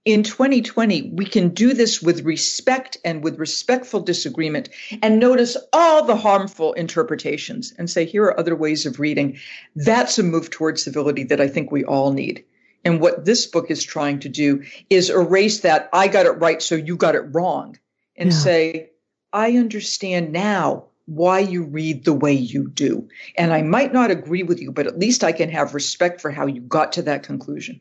in 0.07 0.23
2020, 0.23 1.11
we 1.15 1.27
can 1.27 1.49
do 1.49 1.75
this 1.75 2.01
with 2.01 2.25
respect 2.25 2.97
and 3.05 3.25
with 3.25 3.41
respectful 3.41 4.01
disagreement 4.01 4.69
and 5.03 5.19
notice 5.19 5.57
all 5.73 6.05
the 6.05 6.15
harmful 6.15 6.75
interpretations 6.75 7.75
and 7.77 7.91
say, 7.91 8.05
here 8.05 8.23
are 8.23 8.39
other 8.39 8.55
ways 8.55 8.87
of 8.87 9.01
reading. 9.01 9.39
That's 9.75 10.21
a 10.21 10.23
move 10.23 10.49
towards 10.49 10.85
civility 10.85 11.25
that 11.25 11.41
I 11.41 11.49
think 11.49 11.73
we 11.73 11.85
all 11.85 12.13
need. 12.13 12.45
And 12.85 13.01
what 13.01 13.25
this 13.25 13.47
book 13.47 13.69
is 13.69 13.83
trying 13.83 14.21
to 14.21 14.29
do 14.29 14.63
is 14.89 15.11
erase 15.11 15.61
that 15.61 15.91
I 15.93 16.07
got 16.07 16.27
it 16.27 16.39
right, 16.39 16.63
so 16.63 16.77
you 16.77 16.97
got 16.97 17.17
it 17.17 17.35
wrong 17.35 17.77
and 18.17 18.31
yeah. 18.31 18.39
say, 18.39 18.91
I 19.33 19.57
understand 19.57 20.33
now 20.33 20.85
why 21.07 21.41
you 21.41 21.65
read 21.65 22.05
the 22.05 22.15
way 22.15 22.33
you 22.33 22.69
do. 22.69 23.09
And 23.37 23.53
I 23.53 23.63
might 23.63 23.93
not 23.93 24.13
agree 24.13 24.45
with 24.45 24.61
you, 24.61 24.71
but 24.71 24.87
at 24.87 25.01
least 25.01 25.25
I 25.25 25.33
can 25.33 25.51
have 25.51 25.75
respect 25.75 26.21
for 26.21 26.31
how 26.31 26.47
you 26.47 26.61
got 26.61 26.93
to 26.93 27.03
that 27.03 27.25
conclusion. 27.25 27.81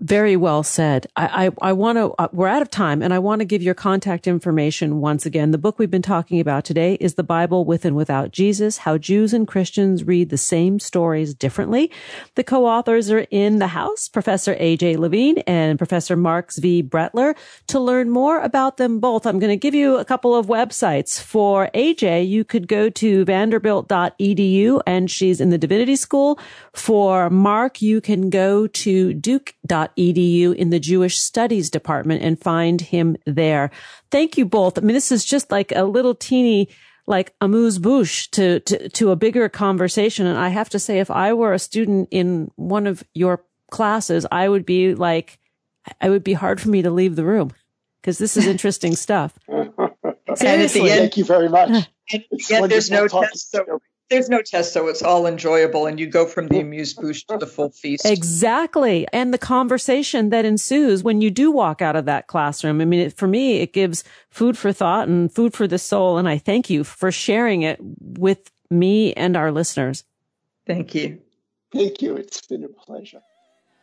Very 0.00 0.36
well 0.36 0.62
said. 0.62 1.06
I, 1.16 1.46
I, 1.46 1.70
I 1.70 1.72
want 1.72 1.96
to, 1.96 2.12
uh, 2.18 2.28
we're 2.30 2.48
out 2.48 2.60
of 2.60 2.68
time 2.68 3.00
and 3.00 3.14
I 3.14 3.18
want 3.18 3.40
to 3.40 3.46
give 3.46 3.62
your 3.62 3.72
contact 3.72 4.26
information 4.26 5.00
once 5.00 5.24
again. 5.24 5.52
The 5.52 5.58
book 5.58 5.78
we've 5.78 5.90
been 5.90 6.02
talking 6.02 6.38
about 6.38 6.66
today 6.66 6.98
is 7.00 7.14
The 7.14 7.22
Bible 7.22 7.64
with 7.64 7.86
and 7.86 7.96
Without 7.96 8.30
Jesus, 8.30 8.76
How 8.76 8.98
Jews 8.98 9.32
and 9.32 9.48
Christians 9.48 10.04
Read 10.04 10.28
the 10.28 10.36
Same 10.36 10.78
Stories 10.80 11.32
Differently. 11.32 11.90
The 12.34 12.44
co-authors 12.44 13.10
are 13.10 13.26
in 13.30 13.58
the 13.58 13.68
house, 13.68 14.06
Professor 14.06 14.54
A.J. 14.58 14.98
Levine 14.98 15.38
and 15.46 15.78
Professor 15.78 16.14
Marc 16.14 16.50
Zvi 16.50 16.86
Brettler. 16.86 17.34
To 17.68 17.80
learn 17.80 18.10
more 18.10 18.42
about 18.42 18.76
them 18.76 19.00
both, 19.00 19.26
I'm 19.26 19.38
going 19.38 19.48
to 19.48 19.56
give 19.56 19.74
you 19.74 19.96
a 19.96 20.04
couple 20.04 20.36
of 20.36 20.44
websites. 20.44 21.18
For 21.18 21.70
AJ, 21.74 22.28
you 22.28 22.44
could 22.44 22.68
go 22.68 22.90
to 22.90 23.24
vanderbilt.edu 23.24 24.82
and 24.86 25.10
she's 25.10 25.40
in 25.40 25.48
the 25.48 25.58
divinity 25.58 25.96
school. 25.96 26.38
For 26.74 27.30
Marc, 27.30 27.80
you 27.80 28.02
can 28.02 28.28
go 28.28 28.66
to 28.66 29.14
duke.edu 29.14 29.85
edu 29.96 30.54
in 30.54 30.70
the 30.70 30.80
Jewish 30.80 31.18
Studies 31.18 31.70
Department 31.70 32.22
and 32.22 32.40
find 32.40 32.80
him 32.80 33.16
there. 33.26 33.70
Thank 34.10 34.38
you 34.38 34.46
both. 34.46 34.78
I 34.78 34.80
mean, 34.80 34.94
this 34.94 35.12
is 35.12 35.24
just 35.24 35.50
like 35.50 35.72
a 35.72 35.84
little 35.84 36.14
teeny 36.14 36.68
like 37.06 37.34
amuse 37.40 37.78
bouche 37.78 38.28
to, 38.32 38.60
to, 38.60 38.88
to 38.88 39.10
a 39.10 39.16
bigger 39.16 39.48
conversation. 39.48 40.26
And 40.26 40.38
I 40.38 40.48
have 40.48 40.68
to 40.70 40.78
say, 40.78 40.98
if 40.98 41.10
I 41.10 41.32
were 41.34 41.52
a 41.52 41.58
student 41.58 42.08
in 42.10 42.50
one 42.56 42.86
of 42.86 43.04
your 43.14 43.44
classes, 43.70 44.26
I 44.30 44.48
would 44.48 44.66
be 44.66 44.94
like, 44.94 45.38
I 46.00 46.10
would 46.10 46.24
be 46.24 46.32
hard 46.32 46.60
for 46.60 46.68
me 46.68 46.82
to 46.82 46.90
leave 46.90 47.16
the 47.16 47.24
room 47.24 47.52
because 48.00 48.18
this 48.18 48.36
is 48.36 48.46
interesting 48.54 48.96
stuff. 48.96 49.38
Seriously. 50.34 50.88
Thank 50.88 51.16
you 51.16 51.24
very 51.24 51.48
much. 51.48 51.88
Yeah, 52.48 52.68
there's 52.68 52.88
no 52.88 53.08
test. 53.08 53.50
So 53.50 53.80
there's 54.08 54.28
no 54.28 54.40
test, 54.42 54.72
so 54.72 54.86
it's 54.88 55.02
all 55.02 55.26
enjoyable, 55.26 55.86
and 55.86 55.98
you 55.98 56.06
go 56.06 56.26
from 56.26 56.48
the 56.48 56.60
amuse 56.60 56.94
bouche 56.94 57.24
to 57.26 57.38
the 57.38 57.46
full 57.46 57.70
feast. 57.70 58.06
Exactly, 58.06 59.06
and 59.12 59.34
the 59.34 59.38
conversation 59.38 60.30
that 60.30 60.44
ensues 60.44 61.02
when 61.02 61.20
you 61.20 61.30
do 61.30 61.50
walk 61.50 61.82
out 61.82 61.96
of 61.96 62.04
that 62.04 62.26
classroom. 62.26 62.80
I 62.80 62.84
mean, 62.84 63.00
it, 63.00 63.16
for 63.16 63.26
me, 63.26 63.58
it 63.58 63.72
gives 63.72 64.04
food 64.30 64.56
for 64.56 64.72
thought 64.72 65.08
and 65.08 65.32
food 65.32 65.54
for 65.54 65.66
the 65.66 65.78
soul, 65.78 66.18
and 66.18 66.28
I 66.28 66.38
thank 66.38 66.70
you 66.70 66.84
for 66.84 67.10
sharing 67.10 67.62
it 67.62 67.78
with 67.80 68.50
me 68.70 69.12
and 69.14 69.36
our 69.36 69.50
listeners. 69.50 70.04
Thank 70.66 70.94
you. 70.94 71.20
Thank 71.72 72.02
you. 72.02 72.16
It's 72.16 72.46
been 72.46 72.64
a 72.64 72.68
pleasure. 72.68 73.22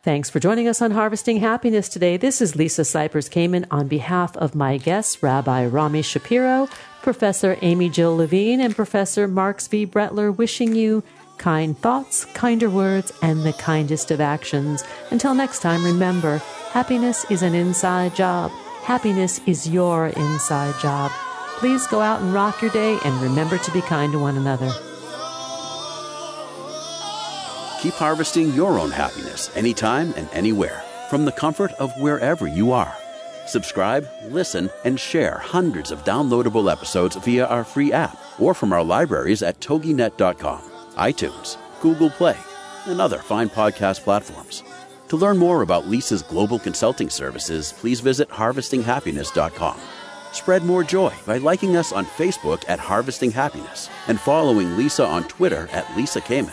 Thanks 0.02 0.28
for 0.28 0.38
joining 0.38 0.68
us 0.68 0.82
on 0.82 0.90
Harvesting 0.90 1.38
Happiness 1.38 1.88
today. 1.88 2.18
This 2.18 2.42
is 2.42 2.56
Lisa 2.56 2.82
Cypers 2.82 3.30
Kamen 3.30 3.66
on 3.70 3.88
behalf 3.88 4.36
of 4.36 4.54
my 4.54 4.76
guests, 4.76 5.22
Rabbi 5.22 5.64
Rami 5.64 6.02
Shapiro, 6.02 6.68
Professor 7.04 7.58
Amy 7.60 7.90
Jill 7.90 8.16
Levine, 8.16 8.62
and 8.62 8.74
Professor 8.74 9.28
Marc 9.28 9.58
Zvi 9.58 9.86
Brettler, 9.86 10.34
wishing 10.34 10.74
you 10.74 11.02
kind 11.36 11.76
thoughts, 11.78 12.24
kinder 12.32 12.70
words, 12.70 13.12
and 13.20 13.44
the 13.44 13.52
kindest 13.52 14.10
of 14.10 14.22
actions. 14.22 14.82
Until 15.10 15.34
next 15.34 15.60
time, 15.60 15.84
remember 15.84 16.38
happiness 16.70 17.30
is 17.30 17.42
an 17.42 17.54
inside 17.54 18.16
job. 18.16 18.50
Happiness 18.84 19.38
is 19.46 19.68
your 19.68 20.06
inside 20.06 20.74
job. 20.80 21.12
Please 21.58 21.86
go 21.88 22.00
out 22.00 22.22
and 22.22 22.32
rock 22.32 22.62
your 22.62 22.70
day 22.70 22.98
and 23.04 23.20
remember 23.20 23.58
to 23.58 23.70
be 23.70 23.82
kind 23.82 24.10
to 24.12 24.18
one 24.18 24.38
another. 24.38 24.72
Keep 27.82 27.94
harvesting 27.94 28.54
your 28.54 28.78
own 28.78 28.90
happiness 28.90 29.54
anytime 29.54 30.14
and 30.16 30.26
anywhere 30.32 30.82
from 31.10 31.26
the 31.26 31.32
comfort 31.32 31.72
of 31.72 31.92
wherever 32.00 32.48
you 32.48 32.72
are. 32.72 32.96
Subscribe, 33.46 34.08
listen, 34.28 34.70
and 34.84 34.98
share 34.98 35.38
hundreds 35.38 35.90
of 35.90 36.04
downloadable 36.04 36.70
episodes 36.70 37.16
via 37.16 37.46
our 37.46 37.64
free 37.64 37.92
app 37.92 38.16
or 38.38 38.54
from 38.54 38.72
our 38.72 38.82
libraries 38.82 39.42
at 39.42 39.60
toginet.com, 39.60 40.60
iTunes, 40.96 41.56
Google 41.80 42.10
Play, 42.10 42.36
and 42.86 43.00
other 43.00 43.18
fine 43.18 43.48
podcast 43.48 44.00
platforms. 44.00 44.62
To 45.08 45.16
learn 45.16 45.36
more 45.36 45.62
about 45.62 45.86
Lisa's 45.86 46.22
global 46.22 46.58
consulting 46.58 47.10
services, 47.10 47.72
please 47.76 48.00
visit 48.00 48.28
harvestinghappiness.com. 48.30 49.78
Spread 50.32 50.64
more 50.64 50.82
joy 50.82 51.12
by 51.26 51.38
liking 51.38 51.76
us 51.76 51.92
on 51.92 52.04
Facebook 52.04 52.64
at 52.68 52.80
Harvesting 52.80 53.30
Happiness 53.30 53.88
and 54.08 54.18
following 54.18 54.76
Lisa 54.76 55.06
on 55.06 55.22
Twitter 55.28 55.68
at 55.72 55.96
Lisa 55.96 56.20
Kamen. 56.20 56.50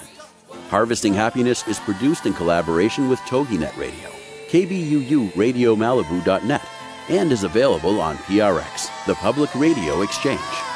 Harvesting 0.69 1.13
Happiness 1.13 1.67
is 1.67 1.79
produced 1.79 2.25
in 2.25 2.33
collaboration 2.33 3.09
with 3.09 3.19
TogiNet 3.21 3.75
Radio, 3.77 4.09
KBUU 4.49 5.35
Radio 5.35 5.75
Malibu.net, 5.75 6.61
and 7.11 7.31
is 7.31 7.43
available 7.43 7.99
on 7.99 8.17
PRX, 8.19 8.89
the 9.05 9.15
Public 9.15 9.53
Radio 9.55 10.01
Exchange. 10.01 10.70